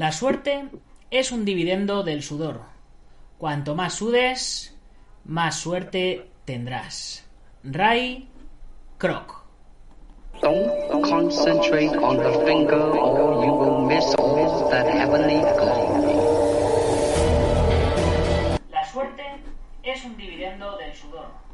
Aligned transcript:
La 0.00 0.12
suerte 0.12 0.64
es 1.10 1.30
un 1.30 1.44
dividendo 1.44 2.02
del 2.02 2.22
sudor. 2.22 2.62
Cuanto 3.36 3.74
más 3.74 3.92
sudes, 3.92 4.74
más 5.26 5.56
suerte 5.56 6.30
tendrás. 6.46 7.28
Ray 7.64 8.26
Kroc. 8.96 9.44
Don't 10.40 11.02
concentrate 11.02 11.94
on 11.98 12.16
the 12.16 12.32
finger 12.46 12.80
or 12.80 13.44
you 13.44 13.52
will 13.52 13.86
miss 13.86 14.06
that 14.70 14.86
heavenly 14.86 15.42
glory. 15.58 16.14
La 18.70 18.90
suerte 18.90 19.22
es 19.82 20.02
un 20.06 20.16
dividendo 20.16 20.78
del 20.78 20.96
sudor. 20.96 21.49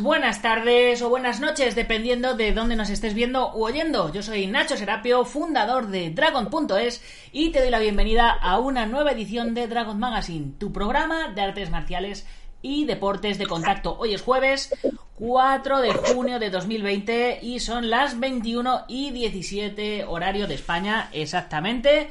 Buenas 0.00 0.40
tardes 0.40 1.02
o 1.02 1.08
buenas 1.08 1.40
noches, 1.40 1.74
dependiendo 1.74 2.34
de 2.34 2.52
dónde 2.52 2.76
nos 2.76 2.90
estés 2.90 3.12
viendo 3.12 3.52
u 3.54 3.64
oyendo. 3.64 4.12
Yo 4.12 4.22
soy 4.22 4.46
Nacho 4.46 4.76
Serapio, 4.76 5.24
fundador 5.24 5.88
de 5.88 6.10
Dragon.es 6.10 7.02
y 7.32 7.50
te 7.50 7.60
doy 7.60 7.70
la 7.70 7.80
bienvenida 7.80 8.30
a 8.30 8.60
una 8.60 8.86
nueva 8.86 9.12
edición 9.12 9.54
de 9.54 9.66
Dragon 9.66 9.98
Magazine, 9.98 10.52
tu 10.58 10.72
programa 10.72 11.32
de 11.34 11.40
artes 11.40 11.70
marciales 11.70 12.24
y 12.62 12.84
deportes 12.84 13.36
de 13.38 13.46
contacto. 13.46 13.98
Hoy 13.98 14.14
es 14.14 14.22
jueves 14.22 14.72
4 15.16 15.80
de 15.80 15.92
junio 15.92 16.38
de 16.38 16.50
2020 16.50 17.40
y 17.42 17.58
son 17.58 17.90
las 17.90 18.20
21 18.20 18.84
y 18.86 19.10
17 19.10 20.04
horario 20.04 20.46
de 20.46 20.54
España 20.54 21.08
exactamente. 21.12 22.10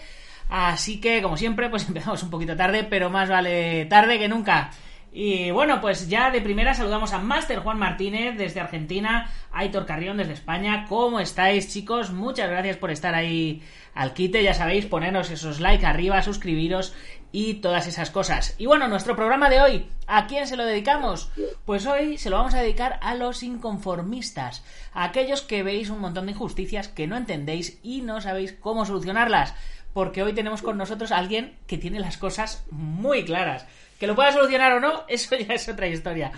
Así 0.50 1.00
que, 1.00 1.22
como 1.22 1.38
siempre, 1.38 1.70
pues 1.70 1.84
empezamos 1.88 2.22
un 2.24 2.30
poquito 2.30 2.58
tarde, 2.58 2.84
pero 2.84 3.10
más 3.10 3.30
vale 3.30 3.86
tarde 3.86 4.20
que 4.20 4.28
nunca. 4.28 4.72
Y 5.20 5.50
bueno, 5.50 5.82
pues 5.82 6.10
ya 6.10 6.30
de 6.30 6.42
primera 6.42 6.76
saludamos 6.76 7.12
a 7.12 7.18
Master 7.18 7.62
Juan 7.62 7.80
Martínez 7.80 8.38
desde 8.38 8.60
Argentina, 8.60 9.32
Aitor 9.52 9.88
Carrión 9.88 10.18
desde 10.18 10.34
España. 10.34 10.86
¿Cómo 10.88 11.20
estáis, 11.20 11.74
chicos? 11.74 12.12
Muchas 12.12 12.48
gracias 12.48 12.78
por 12.78 12.92
estar 12.92 13.16
ahí 13.16 13.64
al 13.96 14.14
quite. 14.14 14.44
Ya 14.44 14.54
sabéis, 14.54 14.86
ponernos 14.86 15.32
esos 15.32 15.60
likes 15.60 15.88
arriba, 15.88 16.22
suscribiros 16.22 16.94
y 17.32 17.56
todas 17.56 17.88
esas 17.88 18.12
cosas. 18.12 18.54
Y 18.60 18.68
bueno, 18.68 18.88
nuestro 18.88 19.16
programa 19.16 19.50
de 19.50 19.60
hoy, 19.60 19.90
¿a 20.06 20.28
quién 20.28 20.46
se 20.46 20.56
lo 20.56 20.66
dedicamos? 20.66 21.32
Pues 21.66 21.88
hoy 21.88 22.20
se 22.20 22.30
lo 22.30 22.38
vamos 22.38 22.54
a 22.54 22.62
dedicar 22.62 23.00
a 23.02 23.16
los 23.16 23.42
inconformistas, 23.42 24.64
a 24.94 25.06
aquellos 25.06 25.42
que 25.42 25.64
veis 25.64 25.90
un 25.90 26.00
montón 26.00 26.28
de 26.28 26.34
injusticias 26.34 26.90
que 26.90 27.08
no 27.08 27.18
entendéis 27.18 27.80
y 27.82 28.02
no 28.02 28.22
sabéis 28.22 28.54
cómo 28.54 28.86
solucionarlas. 28.86 29.56
Porque 29.94 30.22
hoy 30.22 30.34
tenemos 30.34 30.62
con 30.62 30.78
nosotros 30.78 31.12
a 31.12 31.18
alguien 31.18 31.58
que 31.66 31.80
tiene 31.80 32.00
las 32.00 32.18
cosas 32.18 32.68
muy 32.70 33.26
claras. 33.26 33.66
Que 34.00 34.08
lo 34.08 34.16
pueda 34.16 34.32
solucionar 34.32 34.74
o 34.74 34.80
no, 34.80 35.06
eso 35.08 35.36
ya 35.36 35.54
es 35.54 35.68
otra 35.70 35.88
historia. 35.88 36.32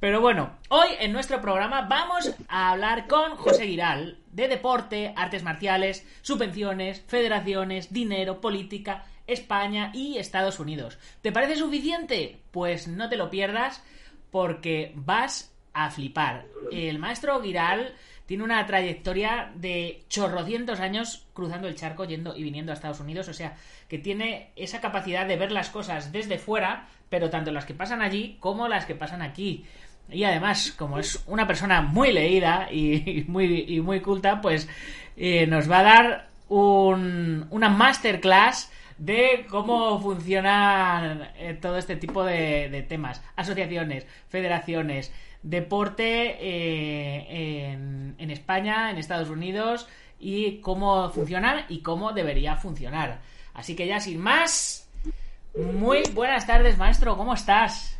Pero 0.00 0.20
bueno, 0.20 0.58
hoy 0.68 0.88
en 0.98 1.12
nuestro 1.12 1.40
programa 1.40 1.82
vamos 1.82 2.34
a 2.48 2.72
hablar 2.72 3.06
con 3.06 3.36
José 3.36 3.66
Giral 3.66 4.18
de 4.32 4.48
deporte, 4.48 5.14
artes 5.16 5.42
marciales, 5.42 6.06
subvenciones, 6.20 7.02
federaciones, 7.06 7.92
dinero, 7.92 8.40
política, 8.40 9.06
España 9.26 9.90
y 9.94 10.18
Estados 10.18 10.60
Unidos. 10.60 10.98
¿Te 11.22 11.32
parece 11.32 11.56
suficiente? 11.56 12.40
Pues 12.50 12.88
no 12.88 13.08
te 13.08 13.16
lo 13.16 13.30
pierdas 13.30 13.82
porque 14.30 14.92
vas 14.94 15.54
a 15.72 15.90
flipar. 15.90 16.46
El 16.70 16.98
maestro 16.98 17.40
Giral 17.40 17.94
tiene 18.26 18.44
una 18.44 18.64
trayectoria 18.66 19.52
de 19.54 20.04
chorrocientos 20.08 20.80
años 20.80 21.26
cruzando 21.34 21.68
el 21.68 21.74
charco 21.74 22.04
yendo 22.04 22.34
y 22.36 22.42
viniendo 22.42 22.72
a 22.72 22.74
Estados 22.74 23.00
Unidos, 23.00 23.28
o 23.28 23.34
sea, 23.34 23.56
que 23.88 23.98
tiene 23.98 24.52
esa 24.56 24.80
capacidad 24.80 25.26
de 25.26 25.36
ver 25.36 25.52
las 25.52 25.68
cosas 25.68 26.10
desde 26.10 26.38
fuera, 26.38 26.88
pero 27.08 27.30
tanto 27.30 27.52
las 27.52 27.64
que 27.64 27.74
pasan 27.74 28.02
allí 28.02 28.36
como 28.40 28.68
las 28.68 28.86
que 28.86 28.94
pasan 28.94 29.22
aquí. 29.22 29.64
Y 30.10 30.24
además, 30.24 30.72
como 30.76 30.98
es 30.98 31.22
una 31.26 31.46
persona 31.46 31.80
muy 31.80 32.12
leída 32.12 32.68
y, 32.70 33.24
muy, 33.28 33.64
y 33.68 33.80
muy 33.80 34.00
culta, 34.00 34.40
pues 34.40 34.68
eh, 35.16 35.46
nos 35.46 35.70
va 35.70 35.78
a 35.78 35.82
dar 35.82 36.28
un, 36.48 37.46
una 37.50 37.68
masterclass 37.68 38.70
de 38.98 39.46
cómo 39.50 39.98
funciona 40.00 41.32
eh, 41.36 41.54
todo 41.60 41.78
este 41.78 41.96
tipo 41.96 42.24
de, 42.24 42.68
de, 42.68 42.82
temas. 42.82 43.22
Asociaciones, 43.36 44.06
federaciones, 44.28 45.12
deporte 45.42 46.36
eh, 46.40 47.72
en, 47.72 48.14
en, 48.18 48.30
España, 48.30 48.90
en 48.90 48.98
Estados 48.98 49.30
Unidos 49.30 49.88
y 50.20 50.58
cómo 50.60 51.10
funcionan 51.10 51.64
y 51.68 51.80
cómo 51.80 52.12
debería 52.12 52.56
funcionar. 52.56 53.20
Así 53.52 53.76
que 53.76 53.86
ya 53.86 54.00
sin 54.00 54.20
más, 54.20 54.83
muy 55.56 56.02
buenas 56.14 56.46
tardes, 56.46 56.78
maestro, 56.78 57.16
¿cómo 57.16 57.34
estás? 57.34 57.96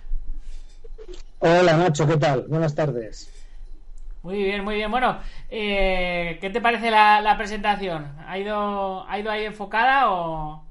Hola, 1.38 1.76
Nacho, 1.76 2.06
¿qué 2.06 2.16
tal? 2.16 2.42
Buenas 2.48 2.74
tardes. 2.74 3.30
Muy 4.22 4.42
bien, 4.42 4.64
muy 4.64 4.76
bien. 4.76 4.90
Bueno, 4.90 5.18
eh, 5.50 6.38
¿qué 6.40 6.48
te 6.50 6.60
parece 6.60 6.90
la, 6.90 7.20
la, 7.20 7.36
presentación? 7.36 8.12
¿Ha 8.26 8.38
ido, 8.38 9.06
¿Ha 9.06 9.18
ido 9.18 9.30
ahí 9.30 9.44
enfocada 9.44 10.10
o...? 10.10 10.64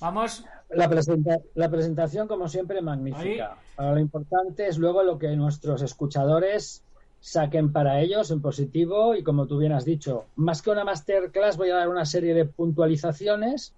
Vamos... 0.00 0.44
La, 0.70 0.88
presenta 0.88 1.38
la 1.54 1.68
presentación, 1.68 2.28
como 2.28 2.48
siempre, 2.48 2.80
magnífica. 2.80 3.56
Ahora, 3.76 3.94
lo 3.94 4.00
importante 4.00 4.66
es 4.66 4.78
luego 4.78 5.02
lo 5.02 5.18
que 5.18 5.34
nuestros 5.36 5.82
escuchadores 5.82 6.82
saquen 7.20 7.72
para 7.72 8.00
ellos 8.00 8.30
en 8.30 8.40
positivo 8.40 9.14
y 9.14 9.22
como 9.22 9.46
tú 9.46 9.58
bien 9.58 9.72
has 9.72 9.84
dicho, 9.84 10.26
más 10.36 10.62
que 10.62 10.70
una 10.70 10.84
masterclass 10.84 11.56
voy 11.56 11.70
a 11.70 11.76
dar 11.76 11.88
una 11.88 12.04
serie 12.04 12.34
de 12.34 12.44
puntualizaciones 12.44 13.72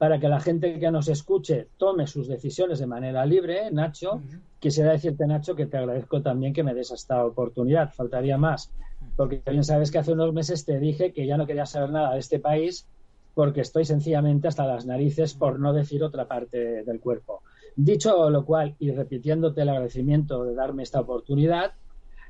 para 0.00 0.18
que 0.18 0.30
la 0.30 0.40
gente 0.40 0.78
que 0.78 0.90
nos 0.90 1.08
escuche 1.08 1.68
tome 1.76 2.06
sus 2.06 2.26
decisiones 2.26 2.78
de 2.78 2.86
manera 2.86 3.26
libre, 3.26 3.70
Nacho. 3.70 4.14
Uh 4.14 4.20
-huh. 4.20 4.40
Quisiera 4.58 4.92
decirte, 4.92 5.26
Nacho, 5.26 5.54
que 5.54 5.66
te 5.66 5.76
agradezco 5.76 6.22
también 6.22 6.54
que 6.54 6.62
me 6.62 6.72
des 6.72 6.90
esta 6.90 7.22
oportunidad. 7.22 7.92
Faltaría 7.92 8.38
más, 8.38 8.72
porque 9.14 9.42
bien 9.46 9.62
sabes 9.62 9.90
que 9.90 9.98
hace 9.98 10.12
unos 10.12 10.32
meses 10.32 10.64
te 10.64 10.80
dije 10.80 11.12
que 11.12 11.26
ya 11.26 11.36
no 11.36 11.46
quería 11.46 11.66
saber 11.66 11.90
nada 11.90 12.14
de 12.14 12.20
este 12.20 12.38
país 12.38 12.88
porque 13.34 13.60
estoy 13.60 13.84
sencillamente 13.84 14.48
hasta 14.48 14.66
las 14.66 14.86
narices, 14.86 15.34
por 15.34 15.60
no 15.60 15.74
decir 15.74 16.02
otra 16.02 16.26
parte 16.26 16.82
del 16.82 16.98
cuerpo. 16.98 17.42
Dicho 17.76 18.30
lo 18.30 18.46
cual, 18.46 18.76
y 18.78 18.92
repitiéndote 18.92 19.60
el 19.60 19.68
agradecimiento 19.68 20.44
de 20.44 20.54
darme 20.54 20.82
esta 20.82 21.00
oportunidad, 21.00 21.72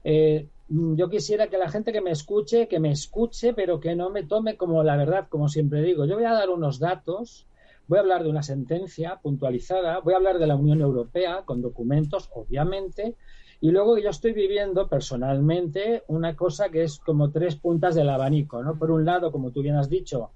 eh, 0.02 0.48
yo 0.68 1.08
quisiera 1.08 1.46
que 1.46 1.56
la 1.56 1.68
gente 1.68 1.92
que 1.92 2.00
me 2.00 2.10
escuche, 2.10 2.66
que 2.66 2.80
me 2.80 2.90
escuche, 2.90 3.54
pero 3.54 3.78
que 3.78 3.94
no 3.94 4.10
me 4.10 4.24
tome 4.24 4.56
como 4.56 4.82
la 4.82 4.96
verdad, 4.96 5.28
como 5.28 5.48
siempre 5.48 5.82
digo. 5.82 6.04
Yo 6.04 6.16
voy 6.16 6.24
a 6.24 6.32
dar 6.32 6.50
unos 6.50 6.80
datos, 6.80 7.46
voy 7.90 7.98
a 7.98 8.02
hablar 8.02 8.22
de 8.22 8.30
una 8.30 8.44
sentencia 8.44 9.18
puntualizada, 9.20 9.98
voy 9.98 10.14
a 10.14 10.18
hablar 10.18 10.38
de 10.38 10.46
la 10.46 10.54
Unión 10.54 10.80
Europea 10.80 11.42
con 11.44 11.60
documentos, 11.60 12.30
obviamente, 12.32 13.16
y 13.60 13.72
luego 13.72 13.98
yo 13.98 14.10
estoy 14.10 14.32
viviendo 14.32 14.86
personalmente 14.86 16.04
una 16.06 16.36
cosa 16.36 16.68
que 16.68 16.84
es 16.84 17.00
como 17.00 17.32
tres 17.32 17.56
puntas 17.56 17.96
del 17.96 18.08
abanico, 18.08 18.62
¿no? 18.62 18.78
Por 18.78 18.92
un 18.92 19.04
lado, 19.04 19.32
como 19.32 19.50
tú 19.50 19.60
bien 19.60 19.74
has 19.74 19.90
dicho, 19.90 20.30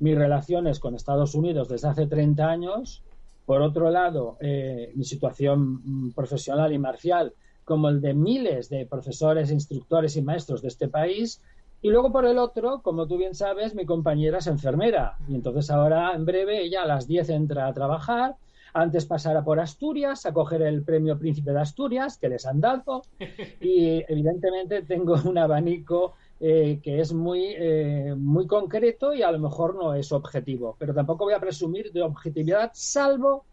mis 0.00 0.18
relaciones 0.18 0.80
con 0.80 0.96
Estados 0.96 1.36
Unidos 1.36 1.68
desde 1.68 1.86
hace 1.86 2.08
30 2.08 2.50
años, 2.50 3.04
por 3.46 3.62
otro 3.62 3.92
lado, 3.92 4.36
eh, 4.40 4.90
mi 4.96 5.04
situación 5.04 6.12
profesional 6.16 6.72
y 6.72 6.78
marcial 6.80 7.32
como 7.64 7.90
el 7.90 8.00
de 8.00 8.12
miles 8.12 8.70
de 8.70 8.86
profesores, 8.86 9.52
instructores 9.52 10.16
y 10.16 10.22
maestros 10.22 10.62
de 10.62 10.68
este 10.68 10.88
país. 10.88 11.40
Y 11.80 11.90
luego 11.90 12.10
por 12.10 12.26
el 12.26 12.38
otro, 12.38 12.82
como 12.82 13.06
tú 13.06 13.18
bien 13.18 13.34
sabes, 13.34 13.74
mi 13.74 13.86
compañera 13.86 14.38
es 14.38 14.46
enfermera. 14.48 15.16
Y 15.28 15.34
entonces 15.34 15.70
ahora, 15.70 16.12
en 16.14 16.24
breve, 16.24 16.62
ella 16.62 16.82
a 16.82 16.86
las 16.86 17.06
10 17.06 17.30
entra 17.30 17.66
a 17.66 17.72
trabajar. 17.72 18.36
Antes 18.74 19.06
pasará 19.06 19.44
por 19.44 19.60
Asturias 19.60 20.26
a 20.26 20.32
coger 20.32 20.62
el 20.62 20.82
premio 20.82 21.18
Príncipe 21.18 21.52
de 21.52 21.60
Asturias, 21.60 22.18
que 22.18 22.28
les 22.28 22.46
han 22.46 22.60
dado. 22.60 23.02
Y 23.60 24.04
evidentemente 24.08 24.82
tengo 24.82 25.14
un 25.24 25.38
abanico 25.38 26.14
eh, 26.40 26.80
que 26.82 27.00
es 27.00 27.12
muy, 27.12 27.54
eh, 27.56 28.14
muy 28.16 28.46
concreto 28.46 29.14
y 29.14 29.22
a 29.22 29.30
lo 29.30 29.38
mejor 29.38 29.74
no 29.76 29.94
es 29.94 30.12
objetivo. 30.12 30.76
Pero 30.78 30.94
tampoco 30.94 31.24
voy 31.24 31.34
a 31.34 31.40
presumir 31.40 31.92
de 31.92 32.02
objetividad, 32.02 32.70
salvo 32.74 33.44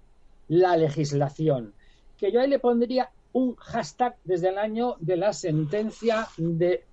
la 0.47 0.77
legislación. 0.77 1.73
Que 2.17 2.31
yo 2.31 2.41
ahí 2.41 2.49
le 2.49 2.59
pondría 2.59 3.09
un 3.33 3.55
hashtag 3.55 4.15
desde 4.23 4.49
el 4.49 4.57
año 4.57 4.95
de 4.99 5.17
la 5.17 5.33
sentencia 5.33 6.27
de 6.37 6.83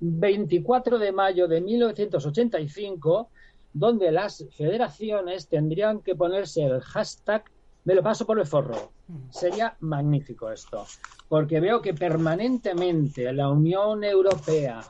24 0.00 0.98
de 0.98 1.12
mayo 1.12 1.48
de 1.48 1.60
1985, 1.60 3.28
donde 3.72 4.10
las 4.12 4.44
federaciones 4.56 5.48
tendrían 5.48 6.00
que 6.00 6.14
ponerse 6.14 6.64
el 6.64 6.80
hashtag 6.80 7.44
me 7.88 7.94
lo 7.94 8.02
paso 8.02 8.26
por 8.26 8.38
el 8.38 8.46
forro. 8.46 8.92
Sería 9.30 9.74
magnífico 9.80 10.50
esto, 10.50 10.84
porque 11.26 11.58
veo 11.58 11.80
que 11.80 11.94
permanentemente 11.94 13.32
la 13.32 13.48
Unión 13.48 14.04
Europea, 14.04 14.82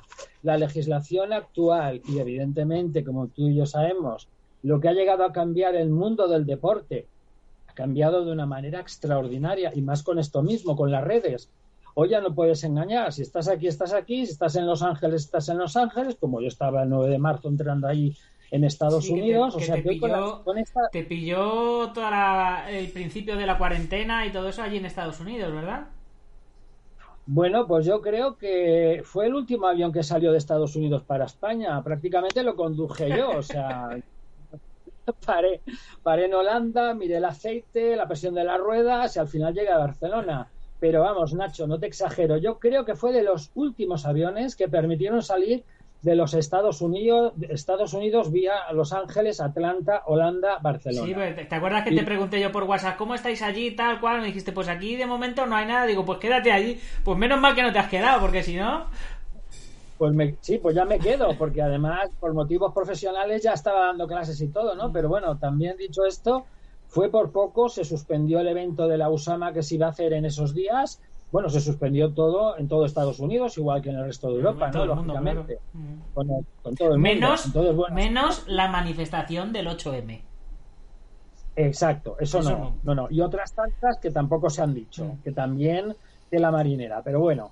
la 0.43 0.59
legislación 0.59 1.33
actual 1.33 2.03
y 2.09 2.19
evidentemente, 2.19 3.05
como 3.05 3.29
tú 3.29 3.49
y 3.49 3.55
yo 3.55 3.67
sabemos, 3.67 4.27
lo 4.65 4.81
que 4.81 4.89
ha 4.89 4.95
llegado 4.95 5.25
a 5.25 5.33
cambiar 5.33 5.77
el 5.77 5.91
mundo 5.91 6.27
del 6.27 6.45
deporte, 6.45 7.07
cambiado 7.75 8.25
de 8.25 8.33
una 8.33 8.47
manera 8.47 8.81
extraordinaria 8.81 9.71
y 9.73 9.83
más 9.83 10.03
con 10.03 10.19
esto 10.19 10.43
mismo, 10.43 10.75
con 10.75 10.91
las 10.91 11.05
redes. 11.05 11.49
Hoy 11.95 12.11
ya 12.11 12.21
no 12.21 12.35
puedes 12.35 12.63
engañar. 12.65 13.13
Si 13.13 13.23
estás 13.23 13.49
aquí, 13.49 13.67
estás 13.67 13.93
aquí. 13.93 14.27
Si 14.27 14.33
estás 14.33 14.57
en 14.57 14.67
Los 14.67 14.83
Ángeles, 14.83 15.25
estás 15.25 15.49
en 15.49 15.59
Los 15.59 15.77
Ángeles. 15.77 16.17
Como 16.21 16.41
yo 16.41 16.49
estaba 16.49 16.83
el 16.83 16.89
9 16.91 17.11
de 17.11 17.19
marzo 17.19 17.49
entrando 17.49 17.89
ahí 17.89 18.17
en 18.51 18.65
Estados 18.65 19.09
Unidos. 19.09 19.55
o 19.55 19.61
sea, 19.61 19.77
te, 19.77 19.83
pilló, 19.83 20.45
te 20.91 21.05
pilló 21.05 21.91
todo 21.93 22.09
el 22.69 22.91
principio 22.91 23.37
de 23.37 23.47
la 23.47 23.59
cuarentena 23.59 24.27
y 24.27 24.33
todo 24.33 24.49
eso 24.49 24.63
allí 24.63 24.79
en 24.79 24.87
Estados 24.87 25.21
Unidos, 25.21 25.53
¿verdad? 25.53 25.89
Bueno, 27.27 27.67
pues 27.67 27.85
yo 27.85 28.01
creo 28.01 28.39
que 28.39 29.03
fue 29.05 29.27
el 29.27 29.35
último 29.35 29.67
avión 29.67 29.93
que 29.93 30.03
salió 30.03 30.33
de 30.33 30.39
Estados 30.39 30.77
Unidos 30.77 31.03
para 31.03 31.27
España. 31.27 31.83
Prácticamente 31.83 32.43
lo 32.43 32.57
conduje 32.57 33.11
yo, 33.15 33.31
o 33.33 33.43
sea, 33.43 33.91
paré, 35.27 35.61
paré 36.03 36.25
en 36.25 36.35
Holanda, 36.35 36.95
miré 36.95 37.19
el 37.19 37.27
aceite, 37.27 37.97
la 37.97 38.09
presión 38.09 38.35
de 38.35 38.45
las 38.45 38.59
ruedas 38.59 39.15
y 39.15 39.19
al 39.19 39.29
final 39.29 39.53
llegué 39.53 39.69
a 39.69 39.77
Barcelona. 39.77 40.49
Pero 40.81 41.03
vamos, 41.03 41.35
Nacho, 41.35 41.67
no 41.67 41.79
te 41.79 41.87
exagero. 41.87 42.37
Yo 42.37 42.59
creo 42.59 42.85
que 42.85 42.95
fue 42.95 43.13
de 43.13 43.23
los 43.23 43.51
últimos 43.55 44.07
aviones 44.07 44.55
que 44.55 44.69
permitieron 44.69 45.23
salir 45.23 45.65
de 46.03 46.15
los 46.15 46.35
Estados 46.35 46.81
Unidos, 46.81 47.33
Estados 47.49 47.93
Unidos 47.93 48.31
vía 48.31 48.55
Los 48.73 48.93
Ángeles, 48.93 49.41
Atlanta, 49.41 50.03
Holanda, 50.07 50.59
Barcelona. 50.63 51.07
Sí, 51.07 51.15
pues, 51.15 51.49
¿te 51.49 51.55
acuerdas 51.55 51.85
que 51.85 51.95
te 51.95 52.05
pregunté 52.05 52.41
yo 52.41 52.53
por 52.53 52.65
WhatsApp 52.65 52.97
cómo 52.97 53.15
estáis 53.15 53.43
allí 53.43 53.73
tal 53.73 54.01
cual? 54.01 54.21
Me 54.21 54.29
dijiste, 54.29 54.53
pues 54.53 54.69
aquí 54.69 54.95
de 54.95 55.07
momento 55.07 55.47
no 55.47 55.57
hay 55.57 55.67
nada. 55.67 55.87
Digo, 55.87 56.05
pues 56.05 56.19
quédate 56.19 56.53
allí. 56.53 56.81
Pues 57.03 57.19
menos 57.19 57.41
mal 57.41 57.55
que 57.55 57.63
no 57.63 57.73
te 57.73 57.81
has 57.81 57.89
quedado, 57.89 58.21
porque 58.21 58.43
si 58.45 58.57
no. 58.57 58.87
Pues 59.99 60.15
me, 60.15 60.37
sí, 60.41 60.59
pues 60.59 60.77
ya 60.77 60.85
me 60.85 61.01
quedo, 61.01 61.37
porque 61.37 61.61
además 61.61 62.09
por 62.21 62.33
motivos 62.33 62.73
profesionales 62.73 63.43
ya 63.43 63.55
estaba 63.55 63.87
dando 63.87 64.07
clases 64.07 64.41
y 64.41 64.47
todo, 64.47 64.77
¿no? 64.77 64.93
Pero 64.93 65.09
bueno, 65.09 65.37
también 65.39 65.77
dicho 65.77 66.07
esto, 66.07 66.47
fue 66.89 67.11
por 67.11 67.33
poco, 67.33 67.69
se 67.69 67.85
suspendió 67.85 68.41
el 68.41 68.49
evento 68.49 68.89
de 68.89 68.99
la 68.99 69.11
USAMA 69.11 69.53
que 69.53 69.63
se 69.63 69.77
iba 69.77 69.87
a 69.87 69.91
hacer 69.91 70.13
en 70.13 70.25
esos 70.25 70.55
días 70.55 71.01
bueno, 71.31 71.51
se 71.51 71.61
suspendió 71.61 72.13
todo 72.13 72.57
en 72.57 72.69
todo 72.69 72.87
Estados 72.87 73.21
Unidos, 73.21 73.59
igual 73.59 73.83
que 73.83 73.91
en 73.91 73.97
el 73.97 74.07
resto 74.07 74.29
de 74.29 74.37
Europa, 74.37 74.71
¿no? 74.71 74.87
Lógicamente. 74.87 75.59
con, 76.15 76.29
todo 76.75 76.95
el 76.95 76.99
menos, 76.99 77.55
mundo. 77.55 77.87
menos 77.93 78.45
la 78.47 78.69
manifestación 78.69 79.53
del 79.53 79.69
8M. 79.69 80.23
Exacto, 81.57 82.17
eso, 82.19 82.41
no, 82.41 82.77
no, 82.83 82.95
no. 82.95 83.09
Y 83.11 83.21
otras 83.21 83.53
tantas 83.53 83.99
que 83.99 84.11
tampoco 84.11 84.49
se 84.49 84.63
han 84.63 84.73
dicho, 84.73 85.05
mm. 85.05 85.23
que 85.23 85.33
también 85.33 85.95
de 86.31 86.39
la 86.39 86.51
marinera. 86.51 87.03
Pero 87.03 87.21
bueno, 87.21 87.51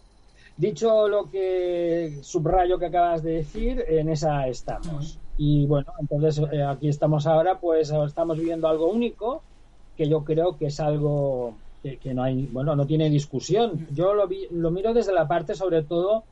dicho 0.56 1.08
lo 1.08 1.28
que 1.28 2.20
subrayo 2.22 2.78
que 2.78 2.86
acabas 2.86 3.22
de 3.22 3.32
decir, 3.32 3.84
en 3.88 4.08
esa 4.08 4.46
estamos. 4.46 5.18
Mm. 5.18 5.25
Y 5.38 5.66
bueno, 5.66 5.92
entonces 6.00 6.42
eh, 6.52 6.62
aquí 6.62 6.88
estamos 6.88 7.26
ahora, 7.26 7.58
pues 7.58 7.90
estamos 7.90 8.38
viviendo 8.38 8.68
algo 8.68 8.88
único, 8.88 9.42
que 9.96 10.08
yo 10.08 10.24
creo 10.24 10.56
que 10.56 10.66
es 10.66 10.80
algo 10.80 11.54
que, 11.82 12.14
no 12.14 12.22
hay, 12.22 12.46
bueno, 12.46 12.74
no 12.74 12.86
tiene 12.86 13.08
discusión. 13.10 13.86
Yo 13.92 14.14
lo, 14.14 14.28
lo 14.50 14.70
miro 14.70 14.92
desde 14.92 15.12
la 15.12 15.28
parte, 15.28 15.54
sobre 15.54 15.82
todo, 15.82 16.24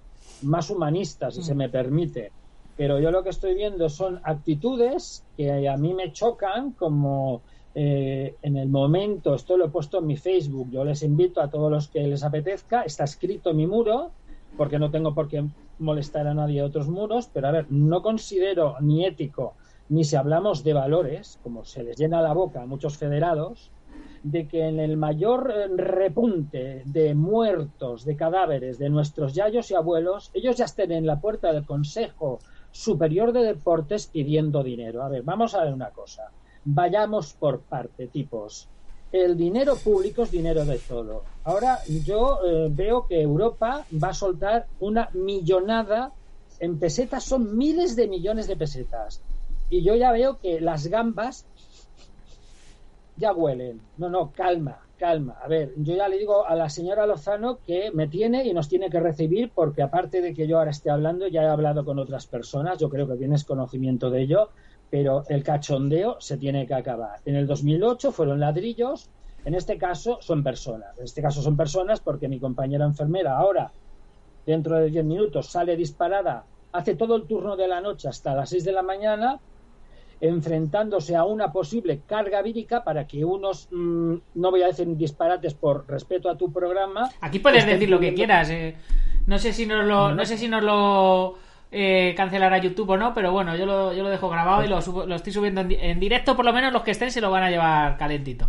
más 0.42 0.70
humanista, 0.70 1.30
si 1.30 1.42
se 1.42 1.54
me 1.54 1.68
permite. 1.68 2.32
Pero 2.76 2.98
yo 2.98 3.10
lo 3.10 3.22
que 3.22 3.30
estoy 3.30 3.54
viendo 3.54 3.88
son 3.88 4.20
actitudes 4.24 5.22
que 5.36 5.68
a 5.68 5.76
mí 5.76 5.94
me 5.94 6.12
chocan, 6.12 6.72
como 6.72 7.40
eh, 7.74 8.36
en 8.42 8.56
el 8.56 8.68
momento, 8.68 9.34
esto 9.34 9.56
lo 9.56 9.66
he 9.66 9.68
puesto 9.68 9.98
en 9.98 10.06
mi 10.06 10.16
Facebook, 10.16 10.70
yo 10.70 10.84
les 10.84 11.02
invito 11.02 11.40
a 11.40 11.48
todos 11.48 11.70
los 11.70 11.88
que 11.88 12.00
les 12.06 12.22
apetezca, 12.22 12.82
está 12.82 13.04
escrito 13.04 13.50
en 13.50 13.56
mi 13.56 13.66
muro, 13.66 14.12
porque 14.56 14.78
no 14.78 14.90
tengo 14.90 15.14
por 15.14 15.28
qué 15.28 15.44
molestar 15.78 16.26
a 16.26 16.34
nadie 16.34 16.60
a 16.60 16.66
otros 16.66 16.88
muros, 16.88 17.28
pero 17.32 17.48
a 17.48 17.52
ver, 17.52 17.66
no 17.70 18.02
considero 18.02 18.76
ni 18.80 19.04
ético, 19.04 19.54
ni 19.88 20.04
si 20.04 20.16
hablamos 20.16 20.64
de 20.64 20.72
valores, 20.72 21.38
como 21.42 21.64
se 21.64 21.82
les 21.82 21.96
llena 21.96 22.22
la 22.22 22.32
boca 22.32 22.62
a 22.62 22.66
muchos 22.66 22.96
federados, 22.96 23.70
de 24.22 24.48
que 24.48 24.66
en 24.66 24.80
el 24.80 24.96
mayor 24.96 25.52
eh, 25.54 25.68
repunte 25.76 26.82
de 26.86 27.14
muertos, 27.14 28.04
de 28.04 28.16
cadáveres 28.16 28.78
de 28.78 28.88
nuestros 28.88 29.34
yayos 29.34 29.70
y 29.70 29.74
abuelos, 29.74 30.30
ellos 30.32 30.56
ya 30.56 30.64
estén 30.64 30.92
en 30.92 31.06
la 31.06 31.20
puerta 31.20 31.52
del 31.52 31.66
Consejo 31.66 32.38
Superior 32.70 33.32
de 33.32 33.42
Deportes 33.42 34.06
pidiendo 34.06 34.62
dinero. 34.62 35.02
A 35.02 35.08
ver, 35.10 35.22
vamos 35.22 35.54
a 35.54 35.62
ver 35.62 35.74
una 35.74 35.90
cosa. 35.90 36.30
Vayamos 36.64 37.34
por 37.34 37.60
parte, 37.60 38.06
tipos. 38.08 38.68
El 39.14 39.36
dinero 39.36 39.76
público 39.76 40.24
es 40.24 40.32
dinero 40.32 40.64
de 40.64 40.76
todo. 40.76 41.22
Ahora 41.44 41.78
yo 42.04 42.40
eh, 42.44 42.68
veo 42.68 43.06
que 43.06 43.22
Europa 43.22 43.86
va 44.02 44.08
a 44.08 44.12
soltar 44.12 44.66
una 44.80 45.08
millonada 45.12 46.10
en 46.58 46.80
pesetas, 46.80 47.22
son 47.22 47.56
miles 47.56 47.94
de 47.94 48.08
millones 48.08 48.48
de 48.48 48.56
pesetas. 48.56 49.22
Y 49.70 49.84
yo 49.84 49.94
ya 49.94 50.10
veo 50.10 50.40
que 50.40 50.60
las 50.60 50.88
gambas 50.88 51.46
ya 53.16 53.32
huelen. 53.32 53.80
No, 53.98 54.08
no, 54.08 54.32
calma, 54.32 54.80
calma. 54.98 55.38
A 55.40 55.46
ver, 55.46 55.72
yo 55.76 55.94
ya 55.94 56.08
le 56.08 56.18
digo 56.18 56.44
a 56.44 56.56
la 56.56 56.68
señora 56.68 57.06
Lozano 57.06 57.60
que 57.64 57.92
me 57.92 58.08
tiene 58.08 58.44
y 58.44 58.52
nos 58.52 58.68
tiene 58.68 58.90
que 58.90 58.98
recibir 58.98 59.52
porque 59.54 59.82
aparte 59.82 60.22
de 60.22 60.34
que 60.34 60.48
yo 60.48 60.58
ahora 60.58 60.72
esté 60.72 60.90
hablando, 60.90 61.28
ya 61.28 61.42
he 61.42 61.46
hablado 61.46 61.84
con 61.84 62.00
otras 62.00 62.26
personas, 62.26 62.80
yo 62.80 62.88
creo 62.90 63.06
que 63.06 63.14
tienes 63.14 63.44
conocimiento 63.44 64.10
de 64.10 64.22
ello, 64.22 64.48
pero 64.90 65.24
el 65.28 65.42
cachondeo 65.42 66.20
se 66.20 66.36
tiene 66.36 66.66
que 66.66 66.74
acabar. 66.74 67.20
En 67.24 67.36
el 67.36 67.46
2008 67.46 68.12
fueron 68.12 68.40
ladrillos, 68.40 69.08
en 69.44 69.54
este 69.54 69.76
caso 69.76 70.18
son 70.20 70.42
personas. 70.42 70.96
En 70.98 71.04
este 71.04 71.22
caso 71.22 71.42
son 71.42 71.56
personas 71.56 72.00
porque 72.00 72.28
mi 72.28 72.38
compañera 72.38 72.84
enfermera 72.84 73.36
ahora, 73.36 73.70
dentro 74.46 74.76
de 74.76 74.90
10 74.90 75.04
minutos, 75.04 75.46
sale 75.46 75.76
disparada, 75.76 76.44
hace 76.72 76.94
todo 76.94 77.16
el 77.16 77.24
turno 77.24 77.56
de 77.56 77.68
la 77.68 77.80
noche 77.80 78.08
hasta 78.08 78.34
las 78.34 78.50
6 78.50 78.64
de 78.64 78.72
la 78.72 78.82
mañana 78.82 79.40
enfrentándose 80.20 81.16
a 81.16 81.24
una 81.24 81.52
posible 81.52 82.00
carga 82.06 82.40
vírica 82.40 82.82
para 82.82 83.06
que 83.06 83.24
unos, 83.24 83.68
mm, 83.70 84.14
no 84.34 84.50
voy 84.50 84.62
a 84.62 84.68
decir 84.68 84.86
disparates 84.96 85.54
por 85.54 85.86
respeto 85.88 86.30
a 86.30 86.36
tu 86.36 86.52
programa. 86.52 87.10
Aquí 87.20 87.40
puedes 87.40 87.66
decir 87.66 87.90
lo 87.90 88.00
que 88.00 88.14
quieras. 88.14 88.48
Eh. 88.50 88.74
No 89.26 89.38
sé 89.38 89.52
si 89.52 89.66
nos 89.66 89.84
lo, 89.84 90.14
no, 90.14 90.24
sé 90.24 90.36
si 90.38 90.48
nos 90.48 90.62
lo 90.62 91.36
eh, 91.76 92.14
cancelará 92.16 92.58
YouTube 92.58 92.90
o 92.90 92.96
no, 92.96 93.12
pero 93.12 93.32
bueno, 93.32 93.56
yo 93.56 93.66
lo, 93.66 93.92
yo 93.92 94.04
lo 94.04 94.08
dejo 94.08 94.28
grabado 94.28 94.64
y 94.64 94.68
lo, 94.68 94.78
lo 95.06 95.14
estoy 95.16 95.32
subiendo 95.32 95.60
en, 95.60 95.98
directo, 95.98 96.36
por 96.36 96.44
lo 96.44 96.52
menos 96.52 96.72
los 96.72 96.82
que 96.82 96.92
estén 96.92 97.10
se 97.10 97.20
lo 97.20 97.30
van 97.30 97.42
a 97.42 97.50
llevar 97.50 97.96
calentito. 97.96 98.48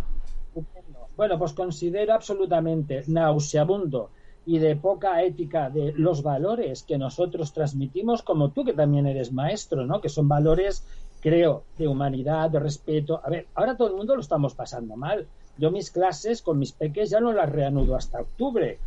Bueno, 1.16 1.38
pues 1.38 1.52
considero 1.52 2.14
absolutamente 2.14 3.02
nauseabundo 3.08 4.10
y 4.44 4.58
de 4.58 4.76
poca 4.76 5.22
ética 5.22 5.70
de 5.70 5.92
los 5.96 6.22
valores 6.22 6.84
que 6.84 6.98
nosotros 6.98 7.52
transmitimos, 7.52 8.22
como 8.22 8.50
tú 8.50 8.64
que 8.64 8.74
también 8.74 9.06
eres 9.06 9.32
maestro, 9.32 9.86
¿no? 9.86 10.00
Que 10.00 10.08
son 10.08 10.28
valores 10.28 10.84
creo, 11.20 11.64
de 11.76 11.88
humanidad, 11.88 12.50
de 12.50 12.60
respeto. 12.60 13.20
A 13.24 13.28
ver, 13.28 13.48
ahora 13.56 13.76
todo 13.76 13.88
el 13.88 13.96
mundo 13.96 14.14
lo 14.14 14.20
estamos 14.20 14.54
pasando 14.54 14.96
mal. 14.96 15.26
Yo 15.58 15.72
mis 15.72 15.90
clases 15.90 16.42
con 16.42 16.58
mis 16.60 16.70
peques 16.70 17.10
ya 17.10 17.18
no 17.18 17.32
las 17.32 17.50
reanudo 17.50 17.96
hasta 17.96 18.20
octubre. 18.20 18.78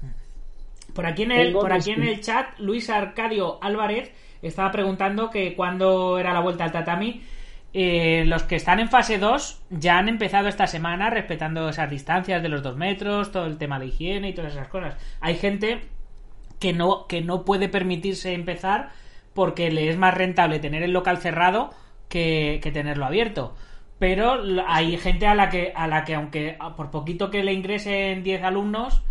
Por 1.00 1.08
aquí 1.08 1.24
en 1.24 1.32
el, 1.32 1.54
por 1.54 1.72
aquí 1.72 1.92
en 1.92 2.04
el 2.04 2.20
chat, 2.20 2.60
Luis 2.60 2.90
Arcadio 2.90 3.58
Álvarez 3.64 4.12
estaba 4.42 4.70
preguntando 4.70 5.30
que 5.30 5.56
cuándo 5.56 6.20
era 6.20 6.34
la 6.34 6.42
vuelta 6.42 6.66
al 6.66 6.74
tatami. 6.74 7.24
Eh, 7.72 8.26
los 8.26 8.44
que 8.44 8.58
están 8.58 8.82
en 8.82 8.90
fase 8.90 9.18
2 9.18 9.62
ya 9.70 9.98
han 9.98 10.10
empezado 10.10 10.50
esta 10.50 10.68
semana 10.68 11.10
respetando 11.10 11.70
esas 11.70 11.90
distancias 11.90 12.44
de 12.44 12.50
los 12.50 12.62
dos 12.62 12.76
metros, 12.76 13.32
todo 13.32 13.46
el 13.46 13.58
tema 13.58 13.80
de 13.80 13.86
higiene 13.86 14.28
y 14.28 14.34
todas 14.34 14.52
esas 14.52 14.68
cosas. 14.68 14.98
Hay 15.22 15.38
gente 15.38 15.80
que 16.60 16.74
no, 16.74 17.08
que 17.08 17.22
no 17.22 17.46
puede 17.46 17.70
permitirse 17.70 18.34
empezar 18.34 18.90
porque 19.34 19.72
le 19.72 19.88
es 19.88 19.98
más 19.98 20.14
rentable 20.14 20.60
tener 20.60 20.84
el 20.84 20.92
local 20.92 21.20
cerrado 21.20 21.70
que, 22.10 22.60
tenerlo 22.74 23.06
abierto. 23.06 23.56
Pero 24.00 24.38
hay 24.68 24.98
gente 24.98 25.28
a 25.28 25.34
la 25.34 25.48
que, 25.48 25.72
a 25.74 25.88
la 25.88 26.04
que 26.04 26.16
aunque 26.16 26.58
por 26.76 26.92
poquito 26.92 27.32
que 27.32 27.42
le 27.42 27.54
ingresen 27.54 28.22
10 28.22 28.44
alumnos, 28.44 29.02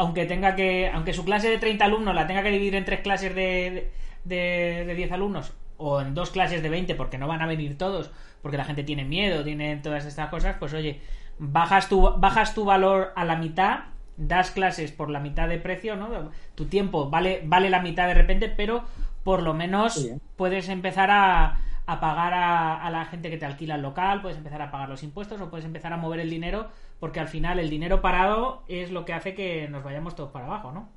aunque 0.00 0.24
tenga 0.24 0.56
que, 0.56 0.90
aunque 0.90 1.12
su 1.12 1.26
clase 1.26 1.50
de 1.50 1.58
30 1.58 1.84
alumnos 1.84 2.14
la 2.14 2.26
tenga 2.26 2.42
que 2.42 2.50
dividir 2.50 2.74
en 2.74 2.86
tres 2.86 3.00
clases 3.00 3.34
de, 3.34 3.90
de, 4.24 4.84
de 4.86 4.94
10 4.94 5.12
alumnos 5.12 5.52
o 5.76 6.00
en 6.00 6.14
dos 6.14 6.30
clases 6.30 6.62
de 6.62 6.70
20 6.70 6.94
porque 6.94 7.18
no 7.18 7.28
van 7.28 7.42
a 7.42 7.46
venir 7.46 7.76
todos, 7.76 8.10
porque 8.40 8.56
la 8.56 8.64
gente 8.64 8.82
tiene 8.82 9.04
miedo, 9.04 9.44
tiene 9.44 9.76
todas 9.76 10.06
estas 10.06 10.30
cosas, 10.30 10.56
pues 10.58 10.72
oye, 10.72 11.02
bajas 11.38 11.90
tu, 11.90 12.00
bajas 12.16 12.54
tu 12.54 12.64
valor 12.64 13.12
a 13.14 13.26
la 13.26 13.36
mitad, 13.36 13.80
das 14.16 14.50
clases 14.50 14.90
por 14.90 15.10
la 15.10 15.20
mitad 15.20 15.48
de 15.48 15.58
precio, 15.58 15.96
¿no? 15.96 16.30
Tu 16.54 16.64
tiempo 16.64 17.10
vale, 17.10 17.42
vale 17.44 17.68
la 17.68 17.82
mitad 17.82 18.06
de 18.06 18.14
repente, 18.14 18.48
pero 18.48 18.84
por 19.22 19.42
lo 19.42 19.52
menos 19.52 20.08
puedes 20.34 20.70
empezar 20.70 21.10
a, 21.10 21.60
a 21.90 21.98
pagar 21.98 22.32
a, 22.32 22.88
la 22.90 23.04
gente 23.06 23.30
que 23.30 23.36
te 23.36 23.46
alquila 23.46 23.74
el 23.74 23.82
local, 23.82 24.22
puedes 24.22 24.38
empezar 24.38 24.62
a 24.62 24.70
pagar 24.70 24.88
los 24.88 25.02
impuestos 25.02 25.40
o 25.40 25.50
puedes 25.50 25.66
empezar 25.66 25.92
a 25.92 25.96
mover 25.96 26.20
el 26.20 26.30
dinero, 26.30 26.68
porque 27.00 27.18
al 27.18 27.28
final 27.28 27.58
el 27.58 27.70
dinero 27.70 28.00
parado 28.00 28.62
es 28.68 28.92
lo 28.92 29.04
que 29.04 29.14
hace 29.14 29.34
que 29.34 29.68
nos 29.68 29.82
vayamos 29.82 30.14
todos 30.14 30.30
para 30.30 30.46
abajo, 30.46 30.70
¿no? 30.70 30.88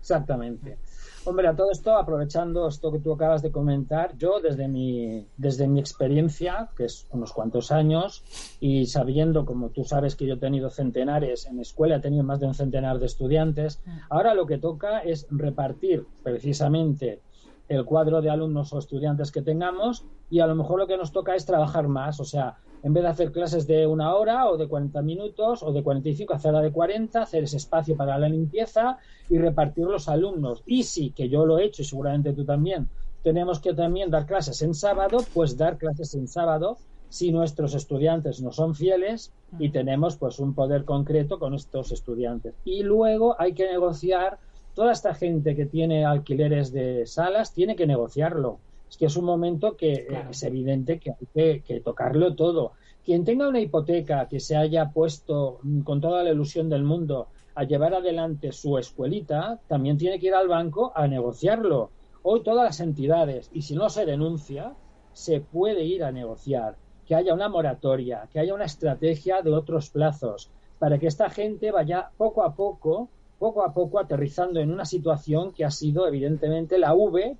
Exactamente. 0.00 0.78
Hombre, 1.24 1.48
a 1.48 1.54
todo 1.54 1.70
esto, 1.70 1.96
aprovechando 1.96 2.68
esto 2.68 2.90
que 2.90 3.00
tú 3.00 3.12
acabas 3.12 3.42
de 3.42 3.50
comentar, 3.50 4.16
yo 4.16 4.40
desde 4.40 4.66
mi, 4.66 5.26
desde 5.36 5.68
mi 5.68 5.80
experiencia, 5.80 6.70
que 6.76 6.84
es 6.84 7.06
unos 7.10 7.32
cuantos 7.32 7.70
años, 7.70 8.24
y 8.60 8.86
sabiendo, 8.86 9.44
como 9.44 9.68
tú 9.68 9.84
sabes 9.84 10.16
que 10.16 10.26
yo 10.26 10.34
he 10.34 10.38
tenido 10.38 10.70
centenares 10.70 11.46
en 11.46 11.60
escuela, 11.60 11.96
he 11.96 12.00
tenido 12.00 12.24
más 12.24 12.40
de 12.40 12.46
un 12.46 12.54
centenar 12.54 12.98
de 12.98 13.06
estudiantes, 13.06 13.80
mm. 13.84 13.90
ahora 14.08 14.34
lo 14.34 14.46
que 14.46 14.58
toca 14.58 15.00
es 15.00 15.26
repartir 15.30 16.06
precisamente 16.22 17.20
el 17.68 17.84
cuadro 17.84 18.22
de 18.22 18.30
alumnos 18.30 18.72
o 18.72 18.78
estudiantes 18.78 19.30
que 19.30 19.42
tengamos 19.42 20.06
y 20.30 20.40
a 20.40 20.46
lo 20.46 20.54
mejor 20.54 20.78
lo 20.78 20.86
que 20.86 20.96
nos 20.96 21.12
toca 21.12 21.34
es 21.34 21.44
trabajar 21.44 21.88
más, 21.88 22.18
o 22.20 22.24
sea, 22.24 22.56
en 22.82 22.92
vez 22.92 23.02
de 23.02 23.08
hacer 23.08 23.32
clases 23.32 23.66
de 23.66 23.86
una 23.86 24.14
hora 24.14 24.48
o 24.48 24.56
de 24.56 24.68
40 24.68 25.02
minutos 25.02 25.62
o 25.62 25.72
de 25.72 25.82
45, 25.82 26.34
hacerla 26.34 26.62
de 26.62 26.72
40, 26.72 27.22
hacer 27.22 27.44
ese 27.44 27.56
espacio 27.56 27.96
para 27.96 28.18
la 28.18 28.28
limpieza 28.28 28.98
y 29.28 29.38
repartir 29.38 29.84
los 29.84 30.08
alumnos. 30.08 30.62
Y 30.66 30.84
sí, 30.84 31.10
que 31.10 31.28
yo 31.28 31.44
lo 31.46 31.58
he 31.58 31.64
hecho 31.64 31.82
y 31.82 31.84
seguramente 31.84 32.32
tú 32.32 32.44
también, 32.44 32.88
tenemos 33.22 33.58
que 33.60 33.74
también 33.74 34.10
dar 34.10 34.26
clases 34.26 34.62
en 34.62 34.74
sábado, 34.74 35.18
pues 35.34 35.56
dar 35.56 35.76
clases 35.76 36.14
en 36.14 36.28
sábado 36.28 36.78
si 37.08 37.32
nuestros 37.32 37.74
estudiantes 37.74 38.40
no 38.40 38.52
son 38.52 38.74
fieles 38.74 39.32
y 39.58 39.70
tenemos 39.70 40.16
pues 40.16 40.38
un 40.38 40.54
poder 40.54 40.84
concreto 40.84 41.38
con 41.38 41.54
estos 41.54 41.90
estudiantes. 41.90 42.54
Y 42.64 42.82
luego 42.82 43.34
hay 43.38 43.54
que 43.54 43.66
negociar, 43.70 44.38
toda 44.74 44.92
esta 44.92 45.14
gente 45.14 45.56
que 45.56 45.66
tiene 45.66 46.04
alquileres 46.04 46.70
de 46.72 47.06
salas 47.06 47.52
tiene 47.52 47.76
que 47.76 47.86
negociarlo 47.86 48.60
es 48.88 48.96
que 48.96 49.06
es 49.06 49.16
un 49.16 49.24
momento 49.24 49.76
que 49.76 49.92
eh, 49.92 50.24
es 50.30 50.42
evidente 50.42 50.98
que 50.98 51.10
hay 51.10 51.60
que, 51.60 51.80
tocarlo 51.80 52.34
todo. 52.34 52.72
Quien 53.04 53.24
tenga 53.24 53.48
una 53.48 53.60
hipoteca 53.60 54.28
que 54.28 54.40
se 54.40 54.56
haya 54.56 54.90
puesto 54.90 55.58
mm, 55.62 55.80
con 55.80 56.00
toda 56.00 56.22
la 56.22 56.30
ilusión 56.30 56.68
del 56.68 56.84
mundo 56.84 57.28
a 57.54 57.64
llevar 57.64 57.94
adelante 57.94 58.52
su 58.52 58.78
escuelita, 58.78 59.60
también 59.66 59.98
tiene 59.98 60.18
que 60.18 60.28
ir 60.28 60.34
al 60.34 60.48
banco 60.48 60.92
a 60.94 61.06
negociarlo. 61.08 61.90
Hoy 62.22 62.42
todas 62.42 62.64
las 62.64 62.80
entidades, 62.80 63.50
y 63.52 63.62
si 63.62 63.74
no 63.74 63.90
se 63.90 64.06
denuncia, 64.06 64.74
se 65.12 65.40
puede 65.40 65.84
ir 65.84 66.04
a 66.04 66.12
negociar, 66.12 66.76
que 67.06 67.14
haya 67.14 67.34
una 67.34 67.48
moratoria, 67.48 68.28
que 68.30 68.38
haya 68.38 68.54
una 68.54 68.66
estrategia 68.66 69.42
de 69.42 69.52
otros 69.52 69.90
plazos, 69.90 70.50
para 70.78 70.98
que 70.98 71.08
esta 71.08 71.30
gente 71.30 71.72
vaya 71.72 72.10
poco 72.16 72.44
a 72.44 72.54
poco, 72.54 73.08
poco 73.38 73.64
a 73.64 73.72
poco 73.72 73.98
aterrizando 73.98 74.60
en 74.60 74.70
una 74.70 74.84
situación 74.84 75.52
que 75.52 75.64
ha 75.64 75.70
sido 75.70 76.06
evidentemente 76.06 76.78
la 76.78 76.94
V 76.94 77.36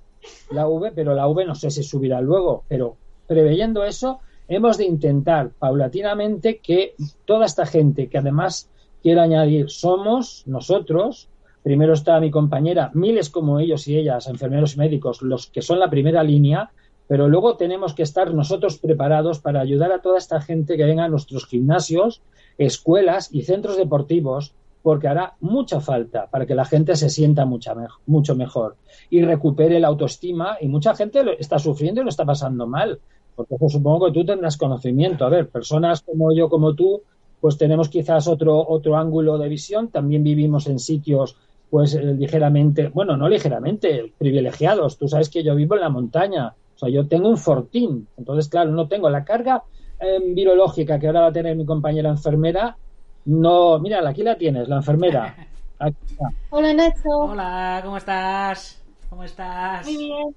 la 0.51 0.67
V, 0.67 0.93
pero 0.95 1.15
la 1.15 1.27
V 1.29 1.45
no 1.45 1.55
sé 1.55 1.71
si 1.71 1.83
subirá 1.83 2.21
luego, 2.21 2.65
pero 2.69 2.97
preveyendo 3.27 3.85
eso, 3.85 4.21
hemos 4.49 4.79
de 4.79 4.87
intentar 4.87 5.51
paulatinamente 5.51 6.59
que 6.59 6.95
toda 7.25 7.47
esta 7.47 7.67
gente 7.67 8.09
que 8.09 8.19
además 8.19 8.71
quiero 9.03 9.21
añadir 9.21 9.71
somos 9.71 10.43
nosotros, 10.47 11.29
primero 11.63 11.93
está 11.93 12.19
mi 12.21 12.31
compañera, 12.31 12.91
miles 12.95 13.31
como 13.31 13.61
ellos 13.61 13.87
y 13.89 13.97
ellas, 13.97 14.27
enfermeros 14.27 14.75
y 14.75 14.79
médicos, 14.79 15.23
los 15.23 15.47
que 15.47 15.63
son 15.63 15.79
la 15.79 15.91
primera 15.91 16.23
línea, 16.23 16.71
pero 17.07 17.29
luego 17.29 17.57
tenemos 17.57 17.95
que 17.95 18.03
estar 18.03 18.33
nosotros 18.35 18.79
preparados 18.79 19.39
para 19.39 19.61
ayudar 19.61 19.93
a 19.93 20.03
toda 20.03 20.19
esta 20.19 20.41
gente 20.41 20.77
que 20.77 20.85
venga 20.85 21.05
a 21.05 21.09
nuestros 21.09 21.47
gimnasios, 21.47 22.23
escuelas 22.59 23.33
y 23.33 23.43
centros 23.43 23.77
deportivos 23.77 24.53
porque 24.83 25.09
hará 25.09 25.35
mucha 25.41 25.81
falta 25.81 26.27
para 26.27 26.47
que 26.47 26.55
la 26.55 26.65
gente 26.65 26.97
se 26.97 27.11
sienta 27.11 27.45
mucho 27.45 28.35
mejor 28.35 28.77
y 29.11 29.23
recupere 29.23 29.81
la 29.81 29.89
autoestima. 29.89 30.57
Y 30.61 30.69
mucha 30.69 30.95
gente 30.95 31.23
lo 31.23 31.33
está 31.33 31.59
sufriendo 31.59 32.01
y 32.01 32.05
lo 32.05 32.11
está 32.11 32.25
pasando 32.25 32.67
mal. 32.67 32.99
Porque 33.35 33.57
supongo 33.69 34.07
que 34.07 34.13
tú 34.13 34.25
tendrás 34.25 34.57
conocimiento. 34.57 35.25
A 35.25 35.29
ver, 35.29 35.49
personas 35.49 36.03
como 36.03 36.33
yo, 36.33 36.49
como 36.49 36.75
tú, 36.75 37.03
pues 37.41 37.57
tenemos 37.57 37.89
quizás 37.89 38.27
otro, 38.27 38.67
otro 38.69 38.97
ángulo 38.97 39.39
de 39.39 39.49
visión. 39.49 39.89
También 39.89 40.25
vivimos 40.25 40.67
en 40.67 40.79
sitios, 40.79 41.37
pues 41.71 41.95
eh, 41.95 42.03
ligeramente, 42.03 42.89
bueno, 42.89 43.17
no 43.17 43.29
ligeramente, 43.29 44.13
privilegiados. 44.19 44.97
Tú 44.97 45.09
sabes 45.09 45.29
que 45.29 45.43
yo 45.43 45.55
vivo 45.55 45.75
en 45.75 45.83
la 45.83 45.89
montaña. 45.89 46.55
O 46.75 46.79
sea, 46.79 46.89
yo 46.89 47.07
tengo 47.07 47.29
un 47.29 47.39
fortín. 47.39 48.09
Entonces, 48.17 48.49
claro, 48.49 48.71
no 48.71 48.89
tengo 48.89 49.11
la 49.11 49.25
carga 49.25 49.65
eh, 50.01 50.19
virológica 50.35 50.99
que 50.99 51.09
ahora 51.09 51.21
va 51.21 51.27
a 51.27 51.33
tener 51.33 51.57
mi 51.57 51.65
compañera 51.65 52.09
enfermera 52.09 52.77
no, 53.25 53.79
mira, 53.79 54.07
aquí 54.09 54.23
la 54.23 54.37
tienes, 54.37 54.69
la 54.69 54.77
enfermera. 54.77 55.35
Hola 56.51 56.75
Nacho. 56.75 57.09
Hola, 57.09 57.81
¿cómo 57.85 57.97
estás? 57.97 58.83
¿Cómo 59.09 59.25
estás? 59.25 59.87
Muy 59.87 59.97
bien. 59.97 60.37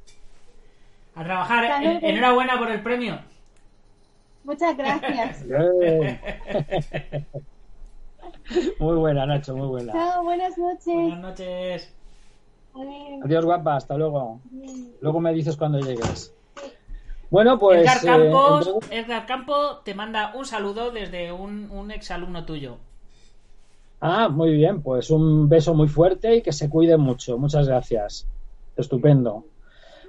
A 1.15 1.23
trabajar. 1.23 1.83
enhorabuena 2.01 2.57
por 2.57 2.71
el 2.71 2.81
premio. 2.81 3.19
Muchas 4.43 4.75
gracias. 4.77 5.45
muy 8.79 8.95
buena, 8.95 9.25
Nacho, 9.25 9.55
muy 9.55 9.67
buena. 9.67 9.93
Chao, 9.93 10.23
buenas 10.23 10.57
noches. 10.57 10.85
Buenas 10.85 11.19
noches. 11.19 11.93
Adiós, 13.23 13.45
guapa, 13.45 13.75
hasta 13.75 13.97
luego. 13.97 14.39
Luego 15.01 15.19
me 15.19 15.33
dices 15.33 15.57
cuando 15.57 15.79
llegues. 15.79 16.33
Bueno, 17.31 17.57
pues. 17.57 17.81
Edgar, 17.81 18.01
Campos, 18.03 18.71
Edgar 18.91 19.25
Campo 19.25 19.77
te 19.83 19.95
manda 19.95 20.33
un 20.35 20.45
saludo 20.45 20.91
desde 20.91 21.31
un, 21.31 21.71
un 21.71 21.89
exalumno 21.89 22.45
tuyo. 22.45 22.77
Ah, 24.01 24.29
muy 24.29 24.51
bien, 24.51 24.81
pues 24.81 25.09
un 25.09 25.47
beso 25.47 25.73
muy 25.73 25.87
fuerte 25.87 26.35
y 26.35 26.41
que 26.41 26.51
se 26.51 26.69
cuide 26.69 26.97
mucho. 26.97 27.37
Muchas 27.37 27.67
gracias. 27.67 28.27
Estupendo. 28.75 29.45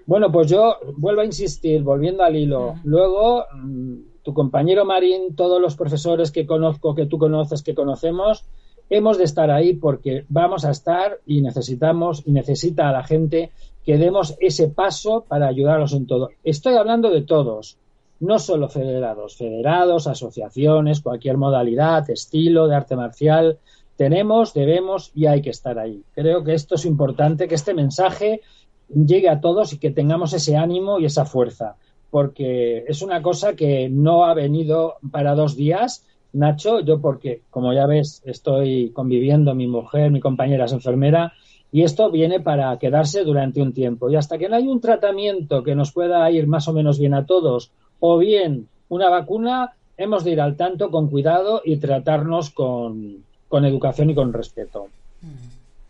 Bueno, 0.04 0.32
pues 0.32 0.50
yo 0.50 0.78
vuelvo 0.96 1.20
a 1.20 1.24
insistir, 1.24 1.82
volviendo 1.82 2.24
al 2.24 2.34
hilo. 2.34 2.74
Luego, 2.82 3.44
mm, 3.54 3.94
tu 4.24 4.34
compañero 4.34 4.84
Marín, 4.84 5.36
todos 5.36 5.60
los 5.60 5.76
profesores 5.76 6.32
que 6.32 6.44
conozco, 6.44 6.94
que 6.94 7.06
tú 7.06 7.18
conoces, 7.18 7.62
que 7.62 7.74
conocemos, 7.74 8.44
hemos 8.90 9.16
de 9.16 9.24
estar 9.24 9.50
ahí 9.50 9.74
porque 9.74 10.24
vamos 10.28 10.64
a 10.64 10.70
estar 10.70 11.18
y 11.24 11.40
necesitamos 11.40 12.22
y 12.26 12.32
necesita 12.32 12.88
a 12.88 12.92
la 12.92 13.04
gente 13.04 13.52
que 13.84 13.98
demos 13.98 14.36
ese 14.40 14.68
paso 14.68 15.24
para 15.26 15.48
ayudarlos 15.48 15.92
en 15.92 16.06
todo. 16.06 16.30
Estoy 16.44 16.74
hablando 16.74 17.10
de 17.10 17.22
todos, 17.22 17.78
no 18.20 18.38
solo 18.38 18.68
federados, 18.68 19.36
federados, 19.36 20.06
asociaciones, 20.06 21.00
cualquier 21.00 21.36
modalidad, 21.36 22.08
estilo 22.08 22.68
de 22.68 22.76
arte 22.76 22.94
marcial. 22.94 23.58
Tenemos, 23.96 24.54
debemos 24.54 25.10
y 25.14 25.26
hay 25.26 25.42
que 25.42 25.50
estar 25.50 25.78
ahí. 25.78 26.02
Creo 26.14 26.44
que 26.44 26.54
esto 26.54 26.76
es 26.76 26.84
importante, 26.84 27.48
que 27.48 27.56
este 27.56 27.74
mensaje 27.74 28.40
llegue 28.88 29.28
a 29.28 29.40
todos 29.40 29.72
y 29.72 29.78
que 29.78 29.90
tengamos 29.90 30.32
ese 30.32 30.56
ánimo 30.56 31.00
y 31.00 31.06
esa 31.06 31.24
fuerza, 31.24 31.76
porque 32.10 32.84
es 32.86 33.02
una 33.02 33.22
cosa 33.22 33.54
que 33.54 33.88
no 33.88 34.24
ha 34.24 34.34
venido 34.34 34.96
para 35.10 35.34
dos 35.34 35.56
días. 35.56 36.06
Nacho, 36.32 36.80
yo 36.80 37.00
porque, 37.00 37.42
como 37.50 37.72
ya 37.72 37.86
ves, 37.86 38.22
estoy 38.24 38.90
conviviendo, 38.90 39.54
mi 39.54 39.66
mujer, 39.66 40.10
mi 40.10 40.20
compañera 40.20 40.66
es 40.66 40.72
enfermera, 40.72 41.32
y 41.72 41.82
esto 41.82 42.10
viene 42.10 42.38
para 42.38 42.78
quedarse 42.78 43.24
durante 43.24 43.62
un 43.62 43.72
tiempo. 43.72 44.10
Y 44.10 44.16
hasta 44.16 44.36
que 44.36 44.48
no 44.48 44.56
hay 44.56 44.68
un 44.68 44.80
tratamiento 44.80 45.62
que 45.62 45.74
nos 45.74 45.90
pueda 45.90 46.30
ir 46.30 46.46
más 46.46 46.68
o 46.68 46.74
menos 46.74 46.98
bien 46.98 47.14
a 47.14 47.24
todos, 47.24 47.72
o 47.98 48.18
bien 48.18 48.68
una 48.90 49.08
vacuna, 49.08 49.72
hemos 49.96 50.22
de 50.22 50.32
ir 50.32 50.40
al 50.42 50.54
tanto 50.54 50.90
con 50.90 51.08
cuidado 51.08 51.62
y 51.64 51.78
tratarnos 51.78 52.50
con, 52.50 53.24
educación 53.50 54.10
y 54.10 54.14
con 54.14 54.34
respeto. 54.34 54.88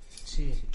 Sí, 0.09 0.53
sí. 0.53 0.67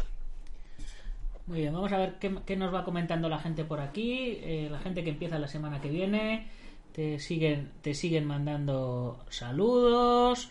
Muy 1.48 1.62
bien, 1.62 1.74
vamos 1.74 1.94
a 1.94 1.98
ver 1.98 2.16
qué, 2.20 2.58
nos 2.58 2.74
va 2.74 2.84
comentando 2.84 3.30
la 3.30 3.40
gente 3.40 3.64
por 3.64 3.80
aquí. 3.80 4.40
Eh, 4.42 4.68
la 4.70 4.80
gente 4.80 5.06
que 5.06 5.12
empieza 5.12 5.40
la 5.40 5.48
semana 5.48 5.80
que 5.80 5.90
viene. 5.90 6.48
Te 6.92 7.20
siguen, 7.20 7.72
te 7.82 7.94
siguen 7.94 8.26
mandando 8.26 9.20
saludos. 9.30 10.50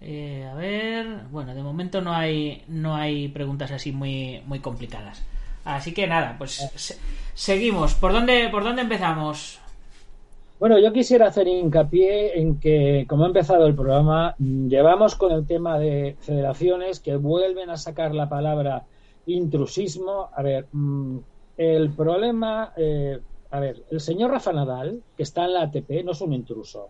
Eh, 0.00 0.46
a 0.50 0.54
ver, 0.54 1.06
bueno, 1.30 1.54
de 1.54 1.62
momento 1.62 2.00
no 2.00 2.12
hay 2.12 2.62
no 2.68 2.94
hay 2.94 3.28
preguntas 3.28 3.70
así 3.70 3.92
muy 3.92 4.42
muy 4.46 4.60
complicadas. 4.60 5.22
Así 5.64 5.92
que 5.92 6.06
nada, 6.06 6.36
pues 6.38 6.60
seguimos. 7.34 7.94
¿Por 7.94 8.12
dónde 8.12 8.48
por 8.50 8.62
dónde 8.62 8.82
empezamos? 8.82 9.58
Bueno, 10.58 10.78
yo 10.78 10.90
quisiera 10.90 11.26
hacer 11.26 11.48
hincapié 11.48 12.40
en 12.40 12.58
que, 12.58 13.04
como 13.06 13.24
ha 13.24 13.26
empezado 13.26 13.66
el 13.66 13.74
programa, 13.74 14.34
llevamos 14.38 15.14
con 15.14 15.32
el 15.32 15.46
tema 15.46 15.78
de 15.78 16.16
federaciones 16.20 17.00
que 17.00 17.16
vuelven 17.16 17.68
a 17.68 17.76
sacar 17.76 18.14
la 18.14 18.28
palabra 18.30 18.84
intrusismo. 19.26 20.30
A 20.34 20.42
ver, 20.42 20.66
mm, 20.72 21.18
el 21.58 21.90
problema, 21.90 22.72
eh, 22.76 23.18
a 23.50 23.60
ver, 23.60 23.84
el 23.90 24.00
señor 24.00 24.30
Rafa 24.30 24.52
Nadal, 24.52 25.02
que 25.14 25.24
está 25.24 25.44
en 25.44 25.52
la 25.52 25.62
ATP, 25.62 26.02
no 26.02 26.12
es 26.12 26.20
un 26.22 26.32
intruso. 26.32 26.88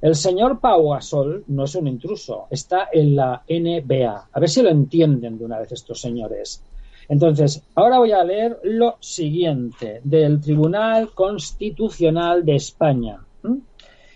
El 0.00 0.14
señor 0.14 0.60
Pau 0.60 0.90
Gasol 0.90 1.44
no 1.48 1.64
es 1.64 1.74
un 1.74 1.88
intruso, 1.88 2.46
está 2.50 2.88
en 2.92 3.16
la 3.16 3.42
NBA. 3.48 4.28
A 4.32 4.40
ver 4.40 4.48
si 4.48 4.62
lo 4.62 4.68
entienden 4.68 5.38
de 5.38 5.44
una 5.44 5.58
vez 5.58 5.72
estos 5.72 6.00
señores. 6.00 6.62
Entonces, 7.08 7.62
ahora 7.74 7.98
voy 7.98 8.12
a 8.12 8.22
leer 8.22 8.60
lo 8.62 8.96
siguiente 9.00 10.00
del 10.04 10.40
Tribunal 10.40 11.10
Constitucional 11.14 12.44
de 12.44 12.56
España. 12.56 13.18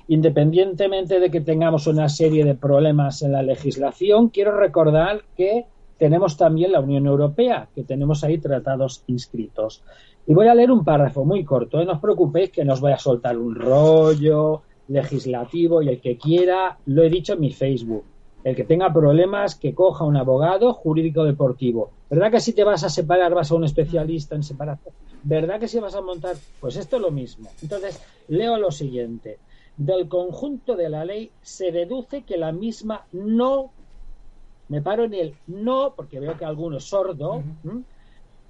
Independientemente 0.08 1.18
de 1.18 1.30
que 1.30 1.40
tengamos 1.40 1.86
una 1.86 2.08
serie 2.08 2.44
de 2.44 2.54
problemas 2.54 3.22
en 3.22 3.32
la 3.32 3.42
legislación, 3.42 4.28
quiero 4.28 4.56
recordar 4.56 5.22
que 5.36 5.64
tenemos 5.96 6.36
también 6.36 6.72
la 6.72 6.80
Unión 6.80 7.06
Europea, 7.06 7.68
que 7.74 7.82
tenemos 7.84 8.22
ahí 8.22 8.38
tratados 8.38 9.04
inscritos. 9.06 9.82
Y 10.26 10.34
voy 10.34 10.48
a 10.48 10.54
leer 10.54 10.70
un 10.70 10.84
párrafo 10.84 11.24
muy 11.24 11.44
corto, 11.44 11.80
¿eh? 11.80 11.84
no 11.84 11.92
os 11.92 12.00
preocupéis 12.00 12.50
que 12.50 12.64
no 12.64 12.74
os 12.74 12.80
voy 12.80 12.92
a 12.92 12.98
soltar 12.98 13.38
un 13.38 13.54
rollo, 13.54 14.62
legislativo 14.92 15.82
y 15.82 15.88
el 15.88 16.00
que 16.00 16.18
quiera, 16.18 16.78
lo 16.86 17.02
he 17.02 17.08
dicho 17.08 17.32
en 17.32 17.40
mi 17.40 17.50
Facebook, 17.50 18.04
el 18.44 18.54
que 18.54 18.64
tenga 18.64 18.92
problemas, 18.92 19.54
que 19.54 19.74
coja 19.74 20.04
un 20.04 20.16
abogado 20.16 20.74
jurídico 20.74 21.24
deportivo. 21.24 21.90
¿Verdad 22.10 22.30
que 22.30 22.40
si 22.40 22.52
te 22.52 22.64
vas 22.64 22.84
a 22.84 22.90
separar 22.90 23.34
vas 23.34 23.50
a 23.50 23.54
un 23.54 23.64
especialista 23.64 24.34
en 24.34 24.42
separación? 24.42 24.94
¿Verdad 25.22 25.58
que 25.58 25.68
si 25.68 25.78
vas 25.78 25.94
a 25.94 26.02
montar? 26.02 26.36
Pues 26.60 26.76
esto 26.76 26.96
es 26.96 27.02
lo 27.02 27.10
mismo. 27.10 27.48
Entonces, 27.62 28.02
leo 28.28 28.58
lo 28.58 28.70
siguiente. 28.70 29.38
Del 29.76 30.08
conjunto 30.08 30.76
de 30.76 30.90
la 30.90 31.04
ley 31.04 31.30
se 31.40 31.72
deduce 31.72 32.22
que 32.22 32.36
la 32.36 32.52
misma 32.52 33.06
no, 33.12 33.70
me 34.68 34.82
paro 34.82 35.04
en 35.04 35.14
el 35.14 35.34
no, 35.46 35.94
porque 35.96 36.20
veo 36.20 36.36
que 36.36 36.44
alguno 36.44 36.76
es 36.76 36.84
sordo, 36.84 37.42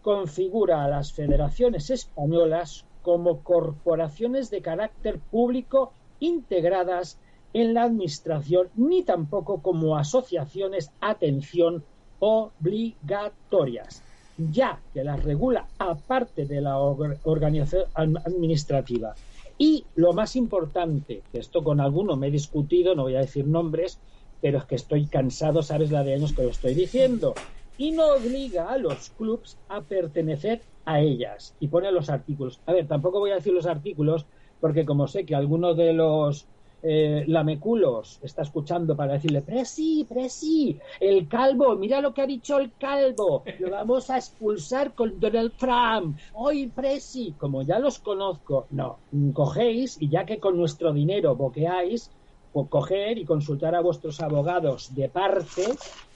configura 0.03 0.83
a 0.83 0.89
las 0.89 1.13
federaciones 1.13 1.91
españolas 1.91 2.85
como 3.03 3.43
corporaciones 3.43 4.51
de 4.51 4.63
carácter 4.63 5.19
público 5.19 5.93
integradas 6.23 7.19
en 7.53 7.75
la 7.75 7.83
administración, 7.85 8.71
ni 8.77 9.03
tampoco 9.03 9.61
como 9.61 9.97
asociaciones, 9.97 10.91
atención, 11.01 11.85
obligatorias, 12.19 14.03
ya 14.39 14.81
que 14.95 15.05
las 15.05 15.23
regula 15.23 15.69
aparte 15.79 16.47
de 16.47 16.61
la 16.61 16.79
organización 16.79 17.85
administrativa. 17.95 19.15
Y 19.59 19.85
lo 19.97 20.13
más 20.13 20.35
importante, 20.37 21.23
que 21.31 21.39
esto 21.39 21.63
con 21.63 21.81
alguno 21.81 22.17
me 22.17 22.29
he 22.29 22.31
discutido, 22.31 22.95
no 22.95 23.03
voy 23.03 23.17
a 23.17 23.21
decir 23.21 23.47
nombres, 23.47 23.99
pero 24.41 24.59
es 24.59 24.65
que 24.65 24.77
estoy 24.77 25.07
cansado, 25.07 25.63
sabes 25.63 25.91
la 25.91 26.03
de 26.05 26.15
años 26.15 26.33
que 26.33 26.43
lo 26.43 26.51
estoy 26.51 26.75
diciendo, 26.75 27.35
y 27.77 27.91
no 27.91 28.15
obliga 28.15 28.71
a 28.71 28.79
los 28.79 29.11
clubs 29.11 29.59
a 29.69 29.83
pertenecer 29.83 30.63
a 30.85 31.01
ellas. 31.01 31.55
Y 31.61 31.69
pone 31.69 31.91
los 31.93 32.09
artículos. 32.09 32.61
A 32.67 32.73
ver, 32.73 32.87
tampoco 32.87 33.19
voy 33.19 33.31
a 33.31 33.37
decir 33.37 33.53
los 33.53 33.67
artículos, 33.67 34.27
porque 34.63 34.87
como 34.87 35.09
sé 35.09 35.27
que 35.27 35.35
algunos 35.35 35.77
de 35.77 35.93
los 35.93 36.47
eh, 36.85 37.25
lameculos 37.27 38.21
está 38.23 38.43
escuchando 38.43 38.97
para 38.97 39.15
decirle, 39.15 39.43
Presi, 39.43 40.07
Presi, 40.09 40.79
el 41.01 41.27
calvo, 41.27 41.75
mira 41.75 42.01
lo 42.01 42.15
que 42.15 42.23
ha 42.23 42.27
dicho 42.29 42.61
el 42.61 42.73
calvo, 42.79 43.43
lo 43.59 43.71
vamos 43.71 44.09
a 44.09 44.19
expulsar 44.19 44.95
con 44.95 45.19
Donald 45.19 45.55
Trump, 45.59 46.17
hoy 46.35 46.69
Presi, 46.69 47.35
como 47.37 47.63
ya 47.63 47.81
los 47.81 47.99
conozco, 47.99 48.69
no, 48.71 49.01
cogéis 49.35 50.01
y 50.01 50.09
ya 50.09 50.25
que 50.25 50.39
con 50.39 50.57
nuestro 50.57 50.93
dinero 50.93 51.35
boqueáis, 51.35 52.13
pues 52.53 52.69
coger 52.69 53.19
y 53.19 53.25
consultar 53.25 53.75
a 53.75 53.81
vuestros 53.81 54.21
abogados 54.21 54.95
de 54.95 55.09
parte 55.09 55.65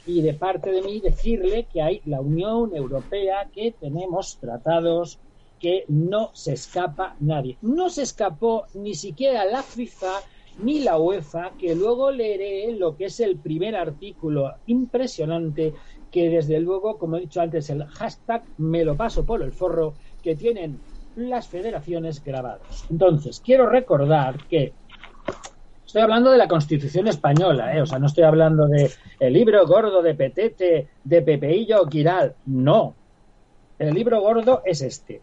y 0.07 0.23
de 0.23 0.35
parte 0.35 0.71
de 0.71 0.83
mí 0.83 1.01
decirle 1.01 1.67
que 1.73 1.83
hay 1.83 2.01
la 2.05 2.21
Unión 2.21 2.77
Europea, 2.77 3.51
que 3.53 3.73
tenemos 3.73 4.39
tratados, 4.39 5.19
que 5.59 5.85
no 5.89 6.31
se 6.35 6.53
escapa 6.55 7.17
nadie. 7.21 7.57
No 7.63 7.91
se 7.91 8.03
escapó 8.03 8.67
ni 8.75 8.95
siquiera 8.95 9.45
la 9.45 9.63
FIFA 9.63 10.21
ni 10.63 10.81
la 10.81 10.99
UEFA, 10.99 11.53
que 11.59 11.75
luego 11.75 12.11
leeré 12.11 12.73
lo 12.73 12.97
que 12.97 13.07
es 13.07 13.21
el 13.21 13.37
primer 13.37 13.77
artículo 13.77 14.55
impresionante 14.67 15.75
que 16.11 16.31
desde 16.31 16.61
luego, 16.61 16.99
como 16.99 17.17
he 17.17 17.21
dicho 17.21 17.41
antes, 17.41 17.69
el 17.69 17.85
hashtag 17.85 18.43
me 18.57 18.85
lo 18.85 18.97
paso 18.97 19.25
por 19.25 19.43
el 19.43 19.53
forro 19.53 19.95
que 20.23 20.35
tienen 20.35 20.81
las 21.15 21.47
federaciones 21.49 22.23
grabados. 22.25 22.87
Entonces, 22.91 23.41
quiero 23.45 23.69
recordar 23.69 24.39
que 24.49 24.73
Estoy 25.85 26.03
hablando 26.03 26.33
de 26.33 26.39
la 26.39 26.49
Constitución 26.49 27.07
española, 27.07 27.75
¿eh? 27.75 27.81
o 27.81 27.87
sea, 27.87 28.01
no 28.01 28.07
estoy 28.07 28.25
hablando 28.25 28.67
de 28.67 28.91
el 29.21 29.33
libro 29.33 29.65
gordo 29.67 30.03
de 30.03 30.15
Petete, 30.15 30.89
de 31.05 31.23
Pepeillo 31.23 31.81
o 31.81 31.87
Quiral, 31.87 32.35
no. 32.45 32.95
El 33.79 33.95
libro 33.95 34.21
gordo 34.21 34.63
es 34.65 34.83
este. 34.83 35.23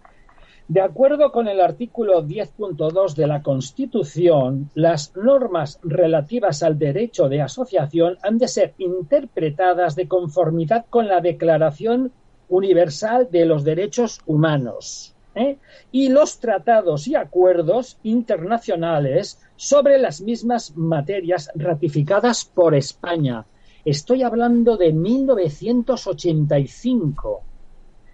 De 0.67 0.79
acuerdo 0.79 1.33
con 1.33 1.49
el 1.49 1.59
artículo 1.59 2.23
10.2 2.23 3.15
de 3.15 3.27
la 3.27 3.43
Constitución, 3.43 4.69
las 4.75 5.13
normas 5.15 5.77
relativas 5.83 6.63
al 6.63 6.79
derecho 6.79 7.27
de 7.27 7.41
asociación 7.41 8.17
han 8.23 8.37
de 8.37 8.47
ser 8.47 8.73
interpretadas 8.77 9.95
de 9.95 10.07
conformidad 10.07 10.85
con 10.89 11.09
la 11.09 11.19
Declaración 11.19 12.13
Universal 12.47 13.27
de 13.29 13.45
los 13.45 13.65
Derechos 13.65 14.21
Humanos 14.25 15.13
¿eh? 15.35 15.57
y 15.91 16.07
los 16.07 16.39
tratados 16.39 17.07
y 17.07 17.15
acuerdos 17.15 17.97
internacionales 18.03 19.41
sobre 19.57 19.97
las 19.97 20.21
mismas 20.21 20.77
materias 20.77 21.51
ratificadas 21.55 22.45
por 22.45 22.73
España. 22.73 23.45
Estoy 23.83 24.23
hablando 24.23 24.77
de 24.77 24.93
1985. 24.93 27.43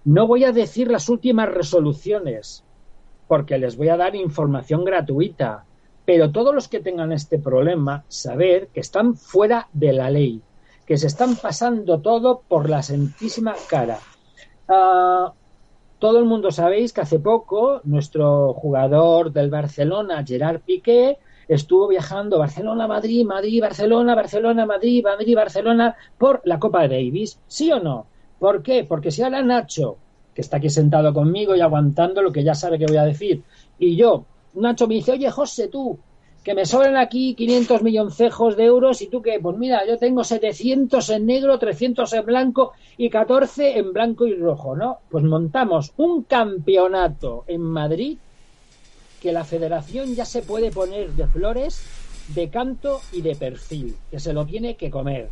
No 0.06 0.28
voy 0.28 0.44
a 0.44 0.52
decir 0.52 0.90
las 0.90 1.10
últimas 1.10 1.50
resoluciones, 1.50 2.64
porque 3.28 3.58
les 3.58 3.78
voy 3.78 3.90
a 3.90 3.98
dar 3.98 4.16
información 4.16 4.84
gratuita. 4.84 5.66
Pero 6.06 6.32
todos 6.32 6.56
los 6.56 6.68
que 6.68 6.80
tengan 6.80 7.12
este 7.12 7.38
problema, 7.38 8.04
saber 8.08 8.70
que 8.70 8.80
están 8.80 9.16
fuera 9.16 9.68
de 9.74 9.94
la 9.94 10.10
ley, 10.10 10.42
que 10.88 10.98
se 10.98 11.08
están 11.08 11.36
pasando 11.36 12.00
todo 12.02 12.42
por 12.48 12.70
la 12.70 12.82
santísima 12.82 13.54
cara. 13.70 14.00
Ah, 14.68 15.34
todo 16.00 16.18
el 16.18 16.26
mundo 16.26 16.50
sabéis 16.52 16.94
que 16.94 17.02
hace 17.02 17.20
poco 17.20 17.82
nuestro 17.84 18.54
jugador 18.54 19.32
del 19.32 19.50
Barcelona, 19.50 20.24
Gerard 20.26 20.62
Piqué, 20.62 21.20
estuvo 21.48 21.88
viajando 21.88 22.40
Barcelona, 22.40 22.88
Madrid, 22.88 23.26
Madrid, 23.26 23.62
Barcelona, 23.62 24.16
Barcelona, 24.16 24.66
Madrid, 24.66 25.04
Madrid, 25.04 25.36
Barcelona 25.36 25.96
por 26.18 26.42
la 26.46 26.58
Copa 26.58 26.88
de 26.88 26.96
Davis. 26.96 27.40
¿Sí 27.48 27.72
o 27.72 27.80
no? 27.80 28.08
¿Por 28.40 28.64
qué? 28.64 28.86
Porque 28.86 29.12
si 29.12 29.22
ahora 29.22 29.44
Nacho, 29.44 29.98
que 30.34 30.42
está 30.42 30.58
aquí 30.58 30.70
sentado 30.70 31.14
conmigo 31.14 31.56
y 31.56 31.62
aguantando 31.62 32.22
lo 32.22 32.32
que 32.32 32.44
ya 32.44 32.56
sabe 32.56 32.80
que 32.80 32.86
voy 32.86 32.98
a 32.98 33.04
decir, 33.04 33.44
y 33.78 33.96
yo, 33.96 34.26
Nacho 34.54 34.88
me 34.88 34.96
dice, 34.96 35.12
oye, 35.12 35.30
José, 35.30 35.68
tú, 35.68 36.00
que 36.44 36.54
me 36.54 36.66
sobran 36.66 36.96
aquí 36.96 37.36
500 37.36 37.84
milloncejos 37.84 38.56
de 38.56 38.64
euros 38.64 39.02
y 39.02 39.08
tú 39.08 39.22
que, 39.22 39.40
pues 39.40 39.58
mira, 39.58 39.86
yo 39.86 39.98
tengo 39.98 40.24
700 40.24 41.10
en 41.10 41.26
negro, 41.26 41.60
300 41.60 42.12
en 42.14 42.26
blanco 42.26 42.72
y 42.98 43.10
14 43.10 43.78
en 43.78 43.94
blanco 43.94 44.26
y 44.26 44.36
rojo, 44.36 44.76
¿no? 44.76 45.00
Pues 45.10 45.24
montamos 45.24 45.94
un 45.98 46.24
campeonato 46.24 47.44
en 47.48 47.62
Madrid 47.62 48.18
que 49.22 49.34
la 49.34 49.44
federación 49.44 50.16
ya 50.16 50.24
se 50.24 50.42
puede 50.42 50.72
poner 50.72 51.12
de 51.12 51.28
flores, 51.28 51.84
de 52.34 52.50
canto 52.50 53.02
y 53.12 53.22
de 53.22 53.36
perfil, 53.36 53.96
que 54.10 54.20
se 54.20 54.34
lo 54.34 54.46
tiene 54.46 54.76
que 54.76 54.90
comer. 54.90 55.30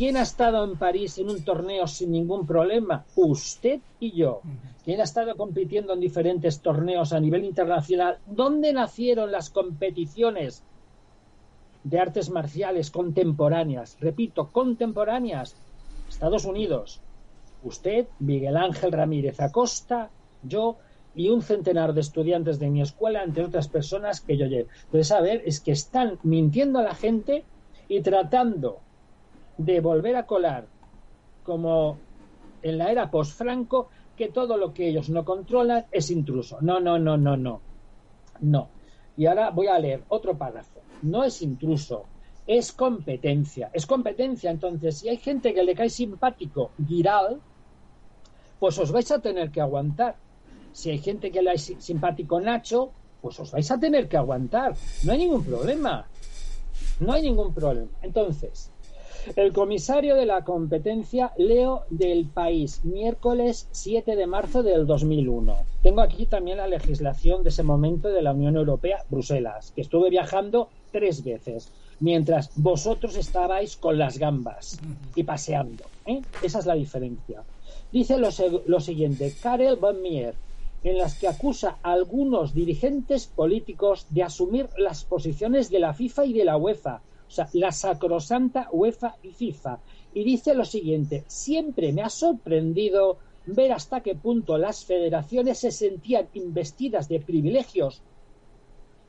¿Quién 0.00 0.16
ha 0.16 0.22
estado 0.22 0.64
en 0.64 0.78
París 0.78 1.18
en 1.18 1.28
un 1.28 1.44
torneo 1.44 1.86
sin 1.86 2.12
ningún 2.12 2.46
problema? 2.46 3.04
Usted 3.16 3.80
y 3.98 4.12
yo. 4.12 4.40
¿Quién 4.82 4.98
ha 4.98 5.04
estado 5.04 5.36
compitiendo 5.36 5.92
en 5.92 6.00
diferentes 6.00 6.62
torneos 6.62 7.12
a 7.12 7.20
nivel 7.20 7.44
internacional? 7.44 8.16
¿Dónde 8.24 8.72
nacieron 8.72 9.30
las 9.30 9.50
competiciones 9.50 10.62
de 11.84 11.98
artes 11.98 12.30
marciales 12.30 12.90
contemporáneas? 12.90 13.98
Repito, 14.00 14.48
contemporáneas. 14.50 15.54
Estados 16.08 16.46
Unidos. 16.46 17.02
Usted, 17.62 18.06
Miguel 18.20 18.56
Ángel 18.56 18.92
Ramírez 18.92 19.38
Acosta, 19.38 20.08
yo, 20.42 20.78
y 21.14 21.28
un 21.28 21.42
centenar 21.42 21.92
de 21.92 22.00
estudiantes 22.00 22.58
de 22.58 22.70
mi 22.70 22.80
escuela, 22.80 23.22
entre 23.22 23.44
otras 23.44 23.68
personas 23.68 24.22
que 24.22 24.38
yo 24.38 24.46
llevo. 24.46 24.70
Entonces, 24.86 25.12
a 25.12 25.20
ver, 25.20 25.42
es 25.44 25.60
que 25.60 25.72
están 25.72 26.18
mintiendo 26.22 26.78
a 26.78 26.84
la 26.84 26.94
gente 26.94 27.44
y 27.86 28.00
tratando 28.00 28.80
de 29.64 29.80
volver 29.80 30.16
a 30.16 30.26
colar, 30.26 30.66
como 31.42 31.98
en 32.62 32.78
la 32.78 32.90
era 32.90 33.10
post-Franco, 33.10 33.88
que 34.16 34.28
todo 34.28 34.56
lo 34.56 34.72
que 34.72 34.88
ellos 34.88 35.08
no 35.08 35.24
controlan 35.24 35.86
es 35.90 36.10
intruso. 36.10 36.58
No, 36.60 36.80
no, 36.80 36.98
no, 36.98 37.16
no, 37.16 37.36
no. 37.36 37.60
No. 38.40 38.68
Y 39.16 39.26
ahora 39.26 39.50
voy 39.50 39.66
a 39.66 39.78
leer 39.78 40.04
otro 40.08 40.36
párrafo. 40.36 40.80
No 41.02 41.24
es 41.24 41.42
intruso, 41.42 42.04
es 42.46 42.72
competencia. 42.72 43.70
Es 43.72 43.86
competencia. 43.86 44.50
Entonces, 44.50 44.98
si 44.98 45.08
hay 45.08 45.16
gente 45.16 45.52
que 45.54 45.62
le 45.62 45.74
cae 45.74 45.90
simpático 45.90 46.70
Giral, 46.86 47.40
pues 48.58 48.78
os 48.78 48.92
vais 48.92 49.10
a 49.10 49.20
tener 49.20 49.50
que 49.50 49.60
aguantar 49.60 50.16
si 50.72 50.90
hay 50.90 50.98
gente 50.98 51.30
que 51.30 51.42
le 51.42 51.52
es 51.52 51.74
simpático 51.78 52.40
Nacho, 52.40 52.92
pues 53.20 53.38
os 53.40 53.50
vais 53.50 53.70
a 53.70 53.78
tener 53.78 54.08
que 54.08 54.16
aguantar. 54.16 54.74
No 55.04 55.12
hay 55.12 55.18
ningún 55.18 55.44
problema. 55.44 56.06
No 57.00 57.12
hay 57.12 57.22
ningún 57.22 57.52
problema. 57.52 57.90
Entonces, 58.02 58.70
el 59.36 59.52
comisario 59.52 60.16
de 60.16 60.26
la 60.26 60.44
competencia, 60.44 61.32
Leo 61.36 61.84
del 61.90 62.26
País, 62.26 62.84
miércoles 62.84 63.68
7 63.70 64.16
de 64.16 64.26
marzo 64.26 64.62
del 64.62 64.86
2001. 64.86 65.56
Tengo 65.82 66.00
aquí 66.00 66.26
también 66.26 66.58
la 66.58 66.66
legislación 66.66 67.42
de 67.42 67.50
ese 67.50 67.62
momento 67.62 68.08
de 68.08 68.22
la 68.22 68.32
Unión 68.32 68.56
Europea, 68.56 69.04
Bruselas, 69.08 69.72
que 69.74 69.80
estuve 69.80 70.10
viajando 70.10 70.68
tres 70.92 71.22
veces, 71.24 71.70
mientras 72.00 72.50
vosotros 72.56 73.16
estabais 73.16 73.76
con 73.76 73.98
las 73.98 74.18
gambas 74.18 74.80
y 75.14 75.22
paseando. 75.22 75.84
¿eh? 76.06 76.22
Esa 76.42 76.58
es 76.58 76.66
la 76.66 76.74
diferencia. 76.74 77.42
Dice 77.92 78.18
lo, 78.18 78.80
siguiente, 78.80 79.34
Karel 79.42 79.76
van 79.76 80.00
Mier, 80.02 80.34
en 80.82 80.96
las 80.96 81.18
que 81.18 81.28
acusa 81.28 81.76
a 81.82 81.92
algunos 81.92 82.54
dirigentes 82.54 83.26
políticos 83.26 84.06
de 84.10 84.22
asumir 84.22 84.68
las 84.78 85.04
posiciones 85.04 85.70
de 85.70 85.80
la 85.80 85.92
FIFA 85.92 86.26
y 86.26 86.32
de 86.32 86.44
la 86.44 86.56
UEFA, 86.56 87.02
la 87.52 87.72
sacrosanta 87.72 88.68
UEFA 88.72 89.16
y 89.22 89.32
FIFA. 89.32 89.78
Y 90.14 90.24
dice 90.24 90.54
lo 90.54 90.64
siguiente, 90.64 91.24
siempre 91.26 91.92
me 91.92 92.02
ha 92.02 92.10
sorprendido 92.10 93.18
ver 93.46 93.72
hasta 93.72 94.00
qué 94.00 94.14
punto 94.14 94.58
las 94.58 94.84
federaciones 94.84 95.58
se 95.58 95.70
sentían 95.70 96.28
investidas 96.34 97.08
de 97.08 97.20
privilegios 97.20 98.02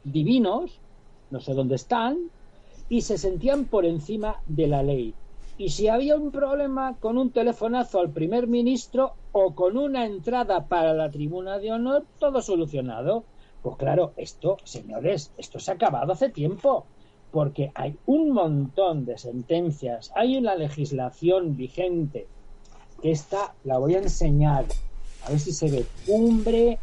divinos, 0.04 0.80
no 1.30 1.40
sé 1.40 1.54
dónde 1.54 1.76
están, 1.76 2.18
y 2.90 3.02
se 3.02 3.18
sentían 3.18 3.66
por 3.66 3.86
encima 3.86 4.42
de 4.48 4.68
la 4.68 4.84
ley. 4.84 5.14
Y 5.58 5.70
si 5.70 5.88
había 5.88 6.16
un 6.16 6.32
problema 6.32 6.98
con 7.00 7.18
un 7.18 7.32
telefonazo 7.32 8.00
al 8.00 8.10
primer 8.10 8.48
ministro 8.48 9.14
o 9.32 9.54
con 9.54 9.78
una 9.78 10.06
entrada 10.06 10.66
para 10.66 10.94
la 10.94 11.12
tribuna 11.12 11.60
de 11.60 11.72
honor, 11.72 12.06
todo 12.20 12.42
solucionado. 12.42 13.24
Pues 13.62 13.78
claro, 13.78 14.14
esto, 14.18 14.58
señores, 14.64 15.32
esto 15.38 15.60
se 15.60 15.72
ha 15.72 15.76
acabado 15.76 16.14
hace 16.14 16.30
tiempo, 16.30 16.88
porque 17.32 17.72
hay 17.76 17.98
un 18.06 18.32
montón 18.32 19.06
de 19.06 19.18
sentencias, 19.18 20.12
hay 20.16 20.38
una 20.38 20.56
legislación 20.56 21.56
vigente, 21.56 22.28
que 23.02 23.12
esta 23.12 23.54
la 23.64 23.78
voy 23.78 23.96
a 23.96 24.00
enseñar, 24.00 24.66
a 25.26 25.30
ver 25.30 25.40
si 25.40 25.52
se 25.52 25.72
ve, 25.72 25.86
cumbre, 26.06 26.78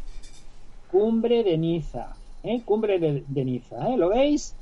cumbre 0.91 1.45
de 1.45 1.59
Niza, 1.59 2.17
¿eh? 2.43 2.63
cumbre 2.65 2.99
de, 2.99 3.25
de 3.27 3.45
Niza, 3.45 3.89
¿eh? 3.89 3.97
¿lo 3.97 4.09
veis? 4.09 4.55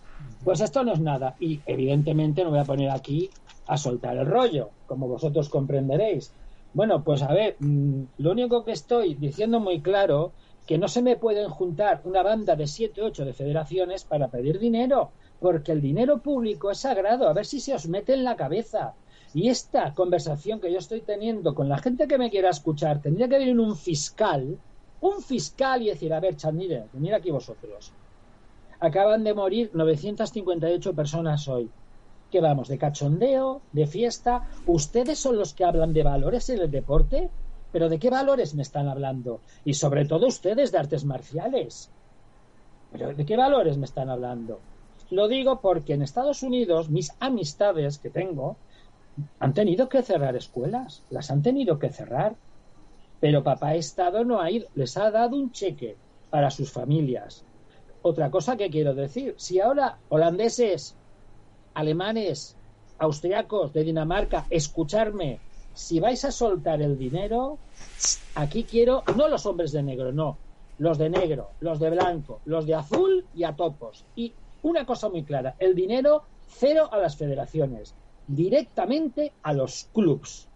Pues 0.45 0.61
esto 0.61 0.83
no 0.85 0.93
es 0.93 1.01
nada 1.01 1.37
y 1.41 1.61
evidentemente 1.67 2.43
no 2.43 2.51
voy 2.51 2.59
a 2.59 2.65
poner 2.65 2.91
aquí 2.91 3.31
a 3.67 3.77
soltar 3.77 4.17
el 4.17 4.27
rollo, 4.27 4.71
como 4.87 5.09
vosotros 5.09 5.49
comprenderéis. 5.49 6.33
Bueno, 6.75 7.03
pues 7.03 7.23
a 7.23 7.33
ver, 7.33 7.57
mm, 7.59 8.03
lo 8.19 8.33
único 8.33 8.65
que 8.65 8.73
estoy 8.73 9.15
diciendo 9.15 9.61
muy 9.61 9.81
claro 9.81 10.33
que 10.67 10.79
no 10.79 10.89
se 10.89 11.01
me 11.01 11.17
pueden 11.17 11.49
juntar 11.49 12.01
una 12.05 12.23
banda 12.23 12.57
de 12.57 12.67
siete 12.67 13.03
ocho 13.03 13.25
de 13.25 13.33
federaciones 13.33 14.05
para 14.05 14.29
pedir 14.29 14.59
dinero, 14.59 15.11
porque 15.41 15.73
el 15.73 15.81
dinero 15.81 16.19
público 16.19 16.71
es 16.71 16.79
sagrado, 16.79 17.29
a 17.29 17.33
ver 17.33 17.47
si 17.47 17.61
se 17.61 17.75
os 17.75 17.89
mete 17.89 18.15
en 18.15 18.25
la 18.25 18.37
cabeza. 18.37 18.95
Y 19.35 19.49
esta 19.49 19.95
conversación 19.95 20.61
que 20.61 20.73
yo 20.73 20.79
estoy 20.79 21.03
teniendo 21.03 21.55
con 21.55 21.69
la 21.69 21.79
gente 21.79 22.09
que 22.09 22.19
me 22.19 22.31
quiera 22.31 22.51
escuchar, 22.51 23.03
tendría 23.03 23.29
que 23.29 23.39
venir 23.39 23.59
un 23.61 23.77
fiscal, 23.77 24.57
un 25.01 25.23
fiscal 25.23 25.83
y 25.83 25.89
decir, 25.89 26.13
a 26.15 26.21
ver, 26.21 26.37
Chandile, 26.37 26.87
venid 26.93 27.13
aquí 27.13 27.31
vosotros. 27.31 27.93
Acaban 28.81 29.25
de 29.25 29.35
morir 29.35 29.71
958 29.75 30.95
personas 30.95 31.49
hoy. 31.49 31.71
¿Qué 32.31 32.41
vamos? 32.41 32.69
¿De 32.69 32.79
cachondeo? 32.79 33.63
¿De 33.73 33.87
fiesta? 33.87 34.49
¿Ustedes 34.67 35.19
son 35.19 35.37
los 35.37 35.55
que 35.55 35.65
hablan 35.65 35.93
de 35.93 36.03
valores 36.03 36.49
en 36.51 36.61
el 36.61 36.71
deporte? 36.71 37.29
¿Pero 37.73 37.89
de 37.89 37.99
qué 37.99 38.11
valores 38.11 38.55
me 38.55 38.63
están 38.63 38.89
hablando? 38.89 39.41
Y 39.65 39.75
sobre 39.75 40.07
todo 40.07 40.27
ustedes 40.27 40.73
de 40.73 40.79
artes 40.79 41.05
marciales. 41.05 41.91
¿Pero 42.93 43.15
de 43.15 43.27
qué 43.27 43.37
valores 43.37 43.77
me 43.77 43.85
están 43.85 44.09
hablando? 44.09 44.61
Lo 45.11 45.29
digo 45.29 45.61
porque 45.61 45.95
en 45.95 46.03
Estados 46.03 46.43
Unidos 46.43 46.91
mis 46.91 47.13
amistades 47.21 47.99
que 47.99 48.11
tengo 48.11 48.57
han 49.39 49.55
tenido 49.55 49.89
que 49.89 50.03
cerrar 50.03 50.37
escuelas, 50.37 51.03
las 51.11 51.31
han 51.31 51.43
tenido 51.43 51.79
que 51.79 51.91
cerrar. 51.91 52.35
Pero 53.21 53.43
papá 53.43 53.75
Estado 53.75 54.25
no 54.25 54.41
ha 54.41 54.51
ido, 54.51 54.69
les 54.75 54.97
ha 54.97 55.11
dado 55.11 55.37
un 55.37 55.53
cheque 55.53 55.97
para 56.31 56.51
sus 56.51 56.71
familias. 56.71 57.45
Otra 58.03 58.31
cosa 58.31 58.57
que 58.57 58.69
quiero 58.71 58.95
decir, 58.95 59.35
si 59.39 59.61
ahora 59.61 59.99
holandeses, 60.11 60.97
alemanes, 61.75 62.57
austriacos 62.99 63.73
de 63.73 63.85
Dinamarca, 63.85 64.47
escucharme, 64.51 65.41
si 65.73 66.01
vais 66.01 66.25
a 66.25 66.33
soltar 66.33 66.83
el 66.83 66.99
dinero, 66.99 67.59
aquí 68.35 68.65
quiero, 68.65 69.03
no 69.17 69.29
los 69.29 69.47
hombres 69.47 69.73
de 69.73 69.83
negro, 69.83 70.13
no, 70.13 70.37
los 70.79 70.99
de 70.99 71.11
negro, 71.11 71.51
los 71.61 71.81
de 71.81 71.91
blanco, 71.91 72.41
los 72.45 72.67
de 72.67 72.75
azul 72.75 73.27
y 73.35 73.45
a 73.45 73.55
topos. 73.57 74.05
Y 74.15 74.33
una 74.67 74.85
cosa 74.85 75.09
muy 75.09 75.23
clara, 75.23 75.55
el 75.61 75.75
dinero 75.75 76.25
cero 76.49 76.89
a 76.91 76.99
las 76.99 77.17
federaciones, 77.17 77.95
directamente 78.27 79.33
a 79.43 79.53
los 79.53 79.89
clubs, 79.93 80.49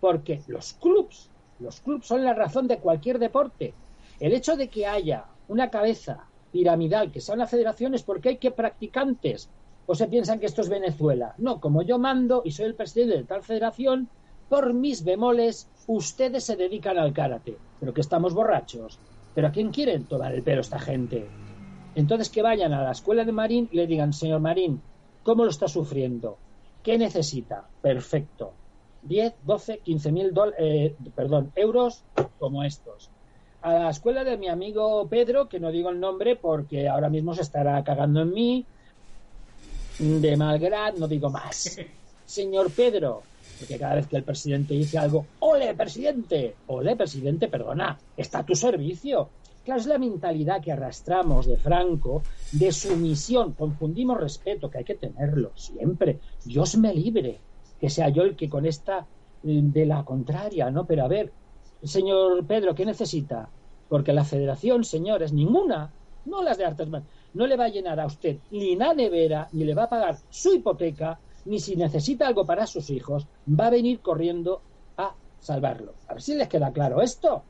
porque 0.00 0.40
los 0.46 0.72
clubs, 0.74 1.28
los 1.60 1.80
clubs 1.80 2.06
son 2.06 2.24
la 2.24 2.32
razón 2.32 2.66
de 2.66 2.78
cualquier 2.78 3.18
deporte. 3.18 3.74
El 4.20 4.32
hecho 4.32 4.56
de 4.56 4.68
que 4.68 4.86
haya 4.86 5.26
una 5.48 5.70
cabeza 5.70 6.24
piramidal 6.50 7.12
que 7.12 7.20
sea 7.20 7.34
una 7.34 7.46
federación 7.46 7.94
es 7.94 8.02
porque 8.02 8.30
hay 8.30 8.36
que 8.38 8.50
practicantes 8.50 9.50
o 9.86 9.94
se 9.94 10.08
piensan 10.08 10.40
que 10.40 10.46
esto 10.46 10.62
es 10.62 10.68
Venezuela. 10.70 11.34
No, 11.36 11.60
como 11.60 11.82
yo 11.82 11.98
mando 11.98 12.42
y 12.44 12.52
soy 12.52 12.66
el 12.66 12.74
presidente 12.74 13.18
de 13.18 13.24
tal 13.24 13.42
federación, 13.42 14.08
por 14.48 14.72
mis 14.72 15.04
bemoles, 15.04 15.68
ustedes 15.86 16.44
se 16.44 16.56
dedican 16.56 16.98
al 16.98 17.12
karate. 17.12 17.56
Pero 17.80 17.92
que 17.92 18.00
estamos 18.00 18.32
borrachos. 18.32 18.98
¿Pero 19.34 19.48
a 19.48 19.52
quién 19.52 19.70
quieren 19.70 20.04
tomar 20.04 20.34
el 20.34 20.42
pelo 20.42 20.62
esta 20.62 20.78
gente? 20.78 21.28
Entonces 21.98 22.28
que 22.28 22.42
vayan 22.42 22.72
a 22.72 22.84
la 22.84 22.92
escuela 22.92 23.24
de 23.24 23.32
Marín 23.32 23.68
y 23.72 23.76
le 23.76 23.88
digan, 23.88 24.12
señor 24.12 24.38
Marín, 24.38 24.80
¿cómo 25.24 25.42
lo 25.42 25.50
está 25.50 25.66
sufriendo? 25.66 26.38
¿Qué 26.84 26.96
necesita? 26.96 27.64
Perfecto. 27.82 28.52
10, 29.02 29.34
12, 29.44 29.78
15 29.78 30.12
mil 30.12 30.32
eh, 30.58 30.94
perdón, 31.16 31.50
euros 31.56 32.04
como 32.38 32.62
estos. 32.62 33.10
A 33.62 33.72
la 33.72 33.90
escuela 33.90 34.22
de 34.22 34.36
mi 34.36 34.46
amigo 34.46 35.08
Pedro, 35.08 35.48
que 35.48 35.58
no 35.58 35.72
digo 35.72 35.90
el 35.90 35.98
nombre 35.98 36.36
porque 36.36 36.86
ahora 36.86 37.08
mismo 37.08 37.34
se 37.34 37.42
estará 37.42 37.82
cagando 37.82 38.22
en 38.22 38.30
mí, 38.32 38.64
de 39.98 40.36
Malgrad, 40.36 40.94
no 40.94 41.08
digo 41.08 41.30
más. 41.30 41.80
Señor 42.26 42.70
Pedro, 42.70 43.22
porque 43.58 43.76
cada 43.76 43.96
vez 43.96 44.06
que 44.06 44.18
el 44.18 44.22
presidente 44.22 44.74
dice 44.74 44.98
algo, 44.98 45.26
¡ole, 45.40 45.74
presidente! 45.74 46.54
¡ole, 46.68 46.94
presidente, 46.94 47.48
perdona! 47.48 47.98
Está 48.16 48.38
a 48.38 48.46
tu 48.46 48.54
servicio. 48.54 49.30
Claro, 49.68 49.82
es 49.82 49.86
la 49.86 49.98
mentalidad 49.98 50.62
que 50.62 50.72
arrastramos 50.72 51.44
de 51.44 51.58
Franco, 51.58 52.22
de 52.52 52.72
sumisión. 52.72 53.52
Confundimos 53.52 54.18
respeto, 54.18 54.70
que 54.70 54.78
hay 54.78 54.84
que 54.84 54.94
tenerlo 54.94 55.52
siempre. 55.56 56.20
Dios 56.42 56.78
me 56.78 56.94
libre 56.94 57.38
que 57.78 57.90
sea 57.90 58.08
yo 58.08 58.22
el 58.22 58.34
que 58.34 58.48
con 58.48 58.64
esta 58.64 59.06
de 59.42 59.84
la 59.84 60.06
contraria, 60.06 60.70
¿no? 60.70 60.86
Pero 60.86 61.04
a 61.04 61.08
ver, 61.08 61.30
señor 61.82 62.46
Pedro, 62.46 62.74
¿qué 62.74 62.86
necesita? 62.86 63.50
Porque 63.90 64.14
la 64.14 64.24
federación, 64.24 64.84
señores, 64.84 65.34
ninguna, 65.34 65.92
no 66.24 66.42
las 66.42 66.56
de 66.56 66.64
artes 66.64 66.88
no 67.34 67.46
le 67.46 67.56
va 67.58 67.66
a 67.66 67.68
llenar 67.68 68.00
a 68.00 68.06
usted 68.06 68.38
ni 68.50 68.74
la 68.74 68.94
nevera, 68.94 69.48
ni 69.52 69.64
le 69.64 69.74
va 69.74 69.82
a 69.82 69.90
pagar 69.90 70.16
su 70.30 70.54
hipoteca, 70.54 71.20
ni 71.44 71.60
si 71.60 71.76
necesita 71.76 72.26
algo 72.26 72.46
para 72.46 72.66
sus 72.66 72.88
hijos, 72.88 73.26
va 73.46 73.66
a 73.66 73.70
venir 73.70 74.00
corriendo 74.00 74.62
a 74.96 75.14
salvarlo. 75.38 75.92
A 76.06 76.14
ver 76.14 76.22
si 76.22 76.34
les 76.36 76.48
queda 76.48 76.72
claro 76.72 77.02
esto. 77.02 77.42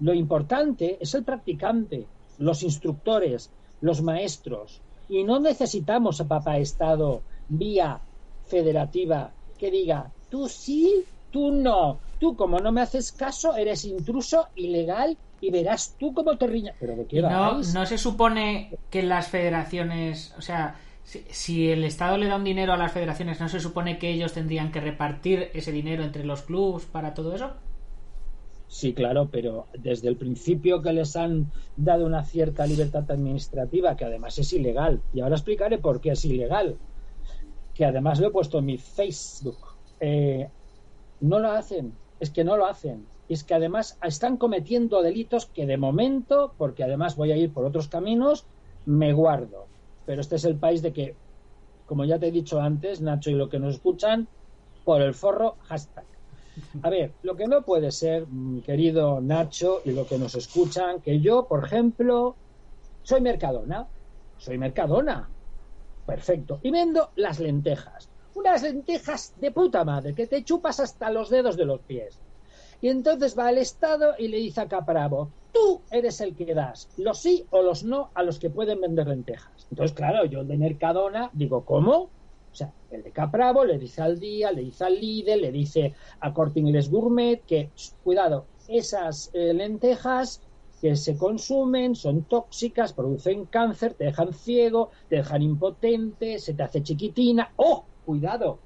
Lo 0.00 0.14
importante 0.14 0.98
es 1.00 1.14
el 1.14 1.24
practicante, 1.24 2.06
los 2.38 2.62
instructores, 2.62 3.50
los 3.80 4.02
maestros. 4.02 4.80
Y 5.08 5.24
no 5.24 5.40
necesitamos 5.40 6.20
a 6.20 6.28
papá 6.28 6.58
Estado 6.58 7.22
vía 7.48 8.00
federativa 8.46 9.30
que 9.58 9.70
diga, 9.70 10.10
tú 10.30 10.48
sí, 10.48 11.04
tú 11.30 11.50
no. 11.50 11.98
Tú 12.18 12.36
como 12.36 12.58
no 12.58 12.72
me 12.72 12.80
haces 12.80 13.12
caso, 13.12 13.56
eres 13.56 13.84
intruso, 13.84 14.48
ilegal 14.56 15.16
y 15.40 15.50
verás 15.50 15.96
tú 15.98 16.12
cómo 16.12 16.36
te 16.36 16.46
riña. 16.46 16.74
¿Pero 16.78 16.96
de 16.96 17.06
qué 17.06 17.22
no, 17.22 17.60
no 17.60 17.86
se 17.86 17.98
supone 17.98 18.78
que 18.90 19.02
las 19.02 19.28
federaciones, 19.28 20.34
o 20.38 20.42
sea, 20.42 20.76
si, 21.04 21.70
el 21.70 21.84
Estado 21.84 22.16
le 22.16 22.26
da 22.26 22.36
un 22.36 22.44
dinero 22.44 22.72
a 22.72 22.76
las 22.76 22.92
federaciones, 22.92 23.40
¿no 23.40 23.48
se 23.48 23.60
supone 23.60 23.98
que 23.98 24.10
ellos 24.10 24.32
tendrían 24.32 24.70
que 24.70 24.80
repartir 24.80 25.50
ese 25.54 25.72
dinero 25.72 26.04
entre 26.04 26.24
los 26.24 26.42
clubes 26.42 26.84
para 26.84 27.14
todo 27.14 27.34
eso? 27.34 27.52
Sí, 28.70 28.94
claro, 28.94 29.28
pero 29.30 29.66
desde 29.76 30.08
el 30.08 30.16
principio 30.16 30.80
que 30.80 30.92
les 30.92 31.16
han 31.16 31.50
dado 31.76 32.06
una 32.06 32.24
cierta 32.24 32.64
libertad 32.66 33.04
administrativa, 33.10 33.96
que 33.96 34.04
además 34.04 34.38
es 34.38 34.52
ilegal, 34.52 35.00
y 35.12 35.20
ahora 35.20 35.34
explicaré 35.34 35.78
por 35.78 36.00
qué 36.00 36.12
es 36.12 36.24
ilegal, 36.24 36.76
que 37.74 37.84
además 37.84 38.20
lo 38.20 38.28
he 38.28 38.30
puesto 38.30 38.60
en 38.60 38.66
mi 38.66 38.78
Facebook, 38.78 39.58
eh, 39.98 40.48
no 41.20 41.40
lo 41.40 41.50
hacen, 41.50 41.92
es 42.20 42.30
que 42.30 42.44
no 42.44 42.56
lo 42.56 42.66
hacen, 42.66 43.04
es 43.28 43.42
que 43.42 43.54
además 43.54 43.98
están 44.04 44.36
cometiendo 44.36 45.02
delitos 45.02 45.46
que 45.46 45.66
de 45.66 45.76
momento, 45.76 46.54
porque 46.56 46.84
además 46.84 47.16
voy 47.16 47.32
a 47.32 47.36
ir 47.36 47.52
por 47.52 47.64
otros 47.64 47.88
caminos, 47.88 48.46
me 48.86 49.12
guardo 49.12 49.66
pero 50.10 50.22
este 50.22 50.34
es 50.34 50.44
el 50.44 50.56
país 50.56 50.82
de 50.82 50.92
que, 50.92 51.14
como 51.86 52.04
ya 52.04 52.18
te 52.18 52.26
he 52.26 52.32
dicho 52.32 52.60
antes, 52.60 53.00
Nacho 53.00 53.30
y 53.30 53.34
lo 53.34 53.48
que 53.48 53.60
nos 53.60 53.74
escuchan, 53.76 54.26
por 54.84 55.02
el 55.02 55.14
forro, 55.14 55.54
hashtag. 55.62 56.04
A 56.82 56.90
ver, 56.90 57.14
lo 57.22 57.36
que 57.36 57.46
no 57.46 57.62
puede 57.62 57.90
ser, 57.90 58.26
querido 58.64 59.20
Nacho, 59.20 59.82
y 59.84 59.92
lo 59.92 60.06
que 60.06 60.18
nos 60.18 60.34
escuchan, 60.34 61.00
que 61.00 61.20
yo, 61.20 61.46
por 61.48 61.64
ejemplo, 61.64 62.36
soy 63.02 63.20
Mercadona, 63.20 63.88
soy 64.36 64.58
Mercadona, 64.58 65.30
perfecto, 66.06 66.60
y 66.62 66.70
vendo 66.70 67.10
las 67.16 67.40
lentejas, 67.40 68.10
unas 68.34 68.62
lentejas 68.62 69.32
de 69.36 69.50
puta 69.50 69.84
madre, 69.84 70.14
que 70.14 70.26
te 70.26 70.44
chupas 70.44 70.80
hasta 70.80 71.10
los 71.10 71.30
dedos 71.30 71.56
de 71.56 71.64
los 71.64 71.82
pies. 71.82 72.20
Y 72.80 72.88
entonces 72.88 73.38
va 73.38 73.50
el 73.50 73.58
Estado 73.58 74.14
y 74.18 74.28
le 74.28 74.38
dice 74.38 74.62
a 74.62 74.68
Capravo, 74.68 75.34
tú 75.52 75.84
eres 75.90 76.20
el 76.20 76.34
que 76.34 76.54
das 76.54 76.88
los 76.96 77.20
sí 77.20 77.46
o 77.50 77.62
los 77.62 77.84
no 77.84 78.10
a 78.14 78.22
los 78.22 78.38
que 78.38 78.50
pueden 78.50 78.80
vender 78.80 79.06
lentejas. 79.06 79.66
Entonces, 79.70 79.94
claro, 79.94 80.24
yo 80.24 80.44
de 80.44 80.56
Mercadona 80.56 81.30
digo, 81.34 81.64
¿cómo? 81.64 82.10
O 82.52 82.54
sea, 82.54 82.72
el 82.90 83.02
de 83.02 83.12
Capravo 83.12 83.64
le 83.64 83.78
dice 83.78 84.02
al 84.02 84.18
día, 84.18 84.50
le 84.50 84.62
dice 84.62 84.84
al 84.84 85.00
líder, 85.00 85.38
le 85.38 85.52
dice 85.52 85.94
a 86.20 86.32
Corte 86.32 86.60
Inglés 86.60 86.90
Gourmet 86.90 87.42
que, 87.46 87.70
cuidado, 88.02 88.46
esas 88.68 89.30
eh, 89.32 89.54
lentejas 89.54 90.42
que 90.80 90.96
se 90.96 91.16
consumen 91.16 91.94
son 91.94 92.24
tóxicas, 92.24 92.92
producen 92.92 93.46
cáncer, 93.46 93.94
te 93.94 94.04
dejan 94.04 94.32
ciego, 94.32 94.90
te 95.08 95.16
dejan 95.16 95.42
impotente, 95.42 96.38
se 96.38 96.54
te 96.54 96.62
hace 96.62 96.82
chiquitina. 96.82 97.52
¡Oh! 97.56 97.84
Cuidado. 98.04 98.58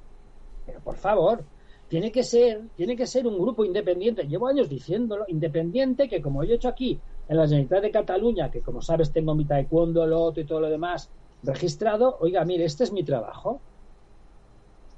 Pero 0.64 0.80
por 0.80 0.96
favor, 0.96 1.44
tiene 1.88 2.10
que 2.12 2.22
ser, 2.22 2.62
tiene 2.76 2.96
que 2.96 3.06
ser 3.06 3.26
un 3.26 3.38
grupo 3.38 3.64
independiente. 3.64 4.26
Llevo 4.26 4.46
años 4.46 4.68
diciéndolo, 4.68 5.24
independiente, 5.28 6.08
que 6.08 6.22
como 6.22 6.44
yo 6.44 6.52
he 6.52 6.56
hecho 6.56 6.68
aquí 6.68 6.98
en 7.28 7.36
la 7.36 7.44
Generalitat 7.44 7.82
de 7.82 7.90
Cataluña, 7.90 8.50
que 8.50 8.60
como 8.60 8.80
sabes 8.80 9.12
tengo 9.12 9.34
mi 9.34 9.44
taekwondo, 9.44 10.06
loto 10.06 10.40
y 10.40 10.44
todo 10.44 10.60
lo 10.60 10.70
demás 10.70 11.10
registrado, 11.44 12.16
oiga, 12.20 12.44
mire, 12.44 12.64
este 12.64 12.84
es 12.84 12.92
mi 12.92 13.04
trabajo. 13.04 13.60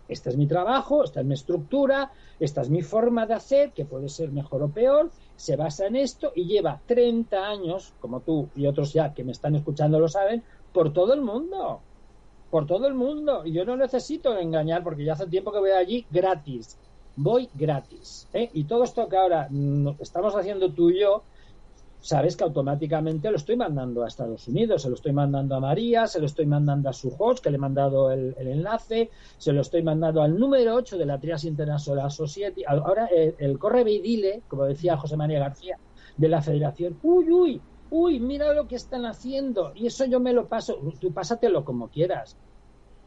Este 0.09 0.31
es 0.31 0.37
mi 0.37 0.47
trabajo, 0.47 1.05
esta 1.05 1.21
es 1.21 1.27
mi 1.27 1.35
estructura, 1.35 2.13
esta 2.39 2.63
es 2.63 2.71
mi 2.71 2.83
forma 2.83 3.27
de 3.27 3.35
hacer, 3.35 3.73
que 3.73 3.85
puede 3.85 4.09
ser 4.09 4.31
mejor 4.31 4.63
o 4.63 4.69
peor, 4.69 5.11
se 5.37 5.57
basa 5.57 5.87
en 5.87 5.97
esto 5.97 6.33
y 6.35 6.45
lleva 6.45 6.81
30 6.87 7.47
años, 7.47 7.93
como 8.01 8.21
tú 8.21 8.49
y 8.55 8.67
otros 8.67 8.93
ya 8.93 9.13
que 9.13 9.25
me 9.25 9.33
están 9.33 9.55
escuchando 9.55 9.99
lo 9.99 10.09
saben, 10.09 10.43
por 10.73 10.93
todo 10.93 11.15
el 11.15 11.23
mundo. 11.23 11.81
Por 12.51 12.67
todo 12.67 12.87
el 12.87 12.95
mundo. 12.95 13.45
Y 13.45 13.53
yo 13.53 13.65
no 13.65 13.77
necesito 13.77 14.37
engañar 14.39 14.83
porque 14.83 15.05
ya 15.05 15.15
hace 15.15 15.27
tiempo 15.27 15.53
que 15.53 15.59
voy 15.59 15.71
allí 15.71 16.07
gratis. 16.11 16.79
voy 17.17 17.49
gratis. 17.55 18.29
¿eh? 18.33 18.51
Y 18.53 18.65
todo 18.65 18.85
esto 18.85 19.09
que 19.09 19.17
ahora 19.17 19.49
mm, 19.51 19.89
estamos 20.01 20.35
haciendo 20.37 20.71
tú 20.73 20.91
y 20.91 21.01
yo, 21.01 21.23
sabes 22.07 22.37
que 22.37 22.45
automáticamente 22.45 23.29
lo 23.33 23.37
estoy 23.37 23.57
mandando 23.57 24.05
a 24.05 24.07
Estados 24.07 24.47
Unidos, 24.47 24.83
se 24.83 24.89
lo 24.89 24.95
estoy 24.95 25.13
mandando 25.13 25.57
a 25.57 25.61
María, 25.61 26.07
se 26.07 26.21
lo 26.21 26.27
estoy 26.27 26.47
mandando 26.47 26.89
a 26.89 26.93
su 26.93 27.13
host, 27.19 27.43
que 27.43 27.51
le 27.51 27.57
he 27.57 27.59
mandado 27.59 28.13
el, 28.13 28.33
enlace, 28.39 29.11
se 29.37 29.53
lo 29.53 29.63
estoy 29.63 29.83
mandando 29.83 30.23
al 30.23 30.39
número 30.39 30.77
8 30.77 30.99
de 30.99 31.05
la 31.05 31.19
Trias 31.19 31.43
International 31.43 32.09
Society. 32.13 32.63
Ahora 32.65 33.07
el, 33.07 33.35
el 33.39 33.59
corre 33.59 33.83
dile, 33.83 34.45
como 34.47 34.67
decía 34.67 34.97
José 34.97 35.17
María 35.17 35.41
García, 35.41 35.77
de 36.17 36.29
la 36.29 36.41
Federación, 36.41 36.97
uy, 37.03 37.29
uy, 37.29 37.61
uy, 37.91 38.21
mira 38.21 38.53
lo 38.53 38.69
que 38.69 38.77
están 38.77 39.05
haciendo, 39.05 39.73
y 39.75 39.89
eso 39.89 40.05
yo 40.05 40.21
me 40.21 40.33
lo 40.33 40.47
paso, 40.47 40.79
tú 41.01 41.13
pásatelo 41.13 41.65
como 41.65 41.89
quieras. 41.89 42.37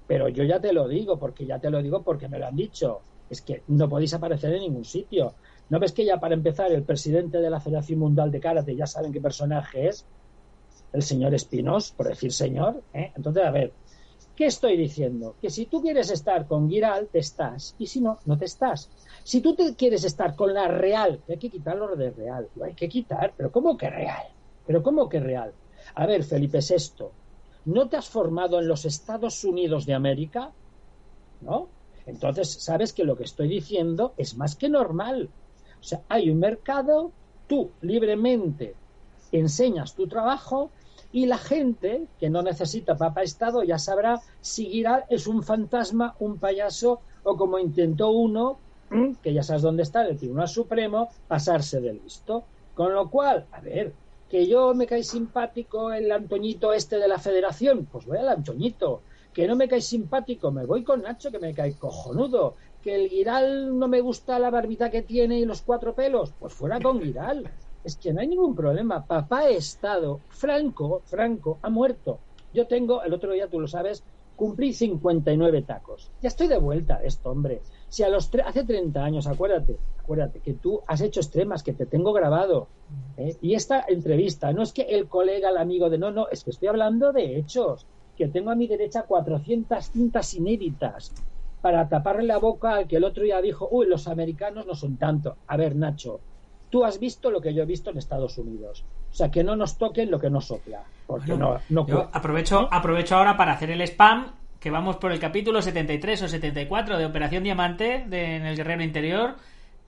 Pero 0.07 0.27
yo 0.27 0.43
ya 0.43 0.59
te 0.59 0.73
lo 0.73 0.89
digo, 0.89 1.17
porque 1.17 1.45
ya 1.45 1.57
te 1.57 1.69
lo 1.69 1.81
digo 1.81 2.03
porque 2.03 2.27
me 2.27 2.37
lo 2.37 2.47
han 2.47 2.55
dicho. 2.55 2.99
Es 3.29 3.43
que 3.43 3.63
no 3.67 3.87
podéis 3.87 4.13
aparecer 4.15 4.53
en 4.55 4.61
ningún 4.61 4.83
sitio. 4.83 5.35
¿No 5.69 5.79
ves 5.79 5.91
que 5.91 6.03
ya 6.03 6.19
para 6.19 6.33
empezar 6.33 6.71
el 6.71 6.83
presidente 6.83 7.37
de 7.37 7.49
la 7.49 7.59
Federación 7.59 7.99
Mundial 7.99 8.31
de 8.31 8.39
Karate 8.39 8.75
ya 8.75 8.87
saben 8.87 9.13
qué 9.13 9.21
personaje 9.21 9.87
es? 9.87 10.05
El 10.91 11.03
señor 11.03 11.33
Espinos, 11.35 11.91
por 11.91 12.07
decir 12.07 12.33
señor. 12.33 12.81
¿eh? 12.93 13.11
Entonces, 13.15 13.43
a 13.43 13.51
ver, 13.51 13.71
¿qué 14.35 14.47
estoy 14.47 14.75
diciendo? 14.77 15.35
Que 15.39 15.51
si 15.51 15.67
tú 15.67 15.81
quieres 15.81 16.09
estar 16.09 16.47
con 16.47 16.67
Giral, 16.67 17.07
te 17.11 17.19
estás. 17.19 17.75
Y 17.77 17.85
si 17.85 18.01
no, 18.01 18.17
no 18.25 18.35
te 18.35 18.45
estás. 18.45 18.89
Si 19.23 19.41
tú 19.41 19.53
te 19.53 19.75
quieres 19.75 20.03
estar 20.03 20.35
con 20.35 20.55
la 20.55 20.67
Real, 20.67 21.21
hay 21.29 21.37
que 21.37 21.51
quitarlo 21.51 21.95
de 21.95 22.09
Real. 22.09 22.49
Lo 22.55 22.65
hay 22.65 22.73
que 22.73 22.89
quitar. 22.89 23.33
Pero 23.37 23.51
¿cómo 23.51 23.77
que 23.77 23.91
Real? 23.91 24.27
¿Pero 24.65 24.81
cómo 24.81 25.07
que 25.07 25.19
Real? 25.19 25.53
A 25.93 26.07
ver, 26.07 26.23
Felipe 26.23 26.59
VI, 26.67 27.05
¿no 27.65 27.87
te 27.89 27.97
has 27.97 28.09
formado 28.09 28.59
en 28.59 28.67
los 28.67 28.85
Estados 28.85 29.43
Unidos 29.43 29.85
de 29.85 29.93
América? 29.93 30.51
¿No? 31.41 31.69
Entonces, 32.07 32.51
sabes 32.51 32.91
que 32.91 33.03
lo 33.03 33.15
que 33.15 33.23
estoy 33.23 33.47
diciendo 33.47 34.13
es 34.17 34.35
más 34.35 34.55
que 34.55 34.67
normal. 34.67 35.29
O 35.79 35.83
sea, 35.83 36.01
hay 36.09 36.29
un 36.29 36.39
mercado, 36.39 37.11
tú 37.47 37.71
libremente 37.81 38.75
enseñas 39.31 39.95
tu 39.95 40.07
trabajo 40.07 40.71
y 41.11 41.25
la 41.25 41.37
gente 41.37 42.07
que 42.19 42.29
no 42.29 42.41
necesita 42.41 42.97
papá 42.97 43.23
Estado 43.23 43.63
ya 43.63 43.79
sabrá 43.79 44.21
si 44.41 44.67
Giral 44.67 45.05
es 45.09 45.27
un 45.27 45.43
fantasma, 45.43 46.15
un 46.19 46.37
payaso 46.37 47.01
o 47.23 47.35
como 47.35 47.59
intentó 47.59 48.11
uno, 48.11 48.59
que 49.21 49.33
ya 49.33 49.43
sabes 49.43 49.61
dónde 49.61 49.83
está, 49.83 50.05
el 50.07 50.17
Tribunal 50.17 50.47
Supremo, 50.47 51.09
pasarse 51.27 51.79
de 51.79 51.93
listo. 51.93 52.43
Con 52.73 52.93
lo 52.93 53.09
cual, 53.09 53.45
a 53.51 53.59
ver, 53.59 53.93
que 54.29 54.47
yo 54.47 54.73
me 54.73 54.87
cae 54.87 55.03
simpático 55.03 55.91
el 55.91 56.11
Antoñito 56.11 56.71
este 56.73 56.97
de 56.97 57.07
la 57.07 57.19
Federación, 57.19 57.87
pues 57.91 58.05
voy 58.05 58.17
al 58.17 58.29
Antoñito. 58.29 59.01
Que 59.33 59.47
no 59.47 59.55
me 59.55 59.67
cae 59.67 59.81
simpático, 59.81 60.51
me 60.51 60.65
voy 60.65 60.83
con 60.83 61.01
Nacho, 61.01 61.29
que 61.31 61.39
me 61.39 61.53
cae 61.53 61.73
cojonudo 61.73 62.55
que 62.81 62.95
el 62.95 63.09
Giral 63.09 63.77
no 63.77 63.87
me 63.87 64.01
gusta 64.01 64.39
la 64.39 64.49
barbita 64.49 64.89
que 64.89 65.01
tiene 65.01 65.39
y 65.39 65.45
los 65.45 65.61
cuatro 65.61 65.93
pelos, 65.93 66.33
pues 66.39 66.53
fuera 66.53 66.79
con 66.79 67.01
Giral. 67.01 67.49
Es 67.83 67.95
que 67.95 68.13
no 68.13 68.21
hay 68.21 68.27
ningún 68.27 68.55
problema. 68.55 69.05
Papá 69.05 69.39
ha 69.39 69.49
estado, 69.49 70.19
Franco, 70.29 71.01
Franco 71.05 71.59
ha 71.61 71.69
muerto. 71.69 72.19
Yo 72.53 72.67
tengo, 72.67 73.03
el 73.03 73.13
otro 73.13 73.31
día 73.31 73.47
tú 73.47 73.59
lo 73.59 73.67
sabes, 73.67 74.03
cumplí 74.35 74.73
59 74.73 75.61
tacos. 75.63 76.11
Ya 76.21 76.29
estoy 76.29 76.47
de 76.47 76.57
vuelta 76.57 76.99
de 76.99 77.07
esto, 77.07 77.29
hombre. 77.29 77.61
Si 77.89 78.03
a 78.03 78.09
los 78.09 78.29
hace 78.45 78.63
30 78.63 79.03
años, 79.03 79.27
acuérdate, 79.27 79.77
acuérdate 79.99 80.39
que 80.39 80.53
tú 80.53 80.81
has 80.87 81.01
hecho 81.01 81.19
extremas, 81.19 81.63
que 81.63 81.73
te 81.73 81.85
tengo 81.85 82.13
grabado. 82.13 82.67
¿eh? 83.17 83.35
Y 83.41 83.55
esta 83.55 83.85
entrevista, 83.87 84.53
no 84.53 84.63
es 84.63 84.71
que 84.71 84.83
el 84.83 85.07
colega, 85.07 85.49
el 85.49 85.57
amigo 85.57 85.89
de 85.89 85.97
no, 85.97 86.11
no, 86.11 86.27
es 86.29 86.43
que 86.43 86.51
estoy 86.51 86.69
hablando 86.69 87.11
de 87.11 87.37
hechos. 87.37 87.85
Que 88.17 88.27
tengo 88.27 88.51
a 88.51 88.55
mi 88.55 88.67
derecha 88.67 89.03
400 89.03 89.91
cintas 89.91 90.33
inéditas 90.33 91.13
para 91.61 91.87
taparle 91.89 92.23
la 92.23 92.37
boca 92.37 92.75
al 92.75 92.87
que 92.87 92.97
el 92.97 93.03
otro 93.03 93.23
día 93.23 93.41
dijo, 93.41 93.67
uy, 93.71 93.87
los 93.87 94.07
americanos 94.07 94.65
no 94.65 94.75
son 94.75 94.97
tanto. 94.97 95.37
A 95.47 95.57
ver, 95.57 95.75
Nacho, 95.75 96.19
tú 96.69 96.85
has 96.85 96.99
visto 96.99 97.31
lo 97.31 97.41
que 97.41 97.53
yo 97.53 97.63
he 97.63 97.65
visto 97.65 97.89
en 97.89 97.97
Estados 97.97 98.37
Unidos. 98.37 98.85
O 99.11 99.13
sea, 99.13 99.29
que 99.31 99.43
no 99.43 99.55
nos 99.55 99.77
toquen 99.77 100.11
lo 100.11 100.19
que 100.19 100.29
nos 100.29 100.45
sopla. 100.45 100.83
Porque 101.07 101.31
Bueno, 101.31 101.59
no, 101.69 101.83
no 101.83 101.87
yo 101.87 102.09
aprovecho, 102.13 102.67
aprovecho 102.71 103.15
ahora 103.15 103.35
para 103.35 103.53
hacer 103.53 103.71
el 103.71 103.81
spam, 103.81 104.33
que 104.59 104.69
vamos 104.69 104.97
por 104.97 105.11
el 105.11 105.19
capítulo 105.19 105.61
73 105.61 106.23
o 106.23 106.27
74 106.27 106.97
de 106.97 107.05
Operación 107.05 107.43
Diamante 107.43 108.05
de, 108.07 108.35
en 108.35 108.45
el 108.45 108.55
Guerrero 108.55 108.83
Interior. 108.83 109.35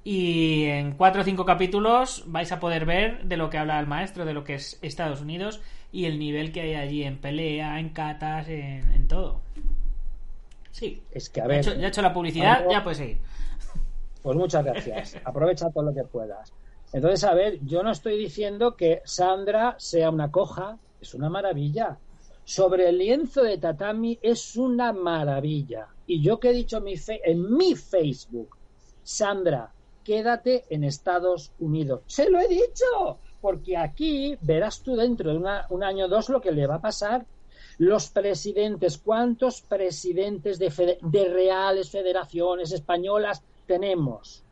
Y 0.04 0.64
en 0.64 0.94
cuatro 0.94 1.22
o 1.22 1.24
cinco 1.24 1.46
capítulos 1.46 2.24
vais 2.26 2.52
a 2.52 2.60
poder 2.60 2.86
ver 2.86 3.24
de 3.26 3.38
lo 3.38 3.52
que 3.52 3.60
habla 3.60 3.80
el 3.80 3.86
maestro, 3.86 4.26
de 4.26 4.34
lo 4.34 4.44
que 4.44 4.56
es 4.56 4.80
Estados 4.82 5.22
Unidos 5.22 5.62
y 5.92 6.06
el 6.06 6.18
nivel 6.18 6.52
que 6.52 6.62
hay 6.62 6.74
allí 6.74 7.04
en 7.04 7.20
pelea, 7.20 7.80
en 7.80 7.90
catas, 7.90 8.48
en, 8.48 8.92
en 8.94 9.08
todo. 9.08 9.42
Sí. 10.72 11.04
Es 11.12 11.30
que, 11.30 11.42
a 11.42 11.48
ver, 11.48 11.60
ya 11.80 11.86
he 11.88 11.90
hecho 11.90 12.02
la 12.02 12.14
publicidad, 12.14 12.66
ya 12.72 12.84
puedes 12.84 12.98
seguir. 12.98 13.18
Pues 14.22 14.38
muchas 14.38 14.64
gracias. 14.64 15.18
Aprovecha 15.26 15.70
todo 15.72 15.84
lo 15.84 15.94
que 15.94 16.04
puedas. 16.04 16.54
Entonces, 16.94 17.24
a 17.24 17.34
ver, 17.34 17.60
yo 17.66 17.84
no 17.84 17.92
estoy 17.92 18.18
diciendo 18.18 18.76
que 18.76 19.02
Sandra 19.06 19.76
sea 19.80 20.10
una 20.10 20.30
coja, 20.32 20.78
es 21.02 21.14
una 21.14 21.30
maravilla. 21.30 21.98
Sobre 22.44 22.90
el 22.90 22.98
lienzo 22.98 23.44
de 23.44 23.58
tatami 23.58 24.20
es 24.22 24.56
una 24.58 24.92
maravilla. 24.94 25.88
Y 26.08 26.22
yo 26.22 26.40
que 26.40 26.50
he 26.50 26.54
dicho 26.54 26.78
en 26.78 26.84
mi, 26.84 26.98
fe- 26.98 27.22
en 27.24 27.56
mi 27.56 27.76
Facebook, 27.76 28.58
Sandra, 29.04 29.72
quédate 30.04 30.66
en 30.70 30.84
Estados 30.84 31.52
Unidos. 31.60 32.02
Se 32.08 32.30
lo 32.30 32.40
he 32.40 32.48
dicho, 32.48 33.20
porque 33.40 33.78
aquí 33.78 34.38
verás 34.42 34.82
tú 34.82 34.96
dentro 34.96 35.32
de 35.32 35.38
una- 35.38 35.66
un 35.70 35.84
año 35.84 36.06
o 36.06 36.10
dos 36.10 36.30
lo 36.30 36.42
que 36.42 36.52
le 36.52 36.68
va 36.68 36.76
a 36.76 36.82
pasar. 36.82 37.26
Los 37.82 38.12
presidentes, 38.12 39.00
¿cuántos 39.00 39.64
presidentes 39.64 40.60
de, 40.60 40.70
fede- 40.70 41.00
de 41.02 41.28
reales 41.34 41.90
federaciones 41.90 42.72
españolas 42.72 43.44
tenemos? 43.66 44.44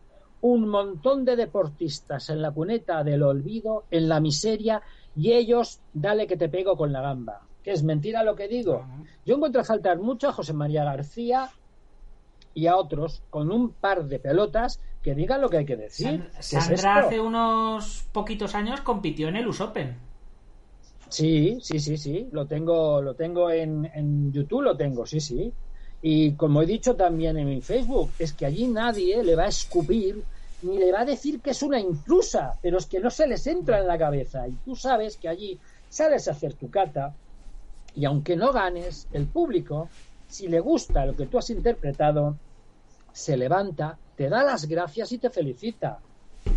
Un 0.42 0.68
montón 0.68 1.26
de 1.26 1.36
deportistas 1.36 2.32
en 2.32 2.42
la 2.42 2.50
cuneta 2.50 3.04
del 3.04 3.22
olvido, 3.22 3.84
en 3.92 4.10
la 4.10 4.20
miseria, 4.20 4.82
y 5.16 5.34
ellos, 5.34 5.80
dale 5.94 6.26
que 6.26 6.38
te 6.38 6.50
pego 6.50 6.76
con 6.76 6.92
la 6.92 7.02
gamba. 7.02 7.42
¿Que 7.64 7.72
es 7.72 7.84
mentira 7.84 8.24
lo 8.24 8.36
que 8.36 8.48
digo? 8.48 8.84
Yo 9.28 9.36
encuentro 9.36 9.62
a 9.62 9.66
faltar 9.66 10.00
mucho 10.00 10.30
a 10.30 10.34
José 10.34 10.54
María 10.54 10.84
García 10.84 11.50
y 12.56 12.66
a 12.66 12.78
otros 12.78 13.22
con 13.30 13.52
un 13.52 13.74
par 13.74 14.06
de 14.06 14.18
pelotas 14.18 14.82
que 15.04 15.14
digan 15.14 15.40
lo 15.42 15.50
que 15.50 15.58
hay 15.58 15.66
que 15.66 15.78
decir. 15.78 16.08
San- 16.08 16.32
¿Qué 16.32 16.40
es 16.40 16.46
Sandra 16.82 16.96
hace 17.06 17.20
unos 17.22 18.08
poquitos 18.12 18.56
años 18.56 18.82
compitió 18.82 19.28
en 19.28 19.36
el 19.36 19.48
US 19.48 19.62
Open. 19.62 20.09
Sí, 21.10 21.58
sí, 21.62 21.80
sí, 21.80 21.98
sí, 21.98 22.28
lo 22.32 22.46
tengo, 22.46 23.02
lo 23.02 23.16
tengo 23.16 23.50
en, 23.50 23.90
en 23.94 24.32
YouTube, 24.32 24.62
lo 24.62 24.78
tengo, 24.78 25.06
sí, 25.06 25.20
sí. 25.20 25.52
Y 26.02 26.34
como 26.34 26.62
he 26.62 26.66
dicho 26.66 26.96
también 26.96 27.38
en 27.38 27.50
mi 27.50 27.62
Facebook, 27.62 28.12
es 28.20 28.34
que 28.34 28.46
allí 28.46 28.68
nadie 28.68 29.24
le 29.24 29.36
va 29.36 29.44
a 29.44 29.50
escupir 29.50 30.24
ni 30.62 30.78
le 30.78 30.92
va 30.92 31.02
a 31.02 31.06
decir 31.06 31.40
que 31.40 31.52
es 31.52 31.64
una 31.64 31.80
intrusa, 31.80 32.54
pero 32.62 32.78
es 32.78 32.86
que 32.86 33.00
no 33.00 33.10
se 33.10 33.28
les 33.28 33.48
entra 33.48 33.80
en 33.80 33.88
la 33.88 33.98
cabeza. 33.98 34.48
Y 34.48 34.52
tú 34.66 34.76
sabes 34.76 35.18
que 35.18 35.30
allí 35.30 35.60
sales 35.90 36.28
a 36.28 36.32
hacer 36.32 36.54
tu 36.54 36.70
cata 36.70 37.14
y 37.96 38.06
aunque 38.06 38.36
no 38.36 38.52
ganes, 38.52 39.08
el 39.14 39.26
público, 39.26 39.90
si 40.28 40.48
le 40.48 40.60
gusta 40.60 41.06
lo 41.06 41.16
que 41.16 41.26
tú 41.26 41.38
has 41.38 41.50
interpretado, 41.50 42.36
se 43.12 43.36
levanta, 43.36 43.98
te 44.16 44.30
da 44.30 44.44
las 44.44 44.66
gracias 44.68 45.12
y 45.12 45.18
te 45.18 45.30
felicita. 45.30 46.00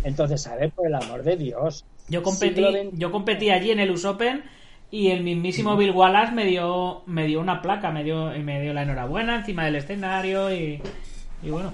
Entonces, 0.03 0.45
a 0.47 0.55
ver, 0.55 0.71
por 0.71 0.87
el 0.87 0.95
amor 0.95 1.23
de 1.23 1.35
Dios. 1.37 1.85
Yo 2.09 2.21
competí, 2.21 2.63
yo 2.93 3.11
competí 3.11 3.49
allí 3.49 3.71
en 3.71 3.79
el 3.79 3.91
US 3.91 4.05
Open 4.05 4.43
y 4.91 5.09
el 5.09 5.23
mismísimo 5.23 5.75
Bill 5.75 5.91
Wallace 5.91 6.33
me 6.33 6.45
dio, 6.45 7.03
me 7.07 7.25
dio 7.25 7.39
una 7.39 7.61
placa, 7.61 7.91
me 7.91 8.03
dio, 8.03 8.31
me 8.43 8.61
dio 8.61 8.73
la 8.73 8.83
enhorabuena 8.83 9.37
encima 9.37 9.65
del 9.65 9.77
escenario 9.77 10.53
y, 10.53 10.81
y 11.41 11.49
bueno. 11.49 11.73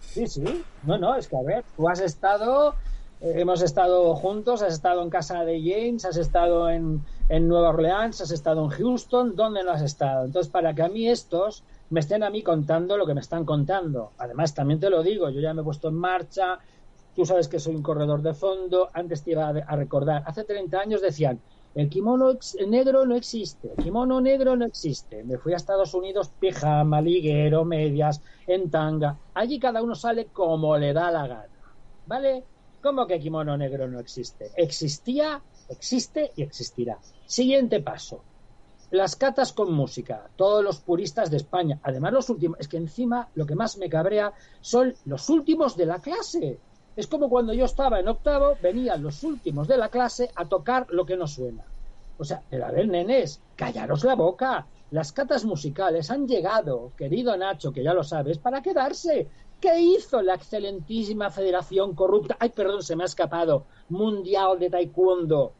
Sí, 0.00 0.26
sí. 0.26 0.42
No, 0.82 0.98
no, 0.98 1.16
es 1.16 1.28
que 1.28 1.36
a 1.36 1.42
ver, 1.42 1.64
tú 1.76 1.88
has 1.88 2.00
estado, 2.00 2.74
eh, 3.20 3.34
hemos 3.36 3.62
estado 3.62 4.14
juntos, 4.16 4.62
has 4.62 4.74
estado 4.74 5.02
en 5.02 5.10
casa 5.10 5.44
de 5.44 5.60
James, 5.60 6.04
has 6.04 6.16
estado 6.16 6.68
en, 6.68 7.00
en 7.28 7.48
Nueva 7.48 7.70
Orleans, 7.70 8.20
has 8.20 8.30
estado 8.30 8.64
en 8.64 8.70
Houston, 8.70 9.34
¿dónde 9.34 9.64
no 9.64 9.70
has 9.70 9.82
estado? 9.82 10.26
Entonces, 10.26 10.52
para 10.52 10.74
que 10.74 10.82
a 10.82 10.88
mí 10.88 11.08
estos 11.08 11.64
me 11.88 12.00
estén 12.00 12.22
a 12.22 12.30
mí 12.30 12.42
contando 12.42 12.96
lo 12.96 13.06
que 13.06 13.14
me 13.14 13.20
están 13.20 13.44
contando. 13.44 14.12
Además, 14.18 14.54
también 14.54 14.78
te 14.78 14.90
lo 14.90 15.02
digo, 15.02 15.30
yo 15.30 15.40
ya 15.40 15.54
me 15.54 15.62
he 15.62 15.64
puesto 15.64 15.88
en 15.88 15.94
marcha, 15.94 16.58
tú 17.14 17.24
sabes 17.24 17.48
que 17.48 17.58
soy 17.58 17.74
un 17.74 17.82
corredor 17.82 18.22
de 18.22 18.34
fondo, 18.34 18.88
antes 18.92 19.22
te 19.22 19.32
iba 19.32 19.48
a, 19.48 19.76
recordar, 19.76 20.22
hace 20.26 20.44
30 20.44 20.78
años 20.78 21.00
decían, 21.00 21.40
el 21.74 21.88
kimono 21.88 22.38
negro 22.68 23.04
no 23.04 23.16
existe, 23.16 23.72
kimono 23.82 24.20
negro 24.20 24.56
no 24.56 24.64
existe. 24.64 25.24
Me 25.24 25.38
fui 25.38 25.52
a 25.52 25.56
Estados 25.56 25.92
Unidos, 25.92 26.30
pijama, 26.38 27.00
liguero, 27.00 27.64
medias, 27.64 28.20
en 28.46 28.70
tanga. 28.70 29.18
Allí 29.34 29.58
cada 29.58 29.82
uno 29.82 29.96
sale 29.96 30.26
como 30.26 30.76
le 30.78 30.92
da 30.92 31.10
la 31.10 31.26
gana. 31.26 31.48
¿Vale? 32.06 32.44
¿Cómo 32.80 33.06
que 33.06 33.18
kimono 33.18 33.56
negro 33.56 33.88
no 33.88 33.98
existe? 33.98 34.52
Existía, 34.56 35.42
existe 35.68 36.30
y 36.36 36.42
existirá. 36.42 36.98
Siguiente 37.26 37.80
paso. 37.80 38.22
Las 38.90 39.16
catas 39.16 39.52
con 39.52 39.72
música, 39.72 40.28
todos 40.36 40.62
los 40.62 40.78
puristas 40.78 41.28
de 41.28 41.38
España. 41.38 41.80
Además, 41.82 42.12
los 42.12 42.30
últimos, 42.30 42.60
es 42.60 42.68
que 42.68 42.76
encima 42.76 43.28
lo 43.34 43.46
que 43.46 43.56
más 43.56 43.78
me 43.78 43.88
cabrea 43.88 44.32
son 44.60 44.94
los 45.06 45.28
últimos 45.28 45.76
de 45.76 45.86
la 45.86 45.98
clase. 45.98 46.60
Es 46.96 47.06
como 47.06 47.28
cuando 47.28 47.52
yo 47.52 47.64
estaba 47.64 47.98
en 47.98 48.08
octavo, 48.08 48.56
venían 48.62 49.02
los 49.02 49.24
últimos 49.24 49.66
de 49.66 49.76
la 49.76 49.88
clase 49.88 50.30
a 50.36 50.44
tocar 50.44 50.86
lo 50.90 51.04
que 51.04 51.16
no 51.16 51.26
suena. 51.26 51.64
O 52.18 52.24
sea, 52.24 52.42
pero 52.48 52.66
a 52.66 52.70
ver, 52.70 52.86
nenes, 52.86 53.40
callaros 53.56 54.04
la 54.04 54.14
boca. 54.14 54.66
Las 54.90 55.12
catas 55.12 55.44
musicales 55.44 56.10
han 56.10 56.28
llegado, 56.28 56.92
querido 56.96 57.36
Nacho, 57.36 57.72
que 57.72 57.82
ya 57.82 57.92
lo 57.94 58.04
sabes, 58.04 58.38
para 58.38 58.62
quedarse. 58.62 59.28
¿Qué 59.60 59.80
hizo 59.80 60.22
la 60.22 60.34
excelentísima 60.34 61.30
Federación 61.30 61.94
Corrupta? 61.94 62.36
Ay, 62.38 62.50
perdón, 62.50 62.82
se 62.82 62.94
me 62.94 63.02
ha 63.02 63.06
escapado. 63.06 63.64
Mundial 63.88 64.58
de 64.58 64.70
Taekwondo. 64.70 65.52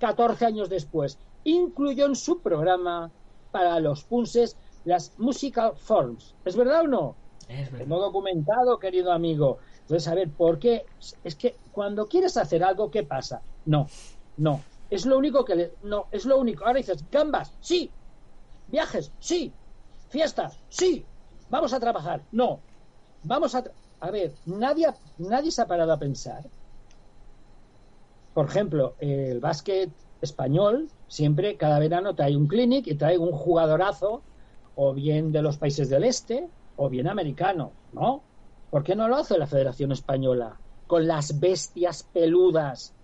14 0.00 0.44
años 0.44 0.68
después. 0.68 1.18
Incluyó 1.44 2.04
en 2.06 2.16
su 2.16 2.40
programa 2.40 3.10
para 3.50 3.80
los 3.80 4.04
punses 4.04 4.56
las 4.84 5.18
musical 5.18 5.72
forms. 5.76 6.34
¿Es 6.44 6.56
verdad 6.56 6.82
o 6.82 6.88
no? 6.88 7.16
Es 7.48 7.70
verdad. 7.70 7.86
Tengo 7.86 8.00
documentado, 8.00 8.78
querido 8.78 9.12
amigo. 9.12 9.58
Entonces, 9.88 10.08
a 10.08 10.14
ver, 10.14 10.28
¿por 10.28 10.58
qué? 10.58 10.84
Es 11.24 11.34
que 11.34 11.56
cuando 11.72 12.08
quieres 12.08 12.36
hacer 12.36 12.62
algo, 12.62 12.90
¿qué 12.90 13.04
pasa? 13.04 13.40
No, 13.64 13.88
no. 14.36 14.60
Es 14.90 15.06
lo 15.06 15.16
único 15.16 15.46
que 15.46 15.56
le... 15.56 15.72
No, 15.82 16.08
es 16.12 16.26
lo 16.26 16.38
único. 16.38 16.66
Ahora 16.66 16.76
dices, 16.76 17.02
gambas, 17.10 17.54
sí. 17.62 17.90
Viajes, 18.66 19.10
sí. 19.18 19.50
Fiestas, 20.10 20.58
sí. 20.68 21.06
Vamos 21.48 21.72
a 21.72 21.80
trabajar. 21.80 22.20
No. 22.32 22.60
Vamos 23.22 23.54
a... 23.54 23.64
A 24.00 24.10
ver, 24.10 24.34
nadie, 24.44 24.88
nadie 25.16 25.50
se 25.50 25.62
ha 25.62 25.66
parado 25.66 25.90
a 25.94 25.98
pensar. 25.98 26.44
Por 28.34 28.44
ejemplo, 28.44 28.94
el 29.00 29.40
básquet 29.40 29.90
español 30.20 30.90
siempre, 31.08 31.56
cada 31.56 31.78
verano, 31.78 32.14
trae 32.14 32.36
un 32.36 32.46
clinic 32.46 32.86
y 32.88 32.94
trae 32.94 33.16
un 33.16 33.32
jugadorazo, 33.32 34.20
o 34.76 34.92
bien 34.92 35.32
de 35.32 35.40
los 35.40 35.56
países 35.56 35.88
del 35.88 36.04
este, 36.04 36.46
o 36.76 36.90
bien 36.90 37.08
americano, 37.08 37.72
¿no? 37.94 38.20
¿Por 38.70 38.82
qué 38.82 38.94
no 38.94 39.08
lo 39.08 39.16
hace 39.16 39.38
la 39.38 39.46
Federación 39.46 39.92
Española? 39.92 40.56
Con 40.86 41.06
las 41.06 41.40
bestias 41.40 42.02
peludas, 42.02 42.94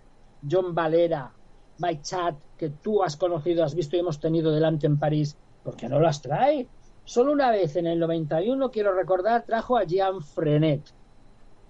John 0.49 0.75
Valera, 0.75 1.33
Mike 1.79 2.03
Chat, 2.03 2.35
que 2.59 2.71
tú 2.71 3.03
has 3.03 3.17
conocido, 3.17 3.65
has 3.65 3.75
visto 3.75 3.97
y 3.97 4.01
hemos 4.01 4.21
tenido 4.21 4.53
delante 4.53 4.87
en 4.87 4.99
París, 4.99 5.37
¿por 5.63 5.77
qué 5.77 5.89
no 5.89 5.99
las 6.01 6.21
trae? 6.21 6.67
Solo 7.05 7.33
una 7.33 7.51
vez 7.51 7.77
en 7.77 7.87
el 7.87 7.99
91, 7.99 8.71
quiero 8.71 8.95
recordar, 8.95 9.45
trajo 9.45 9.77
a 9.77 9.85
Jean 9.85 10.23
Frenet. 10.23 10.83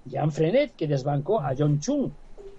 Jean 0.04 0.30
Frenet, 0.30 0.74
que 0.74 0.88
desbancó 0.88 1.40
a 1.40 1.54
John 1.56 1.80
Chung, 1.80 2.10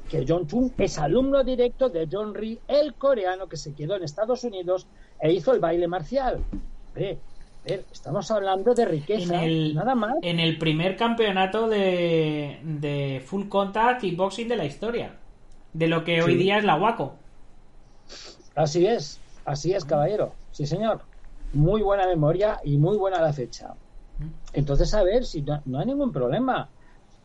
que 0.10 0.26
John 0.28 0.48
Chung 0.48 0.72
es 0.78 0.98
alumno 0.98 1.44
directo 1.44 1.90
de 1.90 2.08
John 2.12 2.34
Rhee, 2.34 2.60
el 2.68 2.96
coreano 2.96 3.48
que 3.48 3.58
se 3.58 3.74
quedó 3.74 3.96
en 3.96 4.04
Estados 4.04 4.44
Unidos 4.44 4.88
e 5.20 5.34
hizo 5.34 5.54
el 5.54 5.60
baile 5.60 5.88
marcial. 5.88 6.44
Hombre, 6.88 7.20
estamos 7.66 8.30
hablando 8.32 8.74
de 8.74 8.84
En 8.84 8.90
riqueza, 8.90 9.44
el, 9.44 9.74
nada 9.76 9.96
más. 9.96 10.16
en 10.22 10.40
el 10.40 10.58
primer 10.58 10.96
campeonato 10.96 11.68
de, 11.68 12.60
de 12.64 13.22
full 13.26 13.48
contact 13.48 14.02
kickboxing 14.02 14.48
de 14.48 14.56
la 14.56 14.66
historia. 14.66 15.20
De 15.74 15.88
lo 15.88 16.04
que 16.04 16.22
hoy 16.22 16.36
día 16.36 16.58
es 16.58 16.64
la 16.64 16.76
WACO. 16.76 17.14
Así 18.56 18.86
es, 18.86 19.20
así 19.46 19.74
es, 19.74 19.84
caballero. 19.84 20.34
Sí, 20.52 20.66
señor. 20.66 21.02
Muy 21.54 21.82
buena 21.82 22.08
memoria 22.08 22.60
y 22.64 22.78
muy 22.78 22.98
buena 22.98 23.22
la 23.22 23.34
fecha. 23.34 23.74
Entonces, 24.54 24.94
a 24.94 25.04
ver, 25.04 25.26
si 25.26 25.42
no, 25.42 25.62
no 25.66 25.80
hay 25.80 25.86
ningún 25.88 26.12
problema. 26.12 26.70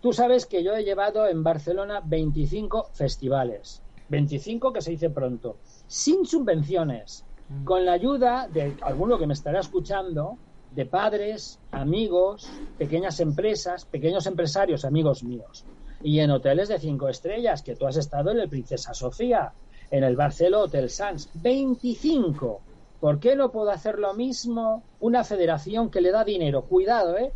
Tú 0.01 0.13
sabes 0.13 0.47
que 0.47 0.65
yo 0.65 0.75
he 0.75 0.83
llevado 0.85 1.29
en 1.29 1.43
Barcelona 1.45 2.01
25 2.05 2.91
festivales. 2.95 3.83
25 4.09 4.73
que 4.73 4.81
se 4.81 4.91
dice 4.93 5.11
pronto. 5.11 5.61
Sin 5.87 6.25
subvenciones. 6.27 7.25
Con 7.65 7.85
la 7.85 7.93
ayuda 7.93 8.49
de 8.49 8.77
alguno 8.83 9.19
que 9.19 9.27
me 9.27 9.35
estará 9.35 9.61
escuchando, 9.61 10.39
de 10.71 10.87
padres, 10.87 11.59
amigos, 11.73 12.49
pequeñas 12.79 13.19
empresas, 13.21 13.85
pequeños 13.85 14.27
empresarios, 14.27 14.85
amigos 14.85 15.25
míos. 15.25 15.65
Y 16.03 16.21
en 16.21 16.31
hoteles 16.31 16.69
de 16.69 16.79
cinco 16.79 17.09
estrellas, 17.09 17.63
que 17.63 17.75
tú 17.75 17.87
has 17.87 17.97
estado 17.97 18.31
en 18.31 18.39
el 18.39 18.49
Princesa 18.49 18.95
Sofía, 18.95 19.53
en 19.91 20.05
el 20.05 20.17
Barceló 20.17 20.61
Hotel 20.61 20.89
Sans. 20.89 21.29
25. 21.43 22.63
¿Por 23.01 23.19
qué 23.19 23.35
no 23.35 23.51
puedo 23.51 23.71
hacer 23.71 23.99
lo 23.99 24.15
mismo 24.15 24.85
una 25.01 25.25
federación 25.25 25.91
que 25.91 26.01
le 26.01 26.13
da 26.13 26.25
dinero? 26.25 26.67
Cuidado, 26.67 27.19
¿eh? 27.19 27.33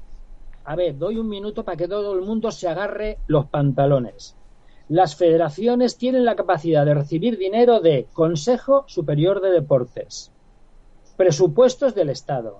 A 0.65 0.77
ver, 0.77 0.97
doy 0.97 1.19
un 1.19 1.29
minuto 1.29 1.65
para 1.65 1.77
que 1.77 1.89
todo 1.89 2.15
el 2.15 2.23
mundo 2.23 2.51
se 2.51 2.69
agarre 2.69 3.19
los 3.27 3.47
pantalones. 3.51 4.37
Las 4.89 5.17
federaciones 5.17 5.97
tienen 5.97 6.25
la 6.25 6.37
capacidad 6.37 6.85
de 6.85 6.95
recibir 6.95 7.39
dinero 7.39 7.81
de 7.81 8.07
Consejo 8.13 8.85
Superior 8.87 9.41
de 9.41 9.51
Deportes, 9.51 10.31
presupuestos 11.17 11.95
del 11.95 12.11
Estado, 12.11 12.59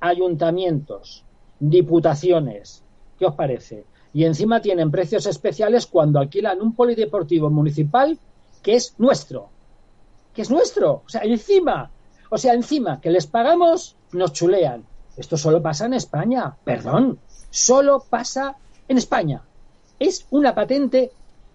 ayuntamientos, 0.00 1.24
diputaciones. 1.60 2.82
¿Qué 3.18 3.24
os 3.26 3.34
parece? 3.34 3.84
Y 4.12 4.24
encima 4.24 4.60
tienen 4.60 4.90
precios 4.90 5.26
especiales 5.26 5.86
cuando 5.86 6.20
alquilan 6.20 6.60
un 6.60 6.74
polideportivo 6.74 7.50
municipal 7.50 8.18
que 8.62 8.74
es 8.74 8.94
nuestro. 8.98 9.48
Que 10.34 10.42
es 10.42 10.50
nuestro. 10.50 11.02
O 11.06 11.08
sea, 11.08 11.22
encima. 11.22 11.90
O 12.30 12.38
sea, 12.38 12.54
encima 12.54 13.00
que 13.00 13.10
les 13.10 13.26
pagamos, 13.26 13.96
nos 14.12 14.32
chulean. 14.32 14.84
Esto 15.16 15.36
solo 15.36 15.62
pasa 15.62 15.86
en 15.86 15.94
España. 15.94 16.56
Perdón. 16.64 17.18
Solo 17.50 18.04
pasa 18.08 18.56
en 18.88 18.98
España. 18.98 19.42
Es 19.98 20.26
una 20.30 20.54
patente. 20.54 21.12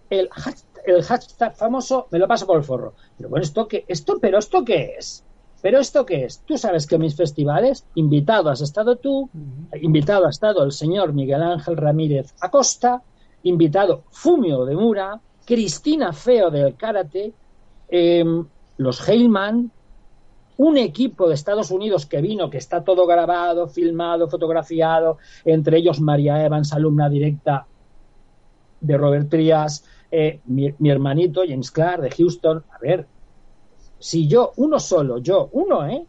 El 0.09 0.29
hashtag, 0.29 0.83
el 0.85 1.03
hashtag 1.03 1.55
famoso 1.55 2.07
me 2.11 2.19
lo 2.19 2.27
paso 2.27 2.45
por 2.45 2.57
el 2.57 2.63
forro. 2.63 2.93
Pero 3.17 3.29
bueno, 3.29 3.43
¿esto 3.43 3.67
qué? 3.67 3.85
¿Esto, 3.87 4.17
¿Pero 4.19 4.39
esto 4.39 4.63
qué 4.63 4.95
es? 4.97 5.23
¿Pero 5.61 5.79
esto 5.79 6.05
qué 6.05 6.25
es? 6.25 6.39
Tú 6.45 6.57
sabes 6.57 6.87
que 6.87 6.97
mis 6.97 7.15
festivales, 7.15 7.85
invitado 7.95 8.49
has 8.49 8.61
estado 8.61 8.95
tú, 8.95 9.29
invitado 9.81 10.25
ha 10.25 10.29
estado 10.29 10.63
el 10.63 10.71
señor 10.71 11.13
Miguel 11.13 11.43
Ángel 11.43 11.75
Ramírez 11.75 12.33
Acosta, 12.39 13.01
invitado 13.43 14.03
Fumio 14.09 14.63
de 14.65 14.75
Mura, 14.75 15.19
Cristina 15.45 16.13
Feo 16.13 16.49
del 16.49 16.75
Karate, 16.75 17.33
eh, 17.89 18.23
los 18.77 19.07
Heilman, 19.07 19.71
un 20.57 20.77
equipo 20.77 21.27
de 21.27 21.35
Estados 21.35 21.71
Unidos 21.71 22.05
que 22.05 22.21
vino, 22.21 22.49
que 22.49 22.57
está 22.57 22.83
todo 22.83 23.05
grabado, 23.05 23.67
filmado, 23.67 24.29
fotografiado, 24.29 25.17
entre 25.43 25.77
ellos 25.77 25.99
María 25.99 26.45
Evans, 26.45 26.71
alumna 26.73 27.09
directa 27.09 27.65
de 28.81 28.97
Robert 28.97 29.29
Trias, 29.29 29.83
eh, 30.11 30.39
mi, 30.45 30.73
mi 30.79 30.89
hermanito 30.89 31.41
James 31.47 31.71
Clark 31.71 32.01
de 32.01 32.11
Houston. 32.11 32.63
A 32.71 32.77
ver, 32.79 33.07
si 33.99 34.27
yo, 34.27 34.53
uno 34.57 34.79
solo, 34.79 35.17
yo, 35.17 35.49
uno, 35.51 35.87
¿eh? 35.87 36.05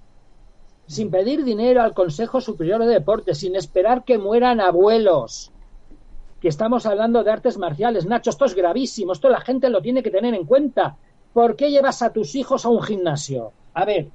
Sin 0.86 1.10
pedir 1.10 1.44
dinero 1.44 1.82
al 1.82 1.94
Consejo 1.94 2.40
Superior 2.40 2.80
de 2.80 2.94
Deportes, 2.94 3.38
sin 3.38 3.54
esperar 3.54 4.04
que 4.04 4.18
mueran 4.18 4.60
abuelos, 4.60 5.52
que 6.40 6.48
estamos 6.48 6.86
hablando 6.86 7.22
de 7.22 7.30
artes 7.30 7.58
marciales. 7.58 8.06
Nacho, 8.06 8.30
esto 8.30 8.44
es 8.44 8.54
gravísimo, 8.54 9.12
esto 9.12 9.28
la 9.28 9.40
gente 9.40 9.70
lo 9.70 9.82
tiene 9.82 10.02
que 10.02 10.10
tener 10.10 10.34
en 10.34 10.46
cuenta. 10.46 10.96
¿Por 11.32 11.54
qué 11.54 11.70
llevas 11.70 12.02
a 12.02 12.12
tus 12.12 12.34
hijos 12.34 12.64
a 12.64 12.70
un 12.70 12.82
gimnasio? 12.82 13.52
A 13.74 13.84
ver, 13.84 14.08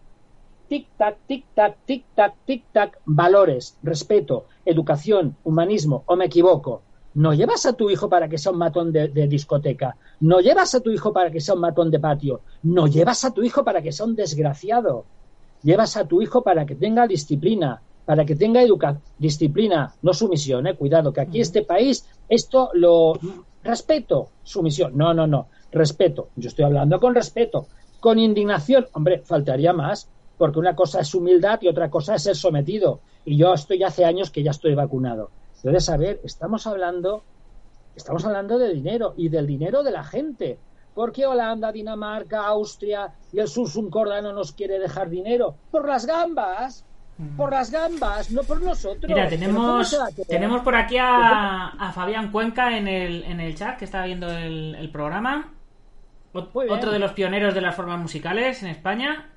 tic-tac, 0.70 1.18
tic-tac, 1.28 1.78
tic-tac, 1.86 2.34
tic-tac, 2.46 2.98
valores, 3.06 3.78
respeto, 3.84 4.48
educación, 4.66 5.38
humanismo, 5.44 6.04
o 6.08 6.16
me 6.18 6.26
equivoco. 6.26 6.82
No 7.16 7.34
llevas 7.34 7.66
a 7.66 7.74
tu 7.74 7.90
hijo 7.90 8.10
para 8.10 8.28
que 8.28 8.38
sea 8.38 8.52
un 8.52 8.58
matón 8.58 8.92
de, 8.92 9.08
de, 9.08 9.28
discoteca. 9.28 9.96
No 10.20 10.42
llevas 10.42 10.76
a 10.76 10.82
tu 10.82 10.92
hijo 10.92 11.14
para 11.14 11.32
que 11.32 11.40
sea 11.40 11.56
un 11.56 11.62
matón 11.62 11.90
de 11.90 12.00
patio. 12.00 12.42
No 12.64 12.88
llevas 12.88 13.24
a 13.24 13.34
tu 13.34 13.42
hijo 13.42 13.64
para 13.64 13.82
que 13.82 13.94
sea 13.94 14.06
un 14.06 14.16
desgraciado. 14.16 15.06
Llevas 15.64 15.96
a 15.98 16.06
tu 16.06 16.22
hijo 16.22 16.44
para 16.44 16.66
que 16.66 16.76
tenga 16.76 17.08
disciplina, 17.08 17.82
para 18.06 18.26
que 18.26 18.36
tenga 18.36 18.62
educación. 18.62 19.02
Disciplina, 19.18 19.94
no 20.02 20.14
sumisión, 20.14 20.68
eh. 20.68 20.76
Cuidado, 20.76 21.14
que 21.14 21.22
aquí 21.22 21.40
este 21.40 21.64
país, 21.64 22.06
esto 22.28 22.70
lo. 22.74 23.14
Respeto, 23.64 24.30
sumisión. 24.44 24.96
No, 24.96 25.14
no, 25.14 25.26
no. 25.26 25.48
Respeto. 25.72 26.30
Yo 26.36 26.50
estoy 26.50 26.66
hablando 26.66 27.00
con 27.00 27.16
respeto. 27.16 27.68
Con 28.00 28.20
indignación. 28.20 28.88
Hombre, 28.92 29.24
faltaría 29.24 29.74
más, 29.74 30.08
porque 30.38 30.60
una 30.60 30.76
cosa 30.76 31.00
es 31.00 31.16
humildad 31.16 31.60
y 31.62 31.68
otra 31.70 31.90
cosa 31.90 32.16
es 32.16 32.24
ser 32.24 32.36
sometido. 32.36 33.00
Y 33.24 33.38
yo 33.38 33.54
estoy 33.54 33.82
hace 33.84 34.06
años 34.06 34.30
que 34.30 34.44
ya 34.44 34.52
estoy 34.52 34.76
vacunado. 34.76 35.32
Entonces, 35.66 35.90
a 35.90 35.98
ver, 35.98 36.22
estamos 36.24 36.68
hablando, 36.68 37.24
estamos 37.96 38.24
hablando 38.24 38.60
de 38.60 38.72
dinero 38.72 39.16
y 39.18 39.30
del 39.30 39.48
dinero 39.48 39.82
de 39.82 39.90
la 39.90 40.04
gente. 40.04 40.60
¿Por 40.94 41.12
qué 41.12 41.26
Holanda, 41.26 41.72
Dinamarca, 41.72 42.46
Austria 42.46 43.12
y 43.34 43.40
el 43.40 43.48
Sursum 43.48 43.90
Corda 43.90 44.22
no 44.22 44.32
nos 44.32 44.52
quiere 44.52 44.78
dejar 44.78 45.10
dinero? 45.10 45.56
Por 45.72 45.88
las 45.88 46.06
gambas. 46.06 46.86
Por 47.36 47.50
las 47.50 47.72
gambas, 47.72 48.30
no 48.30 48.44
por 48.44 48.62
nosotros. 48.62 49.06
Mira, 49.08 49.28
tenemos, 49.28 49.98
tenemos 50.28 50.62
por 50.62 50.76
aquí 50.76 50.98
a, 50.98 51.70
a, 51.70 51.92
Fabián 51.94 52.30
Cuenca 52.30 52.78
en 52.78 52.88
el, 52.88 53.24
en 53.24 53.40
el 53.40 53.56
chat 53.56 53.80
que 53.80 53.86
está 53.86 54.06
viendo 54.06 54.30
el, 54.30 54.76
el 54.76 54.92
programa. 54.92 55.52
Otro 56.34 56.92
de 56.92 57.00
los 57.00 57.14
pioneros 57.14 57.56
de 57.56 57.62
las 57.62 57.74
formas 57.74 58.00
musicales 58.00 58.62
en 58.62 58.70
España. 58.70 59.32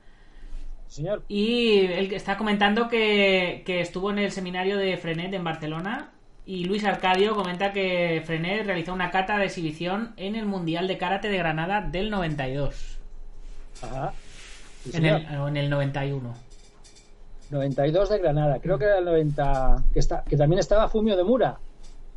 Señor. 0.89 1.23
Y 1.29 1.87
él 1.87 2.13
está 2.13 2.37
comentando 2.37 2.89
que, 2.89 3.63
que, 3.65 3.81
estuvo 3.81 4.11
en 4.11 4.19
el 4.19 4.33
seminario 4.33 4.77
de 4.77 4.97
Frenet 4.99 5.33
en 5.33 5.45
Barcelona. 5.45 6.11
Y 6.49 6.65
Luis 6.65 6.83
Arcadio 6.83 7.35
comenta 7.35 7.75
que 7.75 8.23
Frenet 8.25 8.65
realizó 8.65 8.95
una 8.95 9.11
cata 9.11 9.37
de 9.37 9.45
exhibición 9.45 10.15
en 10.17 10.35
el 10.35 10.47
Mundial 10.47 10.89
de 10.89 10.97
Karate 10.97 11.29
de 11.29 11.37
Granada 11.37 11.83
del 11.83 12.09
92. 12.09 12.99
Ajá. 13.83 14.15
Sí, 14.83 14.97
en, 14.97 15.05
el, 15.05 15.27
en, 15.27 15.57
el, 15.59 15.69
91. 15.69 16.35
92 17.51 18.09
de 18.09 18.19
Granada. 18.19 18.61
Creo 18.61 18.79
que 18.79 18.87
era 18.87 18.97
el 18.97 19.05
90. 19.05 19.85
Que, 19.93 19.99
está, 19.99 20.25
que 20.25 20.39
también 20.39 20.61
estaba 20.61 20.89
Fumio 20.89 21.19
de 21.19 21.25
Mura 21.25 21.59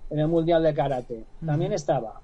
en 0.09 0.19
el 0.19 0.29
Mundial 0.29 0.63
de 0.63 0.73
Karate. 0.73 1.25
También 1.45 1.71
uh 1.71 1.73
-huh. 1.73 1.75
estaba. 1.75 2.21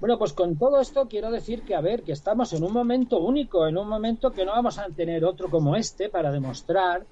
Bueno, 0.00 0.18
pues 0.18 0.32
con 0.32 0.56
todo 0.56 0.80
esto 0.80 1.06
quiero 1.08 1.30
decir 1.30 1.62
que, 1.62 1.74
a 1.74 1.80
ver, 1.80 2.02
que 2.02 2.12
estamos 2.12 2.52
en 2.52 2.62
un 2.64 2.72
momento 2.72 3.18
único, 3.20 3.66
en 3.66 3.76
un 3.76 3.88
momento 3.88 4.30
que 4.30 4.44
no 4.44 4.52
vamos 4.52 4.78
a 4.78 4.86
tener 4.88 5.24
otro 5.24 5.50
como 5.50 5.76
este 5.76 6.08
para 6.08 6.30
demostrar 6.30 7.04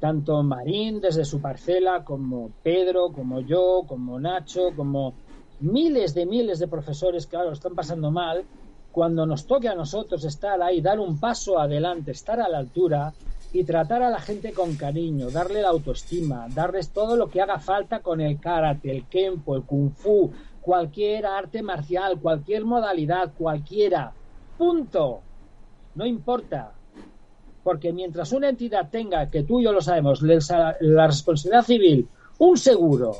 tanto 0.00 0.42
Marín 0.42 1.00
desde 1.00 1.24
su 1.24 1.40
parcela, 1.40 2.04
como 2.04 2.50
Pedro, 2.62 3.12
como 3.12 3.40
yo, 3.40 3.84
como 3.86 4.18
Nacho, 4.18 4.70
como 4.74 5.14
miles 5.60 6.14
de 6.14 6.26
miles 6.26 6.58
de 6.58 6.68
profesores 6.68 7.26
que 7.26 7.36
ahora 7.36 7.52
están 7.52 7.74
pasando 7.74 8.10
mal, 8.10 8.44
cuando 8.90 9.24
nos 9.24 9.46
toque 9.46 9.68
a 9.68 9.74
nosotros 9.74 10.24
estar 10.24 10.60
ahí, 10.60 10.80
dar 10.80 11.00
un 11.00 11.18
paso 11.18 11.58
adelante, 11.58 12.10
estar 12.10 12.40
a 12.40 12.48
la 12.48 12.58
altura 12.58 13.12
y 13.52 13.64
tratar 13.64 14.02
a 14.02 14.10
la 14.10 14.20
gente 14.20 14.52
con 14.52 14.76
cariño, 14.76 15.30
darle 15.30 15.62
la 15.62 15.68
autoestima, 15.68 16.46
darles 16.54 16.90
todo 16.90 17.16
lo 17.16 17.28
que 17.28 17.40
haga 17.40 17.58
falta 17.58 18.00
con 18.00 18.20
el 18.20 18.40
karate, 18.40 18.90
el 18.90 19.06
kempo, 19.06 19.56
el 19.56 19.62
kung 19.62 19.92
fu, 19.92 20.30
cualquier 20.62 21.26
arte 21.26 21.62
marcial, 21.62 22.18
cualquier 22.20 22.64
modalidad, 22.64 23.32
cualquiera. 23.36 24.12
Punto. 24.56 25.20
No 25.94 26.06
importa. 26.06 26.72
Porque 27.62 27.92
mientras 27.92 28.32
una 28.32 28.48
entidad 28.48 28.88
tenga, 28.90 29.28
que 29.28 29.42
tú 29.42 29.60
y 29.60 29.64
yo 29.64 29.72
lo 29.72 29.82
sabemos, 29.82 30.22
la 30.22 31.06
responsabilidad 31.06 31.64
civil, 31.64 32.08
un 32.38 32.56
seguro, 32.56 33.16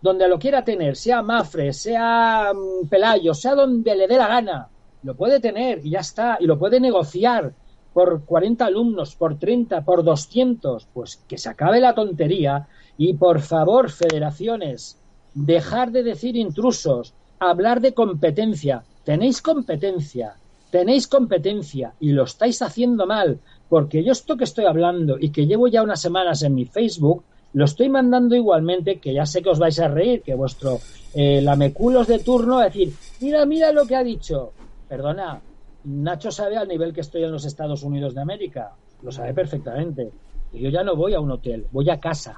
donde 0.00 0.28
lo 0.28 0.38
quiera 0.38 0.64
tener, 0.64 0.96
sea 0.96 1.22
Mafre, 1.22 1.72
sea 1.72 2.52
mm, 2.52 2.88
Pelayo, 2.88 3.34
sea 3.34 3.54
donde 3.54 3.94
le 3.94 4.06
dé 4.06 4.16
la 4.16 4.28
gana, 4.28 4.68
lo 5.02 5.14
puede 5.14 5.40
tener 5.40 5.84
y 5.84 5.90
ya 5.90 6.00
está, 6.00 6.38
y 6.40 6.46
lo 6.46 6.58
puede 6.58 6.80
negociar 6.80 7.54
por 7.92 8.24
40 8.24 8.66
alumnos, 8.66 9.14
por 9.14 9.38
30, 9.38 9.84
por 9.84 10.02
200, 10.02 10.88
pues 10.92 11.22
que 11.28 11.38
se 11.38 11.48
acabe 11.48 11.80
la 11.80 11.94
tontería 11.94 12.66
y 12.98 13.14
por 13.14 13.40
favor, 13.40 13.90
federaciones, 13.90 15.00
dejar 15.34 15.90
de 15.90 16.02
decir 16.02 16.36
intrusos, 16.36 17.12
hablar 17.38 17.80
de 17.80 17.94
competencia. 17.94 18.84
Tenéis 19.04 19.42
competencia, 19.42 20.36
tenéis 20.70 21.06
competencia 21.06 21.92
y 22.00 22.12
lo 22.12 22.24
estáis 22.24 22.62
haciendo 22.62 23.06
mal, 23.06 23.38
porque 23.68 24.02
yo 24.02 24.12
esto 24.12 24.36
que 24.36 24.44
estoy 24.44 24.64
hablando 24.64 25.16
y 25.18 25.30
que 25.30 25.46
llevo 25.46 25.68
ya 25.68 25.82
unas 25.82 26.00
semanas 26.00 26.42
en 26.42 26.54
mi 26.54 26.64
Facebook, 26.64 27.24
lo 27.52 27.66
estoy 27.66 27.88
mandando 27.88 28.34
igualmente, 28.34 28.98
que 28.98 29.14
ya 29.14 29.26
sé 29.26 29.42
que 29.42 29.50
os 29.50 29.58
vais 29.58 29.78
a 29.78 29.88
reír, 29.88 30.22
que 30.22 30.34
vuestro 30.34 30.80
eh, 31.14 31.40
lameculos 31.40 32.08
de 32.08 32.18
turno 32.18 32.56
va 32.56 32.62
a 32.62 32.64
decir, 32.64 32.92
mira, 33.20 33.46
mira 33.46 33.70
lo 33.72 33.86
que 33.86 33.94
ha 33.94 34.02
dicho. 34.02 34.52
Perdona, 34.88 35.40
Nacho 35.84 36.30
sabe 36.30 36.56
al 36.56 36.66
nivel 36.66 36.92
que 36.92 37.02
estoy 37.02 37.22
en 37.22 37.30
los 37.30 37.44
Estados 37.44 37.82
Unidos 37.82 38.14
de 38.14 38.22
América, 38.22 38.72
lo 39.02 39.12
sabe 39.12 39.34
perfectamente. 39.34 40.10
Y 40.52 40.60
yo 40.60 40.70
ya 40.70 40.82
no 40.82 40.96
voy 40.96 41.14
a 41.14 41.20
un 41.20 41.30
hotel, 41.30 41.66
voy 41.70 41.90
a 41.90 42.00
casa, 42.00 42.36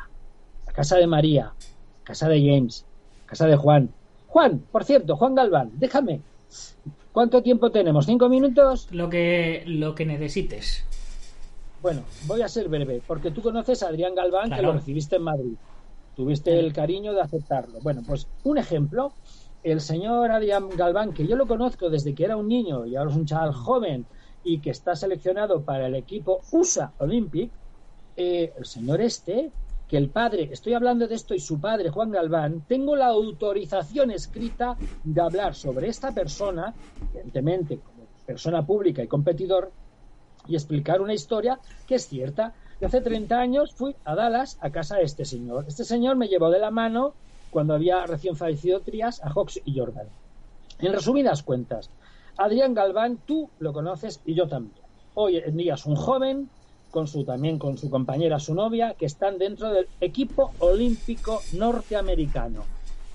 a 0.67 0.73
casa 0.73 0.97
de 0.97 1.07
María, 1.07 1.53
casa 2.07 2.29
de 2.29 2.41
James, 2.41 2.87
casa 3.27 3.47
de 3.47 3.57
Juan. 3.57 3.91
Juan, 4.29 4.63
por 4.71 4.85
cierto, 4.85 5.17
Juan 5.17 5.35
Galván, 5.35 5.73
déjame. 5.75 6.21
¿Cuánto 7.13 7.43
tiempo 7.43 7.71
tenemos? 7.71 8.07
¿Cinco 8.07 8.29
minutos? 8.29 8.89
Lo 8.93 9.11
que, 9.11 9.65
lo 9.67 9.95
que 9.95 10.07
necesites. 10.07 10.85
Bueno, 11.83 12.03
voy 12.27 12.43
a 12.43 12.49
ser 12.49 12.69
breve, 12.69 13.03
porque 13.07 13.31
tú 13.31 13.43
conoces 13.43 13.83
a 13.83 13.89
Adrián 13.89 14.15
Galván, 14.15 14.51
que 14.51 14.63
lo 14.63 14.73
recibiste 14.73 15.17
en 15.17 15.23
Madrid. 15.23 15.55
Tuviste 16.15 16.59
el 16.59 16.73
cariño 16.73 17.13
de 17.13 17.21
aceptarlo. 17.21 17.81
Bueno, 17.81 18.03
pues 18.07 18.27
un 18.45 18.59
ejemplo, 18.59 19.13
el 19.65 19.81
señor 19.81 20.31
Adrián 20.31 20.69
Galván, 20.77 21.13
que 21.13 21.27
yo 21.27 21.37
lo 21.37 21.47
conozco 21.47 21.91
desde 21.91 22.15
que 22.15 22.25
era 22.25 22.37
un 22.37 22.49
niño 22.49 22.87
y 22.87 22.97
ahora 22.97 23.11
es 23.11 23.17
un 23.17 23.27
chaval 23.27 23.53
joven 23.53 24.07
y 24.45 24.61
que 24.61 24.71
está 24.71 24.95
seleccionado 24.95 25.63
para 25.63 25.87
el 25.87 25.95
equipo 25.97 26.41
USA 26.53 26.93
Olympic, 26.99 27.51
eh, 28.17 28.53
el 28.57 28.65
señor 28.65 29.01
este, 29.01 29.51
que 29.89 29.97
el 29.97 30.11
padre, 30.11 30.49
estoy 30.53 30.75
hablando 30.75 31.07
de 31.07 31.15
esto 31.15 31.35
y 31.35 31.41
su 31.41 31.61
padre, 31.61 31.91
Juan 31.91 32.11
Galván, 32.11 32.63
tengo 32.67 32.97
la 32.97 33.07
autorización 33.07 34.11
escrita 34.11 34.77
de 35.05 35.21
hablar 35.21 35.55
sobre 35.55 35.89
esta 35.89 36.13
persona, 36.13 36.75
evidentemente 37.13 37.79
como 37.79 38.07
persona 38.27 38.67
pública 38.67 39.03
y 39.03 39.07
competidor, 39.07 39.71
y 40.49 40.55
explicar 40.55 41.01
una 41.01 41.15
historia 41.15 41.59
que 41.87 41.97
es 41.97 42.07
cierta. 42.07 42.55
Y 42.81 42.85
hace 42.85 43.01
30 43.01 43.39
años 43.39 43.73
fui 43.73 43.95
a 44.05 44.15
Dallas 44.15 44.59
a 44.61 44.71
casa 44.71 44.97
de 44.97 45.05
este 45.05 45.25
señor. 45.25 45.65
Este 45.69 45.85
señor 45.85 46.17
me 46.17 46.29
llevó 46.29 46.51
de 46.51 46.59
la 46.59 46.71
mano 46.71 47.15
cuando 47.51 47.75
había 47.75 48.05
recién 48.07 48.37
fallecido 48.37 48.81
Trias 48.81 49.23
a 49.23 49.31
Hawks 49.31 49.61
y 49.65 49.79
Jordan. 49.79 50.09
En 50.81 50.93
resumidas 50.93 51.43
cuentas, 51.43 51.91
Adrián 52.37 52.75
Galván, 52.75 53.19
tú 53.25 53.49
lo 53.61 53.73
conoces 53.73 54.21
y 54.27 54.35
yo 54.35 54.47
también. 54.47 54.85
Hoy 55.15 55.39
en 55.39 55.57
día 55.57 55.75
es 55.75 55.87
un 55.87 55.97
joven, 55.97 56.51
con 56.97 57.09
su, 57.09 57.25
también 57.25 57.59
con 57.59 57.77
su 57.77 57.91
compañera, 57.91 58.39
su 58.39 58.55
novia, 58.55 58.95
que 58.95 59.05
están 59.05 59.37
dentro 59.37 59.71
del 59.71 59.87
equipo 60.01 60.53
olímpico 60.61 61.43
norteamericano. 61.53 62.65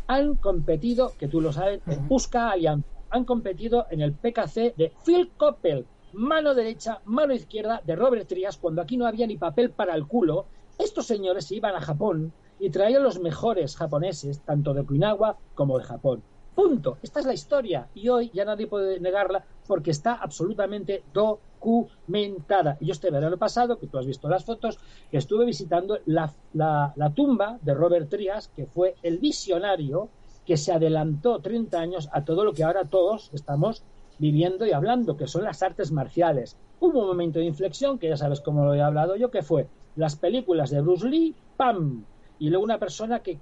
Han 0.06 0.36
competido, 0.36 1.14
que 1.18 1.28
tú 1.28 1.42
lo 1.42 1.52
sabes, 1.52 1.82
en 1.88 2.08
Busca 2.08 2.52
Alianza. 2.52 2.88
Han 3.10 3.26
competido 3.26 3.88
en 3.90 4.02
el 4.02 4.14
PKC 4.14 4.76
de 4.78 4.94
Phil 5.04 5.32
Coppel, 5.36 5.88
mano 6.14 6.54
derecha, 6.54 7.02
mano 7.06 7.34
izquierda 7.34 7.82
de 7.84 7.96
Robert 7.96 8.28
Trias, 8.28 8.58
cuando 8.58 8.84
aquí 8.84 8.98
no 8.98 9.08
había 9.08 9.26
ni 9.26 9.38
papel 9.38 9.72
para 9.72 9.96
el 9.96 10.06
culo, 10.06 10.46
estos 10.78 11.08
señores 11.08 11.46
se 11.46 11.56
iban 11.56 11.74
a 11.74 11.82
Japón 11.82 12.34
y 12.60 12.70
traían 12.70 13.02
los 13.02 13.20
mejores 13.20 13.76
japoneses, 13.76 14.42
tanto 14.42 14.76
de 14.76 14.82
Okinawa 14.82 15.38
como 15.56 15.80
de 15.80 15.86
Japón. 15.86 16.22
Punto. 16.56 16.98
Esta 17.02 17.22
es 17.22 17.26
la 17.26 17.34
historia 17.34 17.88
y 17.96 18.10
hoy 18.10 18.30
ya 18.34 18.44
nadie 18.46 18.68
puede 18.68 19.00
negarla 19.00 19.44
porque 19.68 19.92
está 19.92 20.16
absolutamente 20.16 21.04
documentada. 21.14 22.78
Yo 22.82 22.92
este 22.92 23.10
verano 23.10 23.38
pasado, 23.38 23.80
que 23.80 23.88
tú 23.88 23.98
has 23.98 24.06
visto 24.06 24.28
las 24.28 24.44
fotos, 24.44 24.78
estuve 25.12 25.46
visitando 25.46 26.00
la, 26.06 26.34
la 26.54 27.14
tumba 27.16 27.58
de 27.62 27.74
Robert 27.74 28.10
Trias, 28.10 28.50
que 28.50 28.66
fue 28.66 28.96
el 29.02 29.18
visionario 29.18 30.10
que 30.46 30.58
se 30.58 30.74
adelantó 30.74 31.40
30 31.40 31.80
años 31.80 32.10
a 32.12 32.26
todo 32.26 32.44
lo 32.44 32.54
que 32.54 32.64
ahora 32.64 32.86
todos 32.86 33.30
estamos 33.34 33.84
viviendo 34.20 34.66
y 34.66 34.72
hablando, 34.72 35.18
que 35.18 35.28
son 35.28 35.44
las 35.44 35.64
artes 35.64 35.92
marciales. 35.92 36.58
Hubo 36.80 37.00
un 37.00 37.08
momento 37.08 37.40
de 37.40 37.46
inflexión, 37.46 37.98
que 37.98 38.10
ya 38.10 38.18
sabes 38.18 38.42
cómo 38.42 38.66
lo 38.66 38.74
he 38.74 38.82
hablado 38.82 39.16
yo, 39.16 39.32
que 39.32 39.42
fue 39.42 39.68
las 39.96 40.16
películas 40.16 40.70
de 40.70 40.82
Bruce 40.82 41.08
Lee, 41.08 41.36
¡pam! 41.58 42.06
Y 42.40 42.50
luego 42.50 42.64
una 42.64 42.80
persona 42.80 43.20
que 43.22 43.40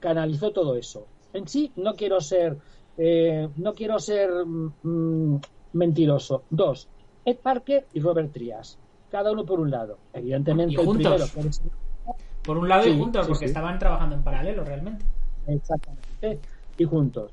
canalizó 0.00 0.52
todo 0.52 0.76
eso. 0.76 1.06
En 1.34 1.48
sí, 1.48 1.72
no 1.76 1.94
quiero 1.94 2.20
ser, 2.20 2.56
eh, 2.96 3.48
no 3.56 3.74
quiero 3.74 3.98
ser 3.98 4.30
mm, 4.46 5.40
mentiroso. 5.72 6.44
Dos, 6.48 6.88
Ed 7.24 7.38
Parker 7.38 7.86
y 7.92 8.00
Robert 8.00 8.32
Trias. 8.32 8.78
Cada 9.10 9.32
uno 9.32 9.44
por 9.44 9.60
un 9.60 9.70
lado. 9.70 9.98
Evidentemente, 10.12 10.80
el 10.80 10.88
primero. 10.88 11.24
Por, 12.44 12.58
un 12.58 12.68
lado 12.68 12.86
y 12.86 12.98
juntos, 12.98 13.26
porque 13.26 13.46
estaban 13.46 13.78
trabajando 13.78 14.16
en 14.16 14.22
paralelo 14.22 14.64
realmente. 14.64 15.04
Exactamente. 15.46 16.40
Y 16.78 16.84
juntos. 16.84 17.32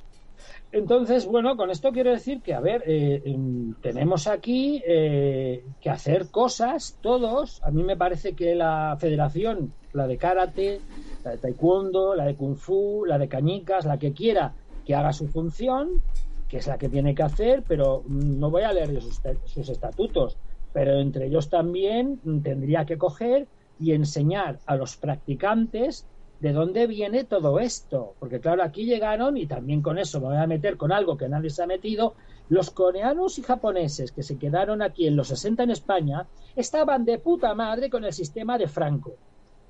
Entonces, 0.72 1.26
bueno, 1.26 1.58
con 1.58 1.70
esto 1.70 1.92
quiero 1.92 2.12
decir 2.12 2.42
que, 2.42 2.54
a 2.54 2.62
ver, 2.62 2.84
eh, 2.88 3.22
em, 3.26 3.74
tenemos 3.82 4.28
aquí 4.28 4.82
eh, 4.86 5.66
que 5.82 5.90
hacer 5.90 6.32
cosas 6.32 6.98
todos. 7.02 7.62
A 7.64 7.72
mí 7.72 7.84
me 7.84 7.98
parece 7.98 8.34
que 8.34 8.56
la 8.56 8.98
federación, 9.00 9.74
la 9.94 10.08
de 10.08 10.18
karate, 10.18 10.80
la 11.24 11.32
de 11.32 11.38
taekwondo, 11.38 12.16
la 12.16 12.26
de 12.26 12.36
kung 12.36 12.56
fu, 12.56 13.06
la 13.06 13.18
de 13.18 13.28
cañicas, 13.28 13.86
la 13.86 13.98
que 13.98 14.14
quiera 14.14 14.54
que 14.86 14.96
haga 14.96 15.14
su 15.14 15.28
función, 15.28 16.02
que 16.48 16.58
es 16.58 16.68
la 16.68 16.78
que 16.78 16.90
tiene 16.90 17.16
que 17.16 17.24
hacer, 17.24 17.64
pero 17.68 18.04
no 18.08 18.50
voy 18.50 18.64
a 18.64 18.74
leer 18.74 19.02
sus, 19.02 19.22
sus 19.46 19.70
estatutos, 19.70 20.38
pero 20.74 21.00
entre 21.00 21.28
ellos 21.28 21.50
también 21.50 22.20
tendría 22.44 22.86
que 22.86 22.98
coger 22.98 23.48
y 23.80 23.94
enseñar 23.94 24.60
a 24.66 24.76
los 24.76 24.98
practicantes 24.98 26.06
de 26.42 26.54
dónde 26.54 26.88
viene 26.88 27.24
todo 27.24 27.60
esto. 27.60 28.16
Porque 28.20 28.40
claro, 28.40 28.64
aquí 28.64 28.86
llegaron, 28.86 29.38
y 29.38 29.46
también 29.46 29.82
con 29.82 29.98
eso 29.98 30.20
me 30.20 30.28
voy 30.28 30.38
a 30.38 30.48
meter 30.48 30.76
con 30.76 30.92
algo 30.92 31.16
que 31.16 31.30
nadie 31.30 31.50
se 31.50 31.64
ha 31.64 31.68
metido, 31.68 32.16
los 32.50 32.72
coreanos 32.72 33.38
y 33.40 33.44
japoneses 33.44 34.12
que 34.12 34.24
se 34.24 34.38
quedaron 34.38 34.82
aquí 34.82 35.08
en 35.08 35.16
los 35.16 35.30
60 35.30 35.64
en 35.64 35.72
España, 35.72 36.28
estaban 36.56 37.06
de 37.06 37.20
puta 37.20 37.54
madre 37.54 37.90
con 37.90 38.04
el 38.04 38.12
sistema 38.12 38.58
de 38.58 38.68
Franco. 38.68 39.14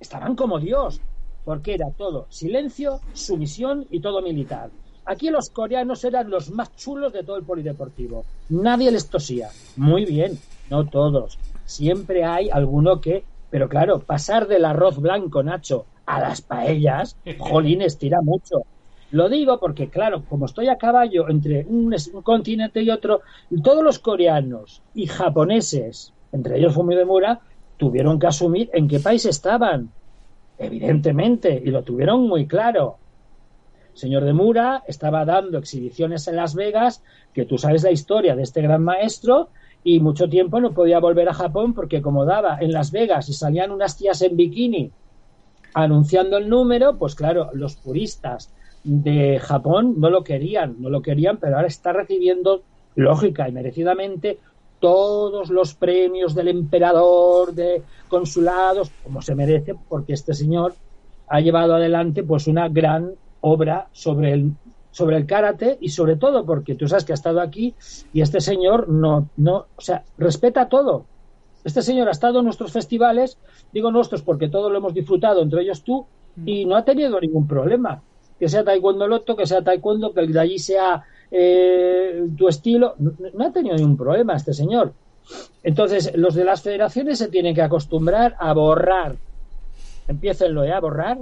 Estaban 0.02 0.36
como 0.36 0.60
Dios, 0.60 0.99
porque 1.45 1.76
era 1.76 1.91
todo 1.91 2.26
silencio, 2.30 2.99
sumisión 3.14 3.86
y 3.91 4.02
todo 4.02 4.22
militar. 4.22 4.72
Aquí 5.06 5.30
los 5.30 5.52
coreanos 5.52 6.04
eran 6.04 6.30
los 6.30 6.49
más 6.49 6.76
chulos 6.76 7.14
de 7.14 7.24
todo 7.24 7.38
el 7.38 7.43
polideportivo. 7.43 8.26
Nadie 8.49 8.91
les 8.91 9.08
tosía. 9.08 9.49
Muy 9.78 10.06
bien, 10.06 10.39
no 10.72 10.86
todos. 10.88 11.38
Siempre 11.66 12.26
hay 12.26 12.49
alguno 12.49 12.99
que... 12.99 13.24
Pero 13.52 13.70
claro, 13.70 13.99
pasar 13.99 14.47
del 14.47 14.66
arroz 14.66 14.97
blanco, 14.99 15.43
Nacho, 15.43 15.86
a 16.08 16.20
las 16.20 16.41
paellas, 16.41 17.16
jolín, 17.38 17.84
estira 17.84 18.22
mucho. 18.22 18.64
Lo 19.12 19.30
digo 19.30 19.60
porque, 19.60 19.89
claro, 19.89 20.24
como 20.28 20.47
estoy 20.47 20.70
a 20.70 20.78
caballo 20.78 21.30
entre 21.30 21.66
un, 21.66 21.93
continente 22.24 22.82
y 22.82 22.89
otro, 22.89 23.22
todos 23.62 23.84
los 23.84 23.99
coreanos 23.99 24.82
y 24.95 25.06
japoneses, 25.06 26.14
entre 26.32 26.58
ellos 26.58 26.76
Mura, 26.78 27.41
tuvieron 27.82 28.19
que 28.19 28.27
asumir 28.27 28.69
en 28.73 28.88
qué 28.88 28.99
país 28.99 29.25
estaban, 29.25 29.89
evidentemente, 30.59 31.59
y 31.65 31.71
lo 31.71 31.82
tuvieron 31.82 32.27
muy 32.27 32.45
claro. 32.45 32.97
señor 33.95 34.23
de 34.23 34.34
Mura 34.34 34.84
estaba 34.86 35.25
dando 35.25 35.57
exhibiciones 35.57 36.27
en 36.27 36.36
Las 36.36 36.53
Vegas, 36.53 37.03
que 37.34 37.45
tú 37.45 37.57
sabes 37.57 37.82
la 37.82 37.89
historia 37.89 38.36
de 38.36 38.43
este 38.43 38.61
gran 38.61 38.84
maestro, 38.84 39.49
y 39.84 39.99
mucho 39.99 40.29
tiempo 40.29 40.61
no 40.61 40.73
podía 40.73 40.99
volver 40.99 41.27
a 41.27 41.34
Japón 41.34 41.73
porque 41.73 42.03
como 42.03 42.23
daba 42.23 42.59
en 42.61 42.71
Las 42.71 42.91
Vegas 42.91 43.29
y 43.29 43.34
salían 43.34 43.71
unas 43.71 43.97
tías 43.97 44.21
en 44.21 44.38
bikini 44.38 44.91
anunciando 45.73 46.38
el 46.38 46.49
número, 46.49 46.99
pues 46.99 47.15
claro, 47.15 47.49
los 47.53 47.77
puristas 47.77 48.53
de 48.84 49.39
Japón 49.39 49.95
no 49.97 50.11
lo 50.11 50.23
querían, 50.23 50.75
no 50.77 50.91
lo 50.91 51.01
querían, 51.01 51.38
pero 51.38 51.55
ahora 51.55 51.67
está 51.67 51.93
recibiendo, 51.93 52.61
lógica 52.93 53.49
y 53.49 53.51
merecidamente, 53.51 54.38
todos 54.82 55.49
los 55.49 55.75
premios 55.75 56.36
del 56.36 56.49
emperador, 56.49 57.53
de 57.53 57.84
consulados, 58.09 58.91
como 59.03 59.21
se 59.21 59.36
merece, 59.36 59.75
porque 59.88 60.13
este 60.13 60.34
señor 60.34 60.73
ha 61.29 61.39
llevado 61.39 61.75
adelante 61.75 62.23
pues 62.23 62.47
una 62.47 62.67
gran 62.67 63.11
obra 63.39 63.88
sobre 63.93 64.34
el 64.34 64.51
sobre 64.91 65.15
el 65.15 65.25
karate 65.25 65.77
y 65.79 65.88
sobre 65.88 66.17
todo 66.17 66.45
porque 66.45 66.75
tú 66.75 66.86
sabes 66.89 67.05
que 67.05 67.13
ha 67.13 67.15
estado 67.15 67.39
aquí 67.39 67.73
y 68.11 68.19
este 68.19 68.41
señor 68.41 68.89
no 68.89 69.29
no, 69.38 69.67
o 69.77 69.82
sea, 69.82 70.03
respeta 70.17 70.67
todo. 70.67 71.05
Este 71.63 71.82
señor 71.82 72.09
ha 72.09 72.11
estado 72.11 72.39
en 72.39 72.45
nuestros 72.45 72.73
festivales, 72.73 73.38
digo 73.71 73.91
nuestros 73.91 74.23
porque 74.23 74.49
todos 74.49 74.71
lo 74.71 74.79
hemos 74.79 74.93
disfrutado, 74.93 75.41
entre 75.41 75.61
ellos 75.61 75.84
tú, 75.84 76.05
y 76.45 76.65
no 76.65 76.75
ha 76.75 76.84
tenido 76.84 77.21
ningún 77.21 77.47
problema. 77.47 78.01
Que 78.39 78.49
sea 78.49 78.63
taekwondo 78.63 79.07
loto, 79.07 79.36
que 79.36 79.45
sea 79.45 79.61
taekwondo, 79.61 80.11
que 80.11 80.25
de 80.25 80.39
allí 80.39 80.57
sea 80.57 81.03
eh, 81.32 82.27
tu 82.38 82.47
estilo, 82.47 82.95
no, 82.99 83.45
ha 83.45 83.51
tenido 83.51 83.75
ningún 83.75 83.97
problema 83.97 84.36
este 84.36 84.53
señor. 84.53 84.93
Entonces, 85.63 86.11
los 86.15 86.36
de 86.36 86.43
las 86.43 86.61
federaciones 86.61 87.17
se 87.17 87.29
tienen 87.29 87.55
que 87.55 87.61
acostumbrar 87.61 88.36
a 88.39 88.53
borrar 88.53 89.15
Empiecenlo 90.07 90.63
¿eh? 90.63 90.73
a 90.73 90.79
borrar. 90.79 91.19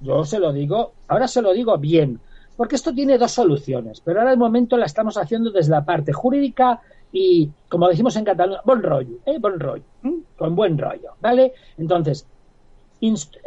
Yo 0.00 0.24
se 0.24 0.38
lo 0.38 0.52
digo, 0.52 0.92
ahora 1.08 1.28
se 1.28 1.42
lo 1.42 1.52
digo 1.52 1.76
bien, 1.78 2.20
porque 2.56 2.76
esto 2.76 2.92
tiene 2.92 3.18
dos 3.18 3.32
soluciones, 3.32 4.00
pero 4.00 4.20
ahora 4.20 4.32
el 4.32 4.38
momento 4.38 4.76
la 4.76 4.86
estamos 4.86 5.16
haciendo 5.16 5.50
desde 5.50 5.70
la 5.70 5.84
parte 5.84 6.12
jurídica 6.12 6.80
y, 7.12 7.50
como 7.68 7.86
decimos 7.88 8.16
en 8.16 8.24
Cataluña, 8.24 8.62
buen 8.64 8.82
rollo, 8.82 9.18
¿eh? 9.26 9.38
buen 9.38 9.60
rollo, 9.60 9.84
con 10.38 10.56
buen 10.56 10.78
rollo, 10.78 11.12
¿vale? 11.20 11.52
Entonces, 11.76 12.26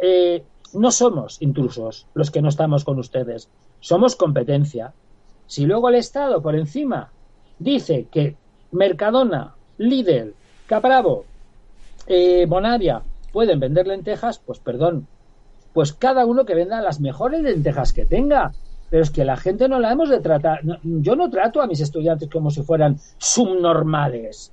eh, 0.00 0.44
no 0.74 0.90
somos 0.92 1.42
intrusos 1.42 2.06
los 2.14 2.30
que 2.30 2.40
no 2.40 2.48
estamos 2.48 2.84
con 2.84 2.98
ustedes, 2.98 3.48
somos 3.80 4.16
competencia. 4.16 4.92
Si 5.46 5.66
luego 5.66 5.88
el 5.88 5.96
Estado 5.96 6.42
por 6.42 6.54
encima 6.54 7.10
dice 7.58 8.06
que 8.10 8.36
Mercadona, 8.72 9.54
Lidl, 9.78 10.34
Capravo, 10.66 11.24
eh, 12.06 12.46
Bonaria 12.46 13.02
pueden 13.32 13.60
vender 13.60 13.86
lentejas, 13.86 14.38
pues 14.38 14.58
perdón, 14.58 15.06
pues 15.72 15.92
cada 15.92 16.24
uno 16.24 16.44
que 16.44 16.54
venda 16.54 16.80
las 16.80 17.00
mejores 17.00 17.42
lentejas 17.42 17.92
que 17.92 18.06
tenga. 18.06 18.52
Pero 18.90 19.02
es 19.02 19.10
que 19.10 19.24
la 19.24 19.36
gente 19.36 19.68
no 19.68 19.80
la 19.80 19.90
hemos 19.90 20.08
de 20.08 20.20
tratar. 20.20 20.60
yo 20.82 21.16
no 21.16 21.28
trato 21.28 21.60
a 21.60 21.66
mis 21.66 21.80
estudiantes 21.80 22.30
como 22.30 22.50
si 22.50 22.62
fueran 22.62 22.98
subnormales. 23.18 24.52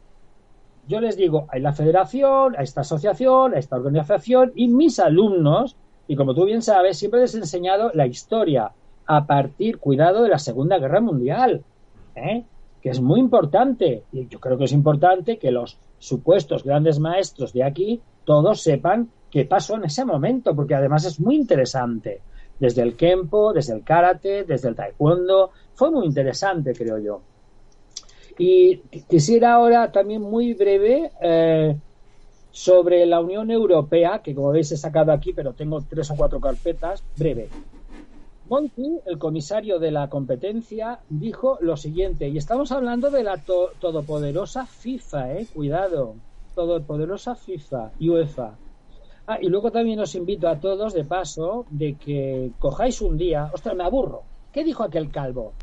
Yo 0.88 1.00
les 1.00 1.16
digo, 1.16 1.46
hay 1.50 1.62
la 1.62 1.74
federación, 1.74 2.56
a 2.58 2.64
esta 2.64 2.82
asociación, 2.82 3.54
a 3.54 3.60
esta 3.60 3.76
organización 3.76 4.52
y 4.56 4.68
mis 4.68 5.00
alumnos, 5.00 5.76
y 6.08 6.16
como 6.16 6.34
tú 6.34 6.46
bien 6.46 6.64
sabes, 6.64 6.98
siempre 6.98 7.22
les 7.22 7.36
he 7.36 7.38
enseñado 7.38 7.92
la 7.94 8.08
historia 8.08 8.72
a 9.14 9.26
partir, 9.26 9.78
cuidado, 9.78 10.24
de 10.24 10.30
la 10.30 10.40
Segunda 10.40 10.80
Guerra 10.80 11.02
Mundial, 11.02 11.66
¿eh? 12.16 12.46
que 12.82 12.90
es 12.90 13.02
muy 13.02 13.20
importante. 13.20 14.04
Y 14.14 14.30
yo 14.30 14.40
creo 14.40 14.58
que 14.58 14.64
es 14.64 14.72
importante 14.72 15.38
que 15.38 15.52
los 15.52 15.78
supuestos 16.00 16.64
grandes 16.64 16.98
maestros 16.98 17.52
de 17.52 17.66
aquí 17.66 18.02
todos 18.24 18.62
sepan 18.62 19.10
qué 19.30 19.44
pasó 19.44 19.76
en 19.76 19.84
ese 19.84 20.06
momento, 20.06 20.56
porque 20.56 20.76
además 20.76 21.04
es 21.04 21.20
muy 21.20 21.36
interesante. 21.36 22.22
Desde 22.58 22.84
el 22.84 22.96
Kempo, 22.96 23.52
desde 23.52 23.74
el 23.74 23.84
Karate, 23.84 24.46
desde 24.46 24.70
el 24.70 24.76
Taekwondo, 24.76 25.52
fue 25.74 25.92
muy 25.92 26.06
interesante, 26.06 26.72
creo 26.74 26.98
yo. 26.98 27.22
Y 28.38 28.78
quisiera 29.10 29.56
ahora 29.56 29.92
también 29.92 30.22
muy 30.22 30.54
breve 30.54 31.12
eh, 31.22 31.76
sobre 32.50 33.06
la 33.06 33.20
Unión 33.20 33.52
Europea, 33.52 34.22
que 34.24 34.34
como 34.34 34.52
veis 34.52 34.72
he 34.72 34.78
sacado 34.78 35.12
aquí, 35.12 35.34
pero 35.34 35.52
tengo 35.52 35.82
tres 35.82 36.10
o 36.12 36.16
cuatro 36.16 36.40
carpetas, 36.40 37.04
breve. 37.18 37.50
Monti, 38.52 39.00
el 39.06 39.18
comisario 39.18 39.80
de 39.80 39.92
la 39.92 40.10
competencia, 40.10 41.00
dijo 41.08 41.58
lo 41.62 41.78
siguiente, 41.78 42.28
y 42.28 42.38
estamos 42.38 42.74
hablando 42.74 43.10
de 43.10 43.24
la 43.24 43.38
todopoderosa 43.38 44.66
FIFA, 44.66 45.36
eh, 45.36 45.48
cuidado, 45.54 46.16
todopoderosa 46.54 47.36
FIFA 47.36 47.94
y 47.98 48.10
UEFA. 48.10 48.58
Ah, 49.26 49.38
y 49.42 49.48
luego 49.48 49.72
también 49.72 50.02
os 50.02 50.16
invito 50.16 50.50
a 50.50 50.60
todos, 50.60 50.94
de 50.94 51.06
paso, 51.06 51.66
de 51.70 51.96
que 51.96 52.52
cojáis 52.60 53.00
un 53.00 53.18
día. 53.18 53.50
Ostras, 53.54 53.74
me 53.74 53.86
aburro. 53.86 54.24
¿Qué 54.52 54.66
dijo 54.66 54.84
aquel 54.84 55.10
calvo? 55.12 55.54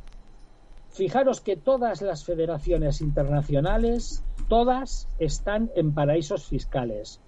Fijaros 0.89 1.43
que 1.43 1.57
todas 1.57 2.01
las 2.01 2.24
federaciones 2.24 3.03
internacionales, 3.03 4.24
todas 4.49 5.07
están 5.18 5.68
en 5.76 5.93
paraísos 5.93 6.47
fiscales, 6.47 7.20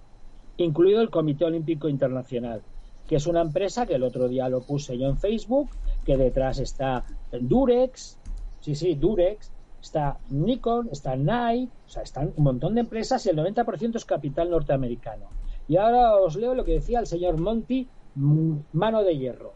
incluido 0.57 1.01
el 1.01 1.11
Comité 1.11 1.45
Olímpico 1.45 1.87
Internacional, 1.87 2.63
que 3.07 3.15
es 3.17 3.27
una 3.27 3.41
empresa 3.41 3.85
que 3.85 3.95
el 3.95 4.03
otro 4.03 4.27
día 4.27 4.49
lo 4.49 4.61
puse 4.61 4.97
yo 4.97 5.07
en 5.07 5.17
Facebook, 5.17 5.69
que 6.05 6.17
detrás 6.17 6.59
está 6.59 7.03
Durex, 7.31 8.17
sí, 8.61 8.75
sí, 8.75 8.95
Durex, 8.95 9.51
está 9.81 10.17
Nikon, 10.29 10.89
está 10.91 11.15
Nike, 11.15 11.71
o 11.87 11.89
sea, 11.89 12.03
están 12.03 12.33
un 12.35 12.43
montón 12.43 12.75
de 12.75 12.81
empresas 12.81 13.25
y 13.25 13.29
el 13.29 13.37
90% 13.37 13.95
es 13.95 14.05
capital 14.05 14.49
norteamericano. 14.49 15.25
Y 15.67 15.77
ahora 15.77 16.15
os 16.17 16.35
leo 16.35 16.53
lo 16.53 16.63
que 16.63 16.73
decía 16.73 16.99
el 16.99 17.07
señor 17.07 17.39
Monti, 17.39 17.87
mano 18.15 19.03
de 19.03 19.17
hierro. 19.17 19.53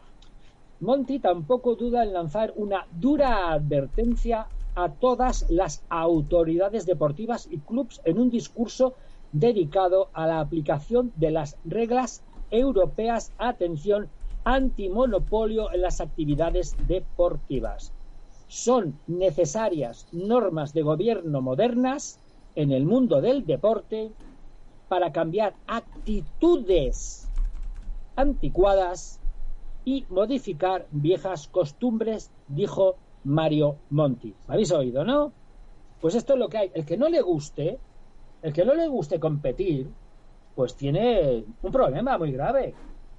Monti 0.80 1.18
tampoco 1.18 1.74
duda 1.74 2.02
en 2.02 2.12
lanzar 2.12 2.52
una 2.56 2.86
dura 2.92 3.52
advertencia 3.52 4.46
a 4.74 4.90
todas 4.90 5.46
las 5.48 5.82
autoridades 5.88 6.84
deportivas 6.84 7.48
y 7.50 7.58
clubes 7.58 8.00
en 8.04 8.18
un 8.18 8.30
discurso 8.30 8.94
dedicado 9.32 10.10
a 10.12 10.26
la 10.26 10.40
aplicación 10.40 11.12
de 11.16 11.30
las 11.30 11.56
reglas 11.64 12.22
europeas, 12.50 13.32
atención, 13.38 14.08
antimonopolio 14.44 15.72
en 15.72 15.82
las 15.82 16.00
actividades 16.00 16.76
deportivas 16.86 17.92
son 18.48 19.00
necesarias 19.06 20.06
normas 20.12 20.72
de 20.72 20.82
gobierno 20.82 21.40
modernas 21.40 22.20
en 22.54 22.70
el 22.70 22.84
mundo 22.84 23.20
del 23.20 23.44
deporte 23.44 24.12
para 24.88 25.12
cambiar 25.12 25.54
actitudes 25.66 27.28
anticuadas 28.14 29.20
y 29.84 30.04
modificar 30.08 30.86
viejas 30.90 31.48
costumbres, 31.48 32.30
dijo 32.48 32.96
Mario 33.24 33.76
Monti. 33.90 34.34
¿Me 34.46 34.54
habéis 34.54 34.72
oído, 34.72 35.04
no? 35.04 35.32
Pues 36.00 36.14
esto 36.14 36.34
es 36.34 36.38
lo 36.38 36.48
que 36.48 36.58
hay. 36.58 36.70
El 36.74 36.84
que 36.86 36.96
no 36.96 37.08
le 37.08 37.20
guste, 37.20 37.78
el 38.42 38.52
que 38.52 38.64
no 38.64 38.74
le 38.74 38.86
guste 38.88 39.18
competir, 39.18 39.88
pues 40.56 40.74
tiene 40.74 41.44
un 41.62 41.70
problema 41.70 42.18
muy 42.18 42.32
grave, 42.32 42.74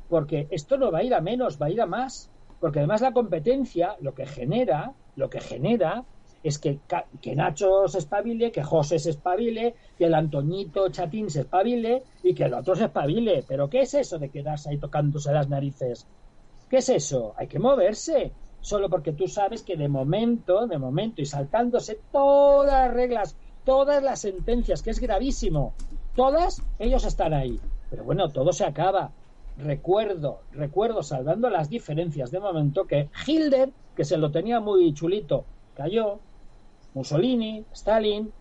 porque 0.10 0.48
esto 0.52 0.78
no 0.78 0.92
va 0.92 1.00
a 1.00 1.04
ir 1.04 1.14
a 1.14 1.22
menos, 1.22 1.62
va 1.62 1.68
a 1.68 1.70
ir 1.70 1.80
a 1.80 1.86
más, 1.86 2.30
porque 2.60 2.80
además 2.80 3.00
la 3.00 3.14
competencia 3.14 3.96
lo 4.02 4.14
que 4.14 4.26
genera 4.26 4.94
lo 5.18 5.30
que 5.30 5.42
genera 5.42 6.06
es 6.44 6.60
que, 6.60 6.80
que 7.22 7.36
Nacho 7.36 7.88
se 7.88 7.98
espabile, 7.98 8.52
que 8.52 8.64
José 8.64 9.00
se 9.00 9.10
espabile, 9.10 9.76
que 9.98 10.06
el 10.06 10.14
Antoñito 10.14 10.88
Chatín 10.90 11.30
se 11.30 11.42
espabile 11.42 12.04
y 12.24 12.34
que 12.34 12.44
el 12.44 12.54
otro 12.54 12.76
se 12.76 12.86
espabile. 12.86 13.44
Pero 13.46 13.70
¿qué 13.70 13.82
es 13.82 13.94
eso 13.96 14.20
de 14.20 14.30
quedarse 14.30 14.70
ahí 14.70 14.78
tocándose 14.78 15.34
las 15.34 15.50
narices? 15.50 16.08
¿Qué 16.70 16.78
es 16.78 16.90
eso? 16.90 17.34
Hay 17.36 17.48
que 17.48 17.60
moverse. 17.60 18.32
Solo 18.62 18.90
porque 18.90 19.14
tú 19.14 19.28
sabes 19.28 19.64
que 19.64 19.76
de 19.76 19.88
momento, 19.88 20.68
de 20.68 20.78
momento, 20.78 21.22
y 21.22 21.26
saltándose 21.26 22.00
todas 22.12 22.72
las 22.72 22.94
reglas, 22.94 23.36
todas 23.66 24.02
las 24.04 24.22
sentencias, 24.22 24.82
que 24.82 24.92
es 24.92 25.00
gravísimo, 25.00 25.74
todas, 26.18 26.64
ellos 26.80 27.06
están 27.06 27.34
ahí. 27.34 27.62
Pero 27.90 28.04
bueno, 28.04 28.30
todo 28.30 28.52
se 28.52 28.66
acaba. 28.66 29.12
Recuerdo, 29.58 30.42
recuerdo, 30.52 31.04
salvando 31.04 31.50
las 31.50 31.70
diferencias 31.70 32.32
de 32.32 32.40
momento, 32.40 32.86
que 32.86 33.10
Hilder 33.26 33.70
que 33.96 34.04
se 34.04 34.18
lo 34.18 34.30
tenía 34.32 34.60
muy 34.60 34.94
chulito, 34.94 35.46
cayó, 35.76 36.20
Mussolini, 36.94 37.66
Stalin, 37.72 38.32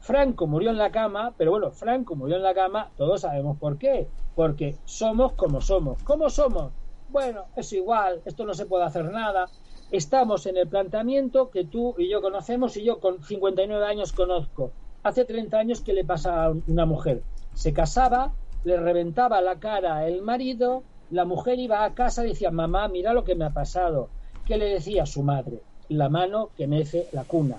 Franco 0.00 0.46
murió 0.46 0.70
en 0.70 0.78
la 0.78 0.90
cama, 0.90 1.32
pero 1.38 1.52
bueno, 1.52 1.70
Franco 1.70 2.14
murió 2.14 2.36
en 2.36 2.42
la 2.42 2.52
cama, 2.54 2.90
todos 2.96 3.22
sabemos 3.22 3.58
por 3.58 3.78
qué, 3.78 4.08
porque 4.34 4.76
somos 4.84 5.32
como 5.32 5.60
somos. 5.60 6.02
¿Cómo 6.02 6.28
somos? 6.28 6.72
Bueno, 7.08 7.44
es 7.54 7.72
igual, 7.72 8.20
esto 8.24 8.44
no 8.44 8.52
se 8.52 8.66
puede 8.66 8.84
hacer 8.84 9.10
nada. 9.10 9.46
Estamos 9.90 10.46
en 10.46 10.56
el 10.56 10.68
planteamiento 10.68 11.50
que 11.50 11.64
tú 11.64 11.94
y 11.96 12.10
yo 12.10 12.20
conocemos 12.20 12.76
y 12.76 12.84
yo 12.84 13.00
con 13.00 13.22
59 13.22 13.86
años 13.86 14.12
conozco. 14.12 14.72
Hace 15.06 15.24
30 15.24 15.56
años 15.56 15.82
que 15.82 15.92
le 15.92 16.04
pasa 16.04 16.46
a 16.46 16.50
una 16.66 16.84
mujer. 16.84 17.22
Se 17.54 17.72
casaba, 17.72 18.32
le 18.64 18.76
reventaba 18.76 19.40
la 19.40 19.60
cara 19.60 20.04
el 20.08 20.20
marido, 20.20 20.82
la 21.12 21.24
mujer 21.24 21.60
iba 21.60 21.84
a 21.84 21.94
casa 21.94 22.24
y 22.24 22.30
decía, 22.30 22.50
mamá, 22.50 22.88
mira 22.88 23.12
lo 23.12 23.22
que 23.22 23.36
me 23.36 23.44
ha 23.44 23.50
pasado. 23.50 24.08
¿Qué 24.44 24.56
le 24.56 24.64
decía 24.64 25.06
su 25.06 25.22
madre? 25.22 25.62
La 25.90 26.08
mano 26.08 26.50
que 26.56 26.66
mece 26.66 27.06
la 27.12 27.22
cuna, 27.22 27.58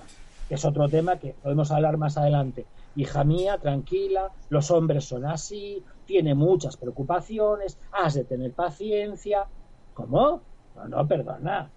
es 0.50 0.62
otro 0.66 0.90
tema 0.90 1.18
que 1.18 1.36
podemos 1.42 1.70
hablar 1.70 1.96
más 1.96 2.18
adelante. 2.18 2.66
Hija 2.96 3.24
mía, 3.24 3.56
tranquila, 3.56 4.30
los 4.50 4.70
hombres 4.70 5.06
son 5.06 5.24
así, 5.24 5.82
tiene 6.04 6.34
muchas 6.34 6.76
preocupaciones, 6.76 7.78
has 7.92 8.12
de 8.12 8.24
tener 8.24 8.52
paciencia. 8.52 9.46
¿Cómo? 9.94 10.42
No, 10.76 10.86
no, 10.86 11.08
perdona. 11.08 11.70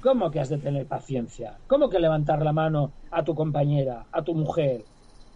¿Cómo 0.00 0.30
que 0.30 0.38
has 0.38 0.48
de 0.48 0.58
tener 0.58 0.86
paciencia? 0.86 1.58
¿Cómo 1.66 1.88
que 1.88 1.98
levantar 1.98 2.44
la 2.44 2.52
mano 2.52 2.92
a 3.10 3.24
tu 3.24 3.34
compañera, 3.34 4.06
a 4.12 4.22
tu 4.22 4.36
mujer, 4.36 4.84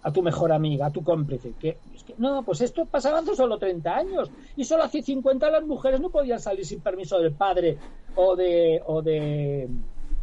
a 0.03 0.13
tu 0.13 0.23
mejor 0.23 0.53
amiga, 0.53 0.87
a 0.87 0.91
tu 0.91 1.03
cómplice? 1.03 1.53
que, 1.59 1.79
no, 2.19 2.43
pues 2.43 2.61
esto 2.61 2.87
pasaba 2.87 3.19
hace 3.19 3.35
solo 3.35 3.59
30 3.59 3.97
años 3.97 4.31
y 4.57 4.65
solo 4.65 4.85
hace 4.85 5.03
50 5.03 5.51
las 5.51 5.65
mujeres 5.65 6.01
no 6.01 6.11
podían 6.11 6.41
salir 6.41 6.67
sin 6.67 6.81
permiso 6.81 7.19
del 7.19 7.33
padre 7.33 7.79
o 8.17 8.37
de, 8.37 8.83
o 8.87 9.03
de 9.03 9.69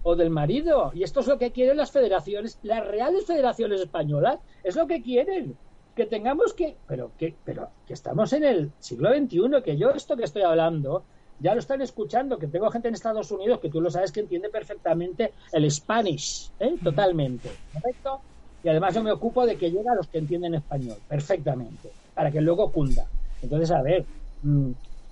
o 0.03 0.15
del 0.15 0.29
marido. 0.29 0.91
Y 0.93 1.03
esto 1.03 1.19
es 1.19 1.27
lo 1.27 1.37
que 1.37 1.51
quieren 1.51 1.77
las 1.77 1.91
federaciones, 1.91 2.59
las 2.63 2.85
reales 2.87 3.25
federaciones 3.25 3.81
españolas, 3.81 4.39
es 4.63 4.75
lo 4.75 4.87
que 4.87 5.01
quieren. 5.01 5.57
Que 5.95 6.05
tengamos 6.05 6.53
que, 6.53 6.77
pero 6.87 7.11
que, 7.17 7.35
pero 7.43 7.69
que 7.85 7.93
estamos 7.93 8.31
en 8.33 8.45
el 8.45 8.71
siglo 8.79 9.09
XXI, 9.13 9.61
que 9.63 9.77
yo 9.77 9.91
esto 9.91 10.15
que 10.15 10.23
estoy 10.23 10.43
hablando, 10.43 11.03
ya 11.39 11.53
lo 11.53 11.59
están 11.59 11.81
escuchando, 11.81 12.37
que 12.37 12.47
tengo 12.47 12.69
gente 12.69 12.87
en 12.87 12.93
Estados 12.93 13.31
Unidos 13.31 13.59
que 13.59 13.69
tú 13.69 13.81
lo 13.81 13.89
sabes 13.89 14.11
que 14.11 14.21
entiende 14.21 14.49
perfectamente 14.49 15.33
el 15.51 15.69
Spanish, 15.69 16.51
¿eh? 16.59 16.75
totalmente, 16.81 17.49
¿correcto? 17.73 18.21
Y 18.63 18.69
además 18.69 18.93
yo 18.93 19.03
me 19.03 19.11
ocupo 19.11 19.45
de 19.45 19.55
que 19.55 19.71
llegue 19.71 19.89
a 19.89 19.95
los 19.95 20.07
que 20.07 20.17
entienden 20.17 20.55
español, 20.55 20.97
perfectamente, 21.07 21.89
para 22.13 22.31
que 22.31 22.41
luego 22.41 22.71
cunda. 22.71 23.05
Entonces, 23.41 23.71
a 23.71 23.81
ver, 23.81 24.05
mm, 24.43 24.71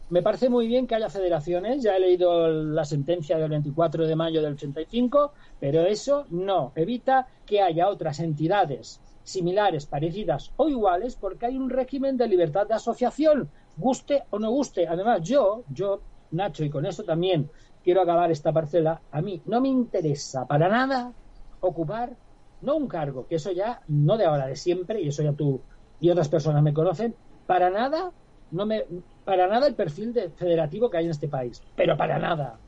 me 0.10 0.22
parece 0.22 0.50
muy 0.50 0.68
bien 0.68 0.88
que 0.88 0.95
haya 0.95 1.10
federaciones, 1.10 1.84
ya 1.84 1.95
he 1.95 2.00
leído 2.00 2.50
la 2.50 2.86
sentencia 2.86 3.38
del 3.38 3.50
24 3.50 4.08
de 4.08 4.16
mayo 4.16 4.41
del 4.41 4.54
85, 4.54 5.34
pero 5.60 5.82
eso 5.82 6.26
no 6.30 6.72
evita 6.76 7.28
que 7.45 7.62
haya 7.62 7.89
otras 7.89 8.20
entidades 8.20 9.02
similares, 9.24 9.86
parecidas 9.86 10.52
o 10.56 10.70
iguales, 10.70 11.18
porque 11.18 11.48
hay 11.48 11.58
un 11.58 11.70
régimen 11.70 12.16
de 12.16 12.28
libertad 12.30 12.66
de 12.66 12.76
asociación, 12.76 13.50
guste 13.76 14.24
o 14.30 14.39
no 14.39 14.50
guste. 14.50 14.88
Además, 14.88 15.22
yo, 15.22 15.64
yo, 15.70 16.00
Nacho, 16.32 16.64
y 16.64 16.70
con 16.70 16.86
eso 16.86 17.04
también 17.04 17.50
quiero 17.84 18.02
acabar 18.02 18.32
esta 18.32 18.54
parcela, 18.54 19.02
a 19.12 19.22
mí 19.22 19.41
no 19.45 19.60
me 19.60 19.68
interesa 19.68 20.45
para 20.45 20.70
nada 20.70 21.12
ocupar, 21.60 22.16
no 22.62 22.76
un 22.76 22.88
cargo, 22.88 23.28
que 23.28 23.36
eso 23.36 23.51
ya, 23.51 23.82
no 23.88 24.18
de 24.18 24.26
ahora, 24.26 24.47
de 24.47 24.55
siempre, 24.55 25.01
y 25.01 25.08
eso 25.08 25.24
ya 25.24 25.34
tú 25.34 25.62
y 25.99 26.10
otras 26.10 26.30
personas 26.30 26.64
me 26.64 26.74
conocen, 26.74 27.16
para 27.45 27.70
nada, 27.70 28.12
no 28.51 28.66
me, 28.66 28.86
para 29.24 29.47
nada 29.47 29.68
el 29.68 29.76
perfil 29.76 30.14
de 30.14 30.30
federativo 30.30 30.89
que 30.89 30.97
hay 30.97 31.05
en 31.05 31.12
este 31.12 31.28
país, 31.28 31.62
pero 31.76 31.97
para 31.97 32.20
nada. 32.20 32.60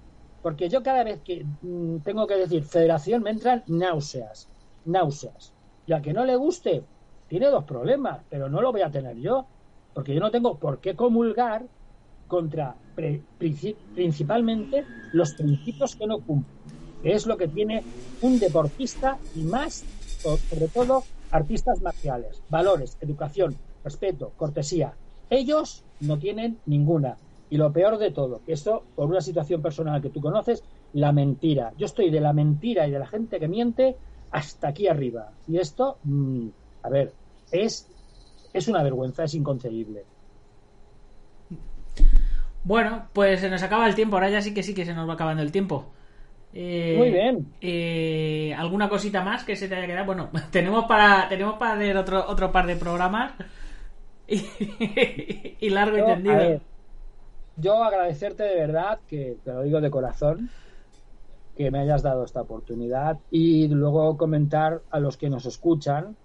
Porque 0.42 0.70
yo 0.70 0.82
cada 0.82 1.04
vez 1.04 1.22
que 1.22 1.46
mm, 1.62 2.00
tengo 2.00 2.26
que 2.26 2.36
decir 2.36 2.64
federación 2.64 3.24
me 3.24 3.32
entran 3.32 3.64
náuseas, 3.68 4.50
náuseas. 4.86 5.54
Y 5.86 5.94
al 5.94 6.02
que 6.02 6.14
no 6.14 6.26
le 6.26 6.36
guste, 6.36 6.84
tiene 7.28 7.48
dos 7.48 7.66
problemas, 7.66 8.24
pero 8.30 8.50
no 8.50 8.62
lo 8.62 8.72
voy 8.72 8.82
a 8.82 8.92
tener 8.92 9.18
yo, 9.18 9.48
porque 9.94 10.14
yo 10.14 10.20
no 10.20 10.32
tengo 10.32 10.58
por 10.60 10.80
qué 10.80 10.96
comulgar 10.96 11.66
contra 12.28 12.76
principalmente 13.94 14.86
los 15.14 15.34
principios 15.34 15.96
que 15.96 16.06
no 16.06 16.20
cumplen, 16.22 16.56
que 17.02 17.14
es 17.14 17.26
lo 17.26 17.38
que 17.38 17.48
tiene 17.48 17.84
un 18.22 18.40
deportista 18.40 19.18
y 19.36 19.42
más, 19.42 19.84
sobre 20.20 20.68
todo, 20.68 21.04
artistas 21.32 21.82
marciales, 21.82 22.42
valores, 22.50 22.98
educación, 23.02 23.56
respeto, 23.84 24.32
cortesía. 24.38 24.94
Ellos 25.30 25.84
no 26.00 26.18
tienen 26.18 26.60
ninguna. 26.66 27.18
Y 27.50 27.58
lo 27.58 27.72
peor 27.72 27.98
de 27.98 28.12
todo, 28.12 28.42
que 28.46 28.54
esto, 28.54 28.84
por 28.96 29.10
una 29.10 29.22
situación 29.22 29.62
personal 29.62 30.02
que 30.02 30.10
tú 30.10 30.22
conoces, 30.22 30.64
la 30.94 31.12
mentira. 31.12 31.74
Yo 31.78 31.86
estoy 31.86 32.10
de 32.10 32.20
la 32.20 32.34
mentira 32.34 32.88
y 32.88 32.92
de 32.92 33.00
la 33.00 33.08
gente 33.08 33.40
que 33.40 33.48
miente 33.48 33.96
hasta 34.32 34.70
aquí 34.70 34.88
arriba. 34.88 35.32
Y 35.48 35.58
esto, 35.58 35.98
mm, 36.04 36.48
a 36.84 36.90
ver, 36.90 37.14
es, 37.52 37.88
es 38.54 38.68
una 38.68 38.84
vergüenza, 38.84 39.24
es 39.24 39.34
inconcebible. 39.34 40.04
Bueno, 42.64 43.08
pues 43.14 43.40
se 43.40 43.50
nos 43.50 43.64
acaba 43.64 43.88
el 43.88 43.96
tiempo. 43.96 44.16
Ahora 44.16 44.30
ya 44.30 44.42
sí 44.42 44.54
que 44.54 44.64
sí 44.64 44.74
que 44.74 44.86
se 44.86 44.94
nos 44.94 45.10
va 45.10 45.14
acabando 45.14 45.42
el 45.42 45.52
tiempo. 45.52 45.86
Eh, 46.54 46.96
Muy 46.98 47.12
bien. 47.12 47.54
Eh, 47.62 48.54
¿Alguna 48.58 48.90
cosita 48.90 49.24
más 49.24 49.44
que 49.44 49.56
se 49.56 49.68
te 49.68 49.76
haya 49.76 49.88
quedado? 49.88 50.06
Bueno, 50.06 50.30
tenemos 50.52 50.86
para 50.86 51.28
tenemos 51.30 51.58
para 51.58 51.76
ver 51.76 51.98
otro, 51.98 52.26
otro 52.28 52.52
par 52.52 52.66
de 52.66 52.76
programas 52.76 53.34
y, 54.28 55.70
largo 55.70 55.98
y 55.98 56.04
tendido. 56.04 56.62
yo 57.56 57.84
agradecerte 57.84 58.44
de 58.44 58.56
verdad, 58.56 59.00
que 59.08 59.38
te 59.44 59.54
lo 59.54 59.64
digo 59.64 59.82
de 59.82 59.90
corazón, 59.90 60.50
que 61.56 61.72
me 61.72 61.80
hayas 61.80 62.04
dado 62.04 62.24
esta 62.24 62.42
oportunidad 62.42 63.18
y 63.30 63.68
luego 63.68 64.18
comentar 64.18 64.82
a 64.90 65.00
los 65.00 65.18
que 65.18 65.30
nos 65.30 65.46
escuchan 65.46 66.16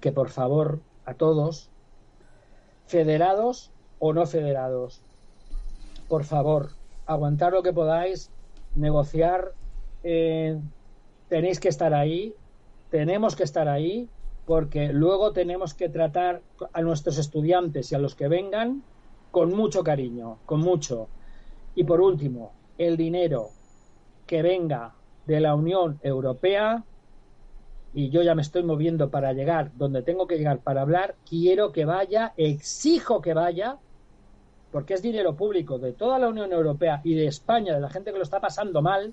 que 0.00 0.12
por 0.12 0.30
favor 0.30 0.80
a 1.04 1.14
todos, 1.14 1.70
federados 2.86 3.72
o 3.98 4.12
no 4.12 4.26
federados, 4.26 5.02
por 6.08 6.24
favor, 6.24 6.70
aguantar 7.06 7.52
lo 7.52 7.62
que 7.62 7.72
podáis, 7.72 8.32
negociar, 8.74 9.52
eh, 10.02 10.58
tenéis 11.28 11.60
que 11.60 11.68
estar 11.68 11.94
ahí, 11.94 12.34
tenemos 12.90 13.36
que 13.36 13.44
estar 13.44 13.68
ahí, 13.68 14.08
porque 14.46 14.92
luego 14.92 15.32
tenemos 15.32 15.74
que 15.74 15.88
tratar 15.88 16.42
a 16.72 16.82
nuestros 16.82 17.18
estudiantes 17.18 17.92
y 17.92 17.94
a 17.94 17.98
los 17.98 18.14
que 18.14 18.28
vengan 18.28 18.82
con 19.30 19.54
mucho 19.54 19.84
cariño, 19.84 20.38
con 20.44 20.60
mucho. 20.60 21.08
Y 21.74 21.84
por 21.84 22.00
último, 22.00 22.52
el 22.78 22.96
dinero 22.96 23.50
que 24.26 24.42
venga 24.42 24.94
de 25.26 25.40
la 25.40 25.54
Unión 25.54 26.00
Europea, 26.02 26.84
y 27.94 28.10
yo 28.10 28.22
ya 28.22 28.34
me 28.34 28.42
estoy 28.42 28.62
moviendo 28.62 29.10
para 29.10 29.32
llegar 29.32 29.70
donde 29.76 30.02
tengo 30.02 30.26
que 30.26 30.36
llegar 30.36 30.58
para 30.58 30.82
hablar, 30.82 31.14
quiero 31.28 31.72
que 31.72 31.84
vaya, 31.84 32.32
exijo 32.36 33.20
que 33.20 33.34
vaya 33.34 33.78
porque 34.70 34.94
es 34.94 35.02
dinero 35.02 35.34
público 35.36 35.78
de 35.78 35.92
toda 35.92 36.18
la 36.18 36.28
Unión 36.28 36.52
Europea 36.52 37.00
y 37.04 37.14
de 37.14 37.26
España, 37.26 37.74
de 37.74 37.80
la 37.80 37.90
gente 37.90 38.12
que 38.12 38.18
lo 38.18 38.24
está 38.24 38.40
pasando 38.40 38.82
mal, 38.82 39.12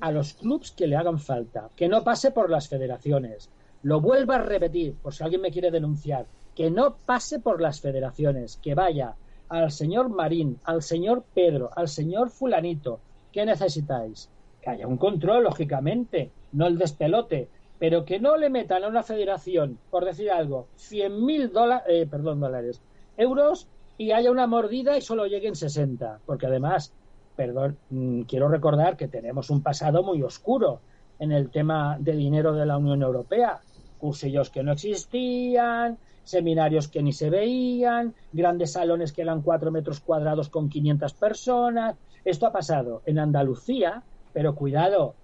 a 0.00 0.12
los 0.12 0.34
clubes 0.34 0.72
que 0.72 0.86
le 0.86 0.96
hagan 0.96 1.18
falta, 1.18 1.70
que 1.74 1.88
no 1.88 2.04
pase 2.04 2.30
por 2.30 2.50
las 2.50 2.68
federaciones. 2.68 3.50
Lo 3.82 4.00
vuelvo 4.00 4.32
a 4.32 4.38
repetir, 4.38 4.94
por 4.94 5.14
si 5.14 5.24
alguien 5.24 5.40
me 5.40 5.50
quiere 5.50 5.70
denunciar, 5.70 6.26
que 6.54 6.70
no 6.70 6.96
pase 6.96 7.40
por 7.40 7.60
las 7.60 7.80
federaciones, 7.80 8.58
que 8.62 8.74
vaya 8.74 9.14
al 9.48 9.70
señor 9.70 10.08
Marín, 10.08 10.58
al 10.64 10.82
señor 10.82 11.24
Pedro, 11.34 11.70
al 11.74 11.88
señor 11.88 12.30
Fulanito. 12.30 13.00
¿Qué 13.32 13.44
necesitáis? 13.44 14.28
Que 14.60 14.70
haya 14.70 14.86
un 14.86 14.96
control, 14.96 15.44
lógicamente, 15.44 16.30
no 16.52 16.66
el 16.66 16.78
despelote, 16.78 17.48
pero 17.78 18.04
que 18.04 18.18
no 18.18 18.36
le 18.36 18.50
metan 18.50 18.84
a 18.84 18.88
una 18.88 19.02
federación, 19.02 19.78
por 19.90 20.04
decir 20.04 20.30
algo, 20.30 20.66
100.000 20.78 21.50
dólares, 21.50 21.84
eh, 21.88 22.06
perdón, 22.10 22.40
dólares, 22.40 22.80
euros 23.16 23.68
y 23.98 24.12
haya 24.12 24.30
una 24.30 24.46
mordida 24.46 24.96
y 24.96 25.00
solo 25.00 25.26
lleguen 25.26 25.56
60. 25.56 26.20
Porque 26.26 26.46
además, 26.46 26.92
perdón, 27.34 27.78
mm, 27.90 28.22
quiero 28.22 28.48
recordar 28.48 28.96
que 28.96 29.08
tenemos 29.08 29.50
un 29.50 29.62
pasado 29.62 30.02
muy 30.02 30.22
oscuro 30.22 30.80
en 31.18 31.32
el 31.32 31.50
tema 31.50 31.96
de 31.98 32.12
dinero 32.12 32.52
de 32.52 32.66
la 32.66 32.76
Unión 32.76 33.02
Europea. 33.02 33.60
Cursillos 33.98 34.50
que 34.50 34.62
no 34.62 34.72
existían, 34.72 35.98
seminarios 36.24 36.88
que 36.88 37.02
ni 37.02 37.12
se 37.12 37.30
veían, 37.30 38.14
grandes 38.32 38.72
salones 38.72 39.12
que 39.12 39.22
eran 39.22 39.42
cuatro 39.42 39.70
metros 39.70 40.00
cuadrados 40.00 40.48
con 40.48 40.68
500 40.68 41.14
personas. 41.14 41.96
Esto 42.24 42.46
ha 42.46 42.52
pasado 42.52 43.02
en 43.06 43.18
Andalucía, 43.18 44.02
pero 44.32 44.54
cuidado, 44.54 45.14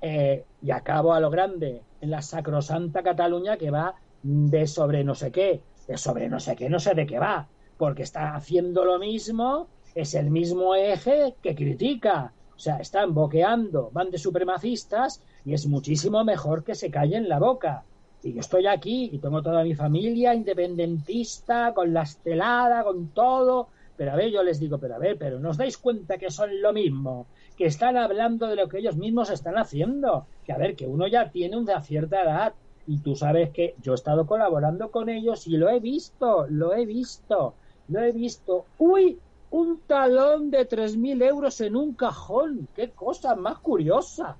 eh, 0.00 0.44
y 0.62 0.70
acabo 0.70 1.12
a 1.12 1.20
lo 1.20 1.30
grande, 1.30 1.82
en 2.00 2.10
la 2.10 2.22
sacrosanta 2.22 3.02
Cataluña 3.02 3.56
que 3.56 3.70
va 3.70 3.94
de 4.22 4.66
sobre 4.66 5.04
no 5.04 5.14
sé 5.14 5.30
qué, 5.30 5.62
de 5.86 5.96
sobre 5.96 6.28
no 6.28 6.40
sé 6.40 6.56
qué, 6.56 6.68
no 6.68 6.80
sé 6.80 6.94
de 6.94 7.06
qué 7.06 7.18
va, 7.18 7.46
porque 7.78 8.02
está 8.02 8.34
haciendo 8.34 8.84
lo 8.84 8.98
mismo, 8.98 9.68
es 9.94 10.14
el 10.14 10.30
mismo 10.30 10.74
eje 10.74 11.34
que 11.42 11.54
critica. 11.54 12.32
O 12.54 12.58
sea, 12.58 12.78
están 12.78 13.14
boqueando, 13.14 13.90
van 13.92 14.10
de 14.10 14.18
supremacistas 14.18 15.22
y 15.44 15.54
es 15.54 15.66
muchísimo 15.66 16.24
mejor 16.24 16.64
que 16.64 16.74
se 16.74 16.90
callen 16.90 17.28
la 17.28 17.38
boca. 17.38 17.84
Y 18.22 18.32
yo 18.32 18.40
estoy 18.40 18.66
aquí 18.66 19.10
y 19.12 19.18
tengo 19.18 19.42
toda 19.42 19.62
mi 19.62 19.74
familia 19.74 20.34
independentista, 20.34 21.72
con 21.72 21.94
la 21.94 22.02
estelada, 22.02 22.82
con 22.82 23.08
todo. 23.10 23.68
Pero 23.96 24.12
a 24.12 24.16
ver, 24.16 24.30
yo 24.30 24.42
les 24.42 24.58
digo, 24.58 24.78
pero 24.78 24.96
a 24.96 24.98
ver, 24.98 25.16
pero 25.16 25.38
¿no 25.38 25.50
os 25.50 25.56
dais 25.56 25.78
cuenta 25.78 26.18
que 26.18 26.30
son 26.30 26.60
lo 26.60 26.72
mismo? 26.72 27.26
Que 27.56 27.66
están 27.66 27.96
hablando 27.96 28.48
de 28.48 28.56
lo 28.56 28.68
que 28.68 28.78
ellos 28.78 28.96
mismos 28.96 29.30
están 29.30 29.56
haciendo. 29.56 30.26
Que 30.44 30.52
a 30.52 30.58
ver, 30.58 30.74
que 30.74 30.86
uno 30.86 31.06
ya 31.06 31.30
tiene 31.30 31.56
una 31.56 31.80
cierta 31.80 32.22
edad. 32.22 32.54
Y 32.88 32.98
tú 32.98 33.14
sabes 33.14 33.50
que 33.50 33.76
yo 33.82 33.92
he 33.92 33.94
estado 33.94 34.26
colaborando 34.26 34.90
con 34.90 35.08
ellos 35.08 35.46
y 35.46 35.56
lo 35.56 35.68
he 35.68 35.78
visto, 35.78 36.46
lo 36.48 36.74
he 36.74 36.86
visto 36.86 37.54
lo 37.88 38.02
he 38.02 38.12
visto. 38.12 38.66
¡Uy! 38.78 39.18
Un 39.50 39.80
talón 39.86 40.50
de 40.50 40.68
3.000 40.68 41.22
euros 41.24 41.60
en 41.62 41.74
un 41.74 41.94
cajón. 41.94 42.68
¡Qué 42.74 42.90
cosa 42.90 43.34
más 43.34 43.58
curiosa! 43.58 44.36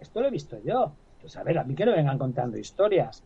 Esto 0.00 0.20
lo 0.20 0.28
he 0.28 0.30
visto 0.30 0.58
yo. 0.64 0.92
Pues 1.20 1.36
a 1.36 1.42
ver, 1.42 1.58
a 1.58 1.64
mí 1.64 1.74
que 1.74 1.84
no 1.84 1.92
vengan 1.92 2.18
contando 2.18 2.56
historias. 2.56 3.22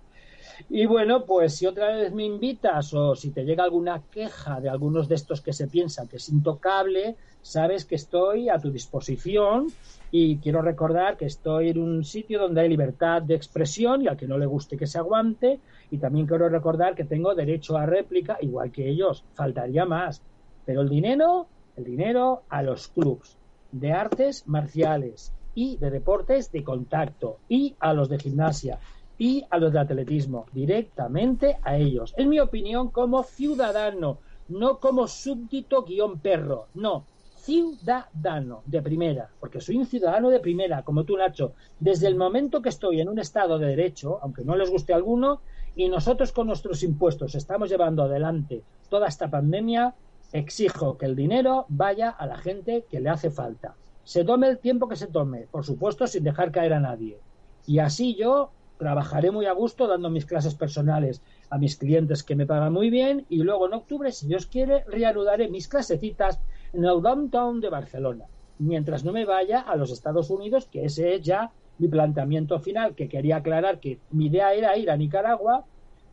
Y 0.69 0.87
bueno, 0.87 1.25
pues 1.25 1.57
si 1.57 1.67
otra 1.67 1.95
vez 1.95 2.13
me 2.13 2.25
invitas 2.25 2.93
o 2.95 3.15
si 3.15 3.31
te 3.31 3.45
llega 3.45 3.65
alguna 3.65 4.03
queja 4.11 4.61
de 4.61 4.69
algunos 4.69 5.09
de 5.09 5.15
estos 5.15 5.41
que 5.41 5.53
se 5.53 5.69
piensan 5.69 6.09
que 6.09 6.17
es 6.17 6.29
intocable, 6.29 7.17
sabes 7.43 7.85
que 7.85 7.95
estoy 7.95 8.49
a 8.49 8.59
tu 8.59 8.71
disposición 8.71 9.69
y 10.11 10.39
quiero 10.39 10.63
recordar 10.63 11.17
que 11.17 11.27
estoy 11.27 11.71
en 11.71 11.79
un 11.79 12.05
sitio 12.05 12.41
donde 12.41 12.63
hay 12.63 12.69
libertad 12.69 13.23
de 13.23 13.35
expresión 13.35 14.03
y 14.03 14.09
al 14.09 14.17
que 14.17 14.27
no 14.27 14.39
le 14.39 14.47
guste 14.47 14.77
que 14.77 14.87
se 14.87 14.99
aguante 14.99 15.61
y 15.91 15.99
también 15.99 16.27
quiero 16.27 16.49
recordar 16.49 16.95
que 16.95 17.05
tengo 17.05 17.35
derecho 17.35 17.77
a 17.77 17.87
réplica 17.87 18.39
igual 18.41 18.73
que 18.73 18.89
ellos, 18.89 19.25
faltaría 19.35 19.85
más. 19.85 20.23
Pero 20.65 20.83
el 20.83 20.89
dinero, 20.89 21.47
el 21.77 21.85
dinero 21.85 22.43
a 22.49 22.63
los 22.63 22.89
clubs 22.89 23.37
de 23.73 23.93
artes 23.93 24.47
marciales 24.47 25.33
y 25.55 25.77
de 25.77 25.91
deportes 25.91 26.51
de 26.51 26.65
contacto 26.65 27.39
y 27.49 27.77
a 27.79 27.93
los 27.93 28.09
de 28.09 28.19
gimnasia 28.19 28.79
y 29.19 29.45
a 29.51 29.59
los 29.59 29.73
de 29.73 29.81
atletismo, 29.81 30.47
directamente 30.53 31.59
a 31.63 31.77
ellos. 31.77 32.15
En 32.17 32.31
mi 32.31 32.41
opinión, 32.41 32.89
como 32.89 33.23
ciudadano, 33.23 34.19
no 34.49 34.79
como 34.79 35.07
súbdito 35.07 35.85
guion 35.85 36.21
perro, 36.21 36.69
no, 36.75 37.05
ciudadano 37.41 38.63
de 38.67 38.83
primera, 38.83 39.31
porque 39.41 39.61
soy 39.61 39.77
un 39.77 39.87
ciudadano 39.87 40.31
de 40.31 40.41
primera, 40.41 40.83
como 40.83 41.05
tú, 41.05 41.17
Nacho. 41.17 41.55
Desde 41.79 42.07
el 42.07 42.17
momento 42.17 42.61
que 42.63 42.69
estoy 42.69 43.01
en 43.01 43.09
un 43.09 43.19
Estado 43.19 43.59
de 43.59 43.69
Derecho, 43.69 44.19
aunque 44.23 44.45
no 44.45 44.57
les 44.57 44.71
guste 44.71 44.93
a 44.93 44.97
alguno, 44.97 45.41
y 45.75 45.89
nosotros 45.89 46.33
con 46.33 46.47
nuestros 46.49 46.83
impuestos 46.83 47.35
estamos 47.35 47.71
llevando 47.71 48.03
adelante 48.03 48.63
toda 48.89 49.09
esta 49.09 49.31
pandemia, 49.31 49.95
exijo 50.33 50.99
que 50.99 51.07
el 51.07 51.17
dinero 51.17 51.67
vaya 51.69 52.11
a 52.11 52.27
la 52.27 52.37
gente 52.37 52.85
que 52.91 53.01
le 53.01 53.09
hace 53.09 53.31
falta. 53.31 53.75
Se 54.05 54.25
tome 54.25 54.49
el 54.49 54.59
tiempo 54.59 54.89
que 54.89 54.97
se 54.97 55.07
tome, 55.07 55.47
por 55.51 55.65
supuesto, 55.65 56.07
sin 56.07 56.25
dejar 56.25 56.51
caer 56.51 56.73
a 56.73 56.81
nadie. 56.81 57.19
Y 57.67 57.79
así 57.79 58.17
yo 58.17 58.51
trabajaré 58.79 59.31
muy 59.31 59.47
a 59.47 59.53
gusto 59.53 59.87
dando 59.87 60.09
mis 60.09 60.25
clases 60.25 60.55
personales 60.55 61.21
a 61.51 61.59
mis 61.59 61.77
clientes 61.77 62.23
que 62.23 62.35
me 62.35 62.47
pagan 62.47 62.73
muy 62.73 62.89
bien 62.89 63.27
y 63.29 63.43
luego 63.43 63.67
en 63.67 63.75
octubre, 63.75 64.11
si 64.11 64.27
Dios 64.27 64.47
quiere, 64.47 64.85
reanudaré 64.87 65.49
mis 65.49 65.69
clasecitas 65.69 66.41
en 66.73 66.85
el 66.85 67.03
downtown 67.03 67.61
de 67.61 67.69
Barcelona, 67.69 68.25
mientras 68.59 69.05
no 69.05 69.13
me 69.13 69.25
vaya 69.25 69.61
a 69.61 69.77
los 69.77 69.91
Estados 69.91 70.31
Unidos, 70.31 70.67
que 70.71 70.85
ese 70.85 71.15
es 71.15 71.23
ya 71.23 71.51
mi 71.79 71.89
planteamiento 71.89 72.59
final, 72.59 72.95
que 72.95 73.09
quería 73.09 73.37
aclarar 73.37 73.81
que 73.81 73.99
mi 74.11 74.27
idea 74.27 74.53
era 74.53 74.77
ir 74.77 74.91
a 74.91 74.97
Nicaragua, 74.97 75.65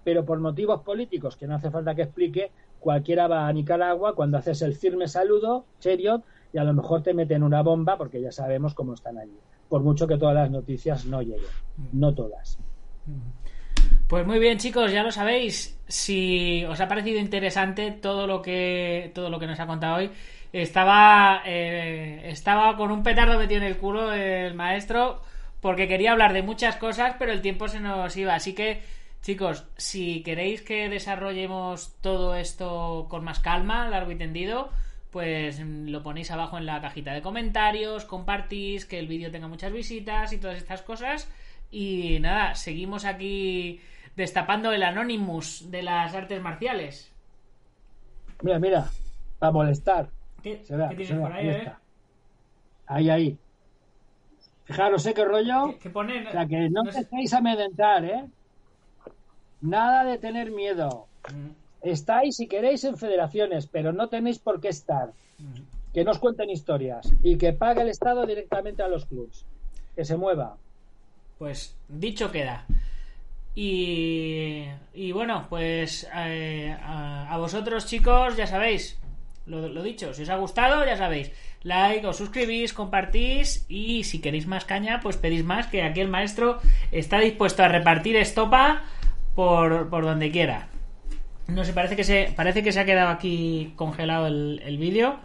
pero 0.04 0.26
por 0.26 0.40
motivos 0.40 0.82
políticos 0.82 1.36
que 1.36 1.48
no 1.48 1.56
hace 1.56 1.70
falta 1.70 1.94
que 1.94 2.04
explique, 2.04 2.52
cualquiera 2.80 3.28
va 3.28 3.48
a 3.48 3.54
Nicaragua 3.54 4.16
cuando 4.16 4.38
haces 4.38 4.62
el 4.62 4.76
firme 4.76 5.08
saludo, 5.08 5.66
serio, 5.80 6.24
y 6.54 6.58
a 6.58 6.64
lo 6.64 6.74
mejor 6.74 7.04
te 7.04 7.14
meten 7.14 7.44
una 7.44 7.62
bomba 7.62 7.98
porque 7.98 8.22
ya 8.22 8.32
sabemos 8.32 8.74
cómo 8.74 8.94
están 8.94 9.18
allí. 9.18 9.38
Por 9.68 9.84
mucho 9.84 10.08
que 10.08 10.18
todas 10.18 10.36
las 10.36 10.50
noticias 10.50 11.06
no 11.06 11.22
lleguen, 11.22 11.52
no 11.92 12.16
todas. 12.16 12.58
Pues 14.08 14.26
muy 14.26 14.40
bien, 14.40 14.58
chicos, 14.58 14.94
ya 14.94 15.04
lo 15.04 15.12
sabéis. 15.12 15.78
Si 15.88 16.64
os 16.64 16.80
ha 16.80 16.88
parecido 16.88 17.20
interesante 17.20 17.92
todo 17.92 18.26
lo 18.26 18.42
que 18.42 19.12
todo 19.14 19.30
lo 19.30 19.40
que 19.40 19.48
nos 19.48 19.60
ha 19.60 19.68
contado 19.68 19.98
hoy, 19.98 20.12
estaba 20.54 21.42
eh, 21.46 22.22
estaba 22.26 22.76
con 22.78 22.92
un 22.92 23.04
petardo 23.04 23.38
metido 23.38 23.62
en 23.62 23.68
el 23.68 23.78
culo 23.78 24.14
el 24.14 24.54
maestro 24.54 25.22
porque 25.62 25.88
quería 25.88 26.12
hablar 26.12 26.34
de 26.34 26.44
muchas 26.44 26.78
cosas, 26.78 27.16
pero 27.18 27.32
el 27.32 27.42
tiempo 27.42 27.68
se 27.68 27.80
nos 27.80 28.16
iba. 28.16 28.36
Así 28.36 28.54
que, 28.54 28.82
chicos, 29.22 29.66
si 29.76 30.24
queréis 30.24 30.62
que 30.62 30.90
desarrollemos 30.90 31.96
todo 32.02 32.36
esto 32.36 33.08
con 33.10 33.24
más 33.24 33.40
calma, 33.40 33.90
largo 33.90 34.12
y 34.12 34.16
tendido, 34.16 34.70
pues 35.12 35.60
lo 35.60 36.04
ponéis 36.04 36.32
abajo 36.32 36.58
en 36.58 36.66
la 36.66 36.82
cajita 36.82 37.14
de 37.14 37.22
comentarios, 37.22 38.06
compartís, 38.06 38.86
que 38.86 39.00
el 39.00 39.08
vídeo 39.08 39.32
tenga 39.32 39.48
muchas 39.48 39.72
visitas 39.72 40.32
y 40.34 40.38
todas 40.38 40.58
estas 40.58 40.82
cosas. 40.84 41.30
Y 41.72 42.20
nada, 42.22 42.56
seguimos 42.56 43.04
aquí 43.04 43.82
destapando 44.16 44.72
el 44.72 44.84
Anonymous 44.84 45.70
de 45.70 45.84
las 45.84 46.14
artes 46.14 46.42
marciales. 46.42 47.12
Mira, 48.42 48.60
mira, 48.60 48.90
para 49.40 49.52
molestar. 49.52 50.10
¿Qué, 50.58 50.66
Se 50.66 50.76
ve, 50.76 50.86
qué 50.90 50.96
tienes 50.96 51.08
se 51.10 51.16
ve, 51.16 51.22
por 51.22 51.32
ahí, 51.34 51.48
ahí 51.50 51.56
eh? 51.56 51.58
está. 51.60 51.80
Ahí, 52.88 53.10
ahí. 53.10 53.38
Fijaros, 54.66 55.04
sé 55.04 55.14
qué 55.14 55.26
rollo. 55.26 55.72
¿Qué, 55.74 55.78
qué 55.80 55.90
pone? 55.90 56.28
O 56.28 56.32
sea, 56.32 56.46
que 56.48 56.70
no 56.70 56.84
No 56.84 56.92
sé. 56.92 57.00
empecéis 57.00 57.34
a 57.34 57.38
amedrentar, 57.40 58.06
¿eh? 58.06 58.26
Nada 59.62 60.04
de 60.04 60.18
tener 60.18 60.52
miedo. 60.52 61.08
Mm, 61.34 61.50
Estáis, 61.82 62.36
si 62.36 62.48
queréis, 62.48 62.84
en 62.84 62.98
federaciones, 62.98 63.68
pero 63.68 63.94
no 63.94 64.10
tenéis 64.10 64.40
por 64.40 64.60
qué 64.60 64.70
estar. 64.70 65.12
mm. 65.40 65.62
Que 65.94 66.04
nos 66.04 66.20
cuenten 66.20 66.50
historias 66.50 67.12
y 67.24 67.38
que 67.38 67.54
pague 67.54 67.82
el 67.82 67.90
Estado 67.90 68.26
directamente 68.28 68.84
a 68.84 68.88
los 68.88 69.06
clubs. 69.06 69.46
Que 69.96 70.06
se 70.06 70.16
mueva. 70.16 70.58
Pues 71.40 71.76
dicho 71.88 72.32
queda. 72.32 72.66
Y, 73.56 74.66
y 74.94 75.12
bueno, 75.14 75.48
pues 75.50 76.08
eh, 76.16 76.78
a, 76.80 77.34
a 77.34 77.38
vosotros 77.40 77.88
chicos, 77.88 78.38
ya 78.38 78.46
sabéis, 78.46 79.00
lo, 79.48 79.68
lo 79.70 79.82
dicho, 79.84 80.14
si 80.14 80.24
os 80.24 80.30
ha 80.30 80.36
gustado, 80.36 80.86
ya 80.86 80.98
sabéis, 80.98 81.32
like, 81.64 82.06
os 82.06 82.18
suscribís, 82.18 82.74
compartís 82.74 83.66
y 83.70 84.04
si 84.04 84.20
queréis 84.22 84.46
más 84.48 84.66
caña, 84.66 85.00
pues 85.02 85.18
pedís 85.18 85.44
más, 85.44 85.68
que 85.68 85.82
aquí 85.84 86.02
el 86.02 86.08
maestro 86.10 86.60
está 86.92 87.20
dispuesto 87.20 87.64
a 87.64 87.68
repartir 87.68 88.16
estopa 88.16 88.84
por, 89.36 89.90
por 89.90 90.04
donde 90.06 90.32
quiera. 90.32 90.68
No 91.48 91.64
sé, 91.64 91.72
parece 91.74 91.96
que 91.96 92.04
se, 92.04 92.34
parece 92.36 92.62
que 92.62 92.72
se 92.74 92.80
ha 92.82 92.86
quedado 92.86 93.10
aquí 93.10 93.74
congelado 93.78 94.28
el, 94.28 94.62
el 94.66 94.78
vídeo. 94.78 95.18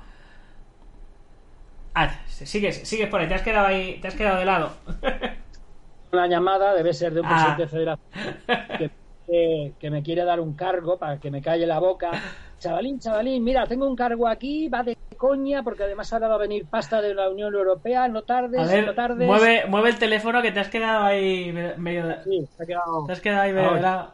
Ah, 1.94 2.10
sigues, 2.26 2.88
sigues 2.88 3.08
por 3.08 3.20
ahí, 3.20 3.28
te 3.28 3.34
has 3.34 3.42
quedado 3.42 3.66
ahí, 3.66 3.98
te 4.00 4.08
has 4.08 4.14
quedado 4.14 4.38
de 4.38 4.44
lado. 4.44 4.72
Una 6.12 6.26
llamada 6.26 6.74
debe 6.74 6.92
ser 6.94 7.12
de 7.14 7.20
un 7.20 7.26
Ah. 7.26 7.56
presidente 7.56 7.62
de 7.62 7.68
federación 7.68 8.38
que, 8.78 8.90
que- 9.26 9.72
que 9.78 9.90
me 9.90 10.02
quiere 10.02 10.24
dar 10.24 10.40
un 10.40 10.54
cargo 10.54 10.98
para 10.98 11.18
que 11.18 11.30
me 11.30 11.42
calle 11.42 11.66
la 11.66 11.78
boca. 11.78 12.10
Chavalín, 12.62 13.00
chavalín, 13.00 13.42
mira, 13.42 13.66
tengo 13.66 13.88
un 13.88 13.96
cargo 13.96 14.28
aquí, 14.28 14.68
va 14.68 14.84
de 14.84 14.96
coña, 15.16 15.62
porque 15.64 15.82
además 15.82 16.12
ahora 16.12 16.28
va 16.28 16.34
a 16.36 16.38
venir 16.38 16.64
pasta 16.66 17.00
de 17.02 17.12
la 17.12 17.28
Unión 17.28 17.52
Europea, 17.52 18.06
no 18.06 18.22
tardes, 18.22 18.60
A 18.60 18.64
ver, 18.72 18.86
no 18.86 18.94
tardes. 18.94 19.26
mueve, 19.26 19.66
mueve 19.66 19.90
el 19.90 19.98
teléfono 19.98 20.40
que 20.42 20.52
te 20.52 20.60
has 20.60 20.68
quedado 20.68 21.04
ahí 21.04 21.50
me- 21.52 21.76
medio. 21.76 22.06
de- 22.06 22.22
Sí, 22.22 22.46
se 22.56 22.62
ha 22.62 22.66
quedado 22.66 23.04
Te 23.06 23.12
has 23.12 23.20
quedado 23.20 23.42
ahí 23.42 23.52
medio 23.52 23.66
Ahora. 23.68 23.76
de 23.76 23.82
lado. 23.82 24.12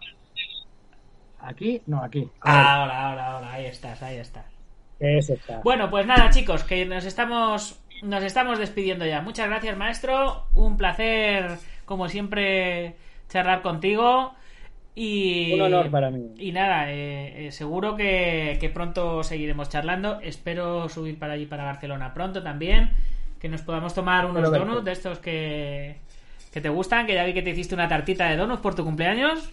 aquí, 1.40 1.82
no, 1.86 2.02
aquí. 2.02 2.28
Ahora, 2.40 3.08
ahora, 3.10 3.26
ahora, 3.34 3.52
ahí 3.52 3.66
estás, 3.66 4.02
ahí 4.02 4.16
estás. 4.16 4.46
eso 4.98 5.34
está. 5.34 5.60
Bueno, 5.62 5.90
pues 5.90 6.06
nada, 6.06 6.30
chicos, 6.30 6.64
que 6.64 6.84
nos 6.86 7.04
estamos 7.04 7.80
nos 8.02 8.22
estamos 8.22 8.58
despidiendo 8.58 9.04
ya. 9.04 9.20
Muchas 9.20 9.48
gracias, 9.48 9.76
maestro. 9.76 10.44
Un 10.54 10.76
placer, 10.76 11.58
como 11.84 12.08
siempre, 12.08 12.96
charlar 13.28 13.60
contigo. 13.62 14.34
Y, 15.00 15.52
Un 15.54 15.60
honor 15.60 15.92
para 15.92 16.10
mí. 16.10 16.32
Y 16.38 16.50
nada, 16.50 16.90
eh, 16.90 17.46
eh, 17.46 17.52
seguro 17.52 17.94
que, 17.94 18.58
que 18.60 18.68
pronto 18.68 19.22
seguiremos 19.22 19.68
charlando. 19.68 20.18
Espero 20.20 20.88
subir 20.88 21.20
para 21.20 21.34
allí, 21.34 21.46
para 21.46 21.62
Barcelona 21.62 22.12
pronto 22.12 22.42
también. 22.42 22.90
Que 23.38 23.48
nos 23.48 23.62
podamos 23.62 23.94
tomar 23.94 24.26
unos 24.26 24.50
donuts 24.50 24.84
de 24.84 24.90
estos 24.90 25.20
que, 25.20 25.98
que 26.52 26.60
te 26.60 26.68
gustan. 26.68 27.06
Que 27.06 27.14
ya 27.14 27.22
vi 27.22 27.32
que 27.32 27.42
te 27.42 27.50
hiciste 27.50 27.76
una 27.76 27.86
tartita 27.86 28.28
de 28.28 28.36
donuts 28.36 28.60
por 28.60 28.74
tu 28.74 28.84
cumpleaños. 28.84 29.48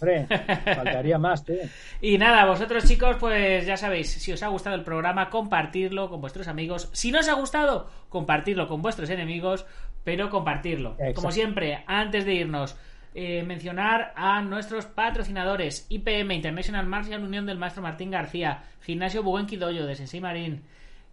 Hombre, 0.00 0.28
faltaría 0.72 1.18
más, 1.18 1.44
tío. 1.44 1.56
Y 2.00 2.16
nada, 2.16 2.44
vosotros 2.44 2.84
chicos, 2.86 3.16
pues 3.18 3.66
ya 3.66 3.76
sabéis, 3.76 4.08
si 4.08 4.30
os 4.30 4.42
ha 4.44 4.48
gustado 4.48 4.76
el 4.76 4.84
programa, 4.84 5.30
compartirlo 5.30 6.08
con 6.08 6.20
vuestros 6.20 6.46
amigos. 6.46 6.88
Si 6.92 7.10
no 7.10 7.18
os 7.18 7.28
ha 7.28 7.34
gustado, 7.34 7.90
compartirlo 8.08 8.68
con 8.68 8.82
vuestros 8.82 9.10
enemigos, 9.10 9.66
pero 10.04 10.30
compartirlo. 10.30 10.92
Exacto. 10.92 11.14
Como 11.14 11.32
siempre, 11.32 11.82
antes 11.88 12.24
de 12.24 12.34
irnos, 12.34 12.76
eh, 13.14 13.42
mencionar 13.42 14.12
a 14.16 14.40
nuestros 14.42 14.86
patrocinadores. 14.86 15.86
IPM, 15.90 16.34
International 16.34 16.86
Martial 16.86 17.22
Unión 17.22 17.44
del 17.44 17.58
Maestro 17.58 17.82
Martín 17.82 18.10
García, 18.10 18.62
Gimnasio 18.80 19.22
Doyo 19.22 19.86
de 19.86 19.94
Sensei 19.94 20.20
Marín, 20.20 20.62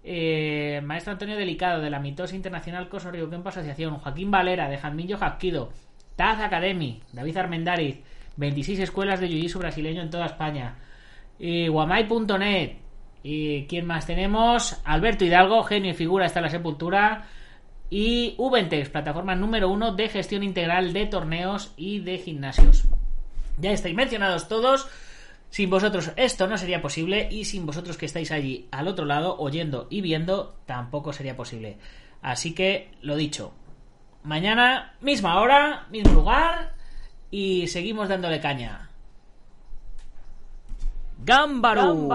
eh, 0.04 0.80
Maestro 0.84 1.12
Antonio 1.12 1.36
Delicado 1.36 1.82
de 1.82 1.90
la 1.90 2.00
Mitosa 2.00 2.36
Internacional 2.36 2.88
Coso 2.88 3.12
Río 3.12 3.30
Kempo 3.30 3.50
Asociación, 3.50 3.98
Joaquín 3.98 4.32
Valera 4.32 4.70
de 4.70 4.78
Jadmillo 4.78 5.18
Japquido, 5.18 5.74
Taz 6.16 6.40
Academy, 6.40 7.02
David 7.12 7.38
Armendariz, 7.38 8.00
26 8.38 8.80
escuelas 8.80 9.20
de 9.20 9.28
Jiu-Jitsu 9.28 9.60
brasileño 9.60 10.02
en 10.02 10.10
toda 10.10 10.28
España, 10.28 10.76
y 11.38 11.68
Guamai.net, 11.68 12.78
y 13.24 13.66
quién 13.66 13.86
más 13.86 14.06
tenemos, 14.06 14.82
Alberto 14.86 15.26
Hidalgo, 15.26 15.64
genio 15.64 15.92
y 15.92 15.96
figura 15.96 16.26
hasta 16.26 16.40
la 16.40 16.50
sepultura, 16.50 17.26
y 17.90 18.36
Ubentex, 18.38 18.90
plataforma 18.90 19.36
número 19.36 19.70
uno 19.70 19.94
de 19.94 20.10
gestión 20.10 20.44
integral 20.44 20.94
de 20.94 21.06
torneos 21.08 21.74
y 21.76 22.00
de 22.00 22.18
gimnasios. 22.18 22.86
Ya 23.58 23.72
estáis 23.72 23.96
mencionados 23.96 24.48
todos. 24.48 24.88
Sin 25.50 25.72
vosotros 25.72 26.12
esto 26.16 26.46
no 26.46 26.58
sería 26.58 26.82
posible 26.82 27.28
y 27.32 27.46
sin 27.46 27.66
vosotros 27.66 27.98
que 27.98 28.06
estáis 28.06 28.32
allí 28.32 28.68
al 28.72 28.88
otro 28.88 29.06
lado 29.06 29.36
oyendo 29.40 29.88
y 29.90 30.02
viendo 30.02 30.56
tampoco 30.68 31.12
sería 31.12 31.36
posible. 31.36 31.78
Así 32.22 32.54
que 32.54 32.92
lo 33.02 33.16
dicho. 33.16 33.54
Mañana 34.24 34.94
misma 35.02 35.40
hora, 35.42 35.88
mismo 35.90 36.14
lugar 36.14 36.74
y 37.32 37.68
seguimos 37.68 38.10
dándole 38.10 38.40
caña. 38.40 38.90
Gámbaro. 41.26 42.08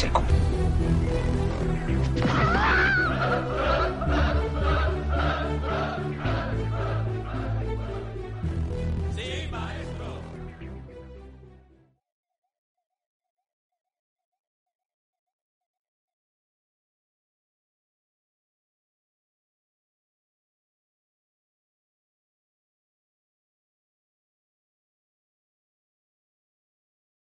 Cómo. 0.00 0.31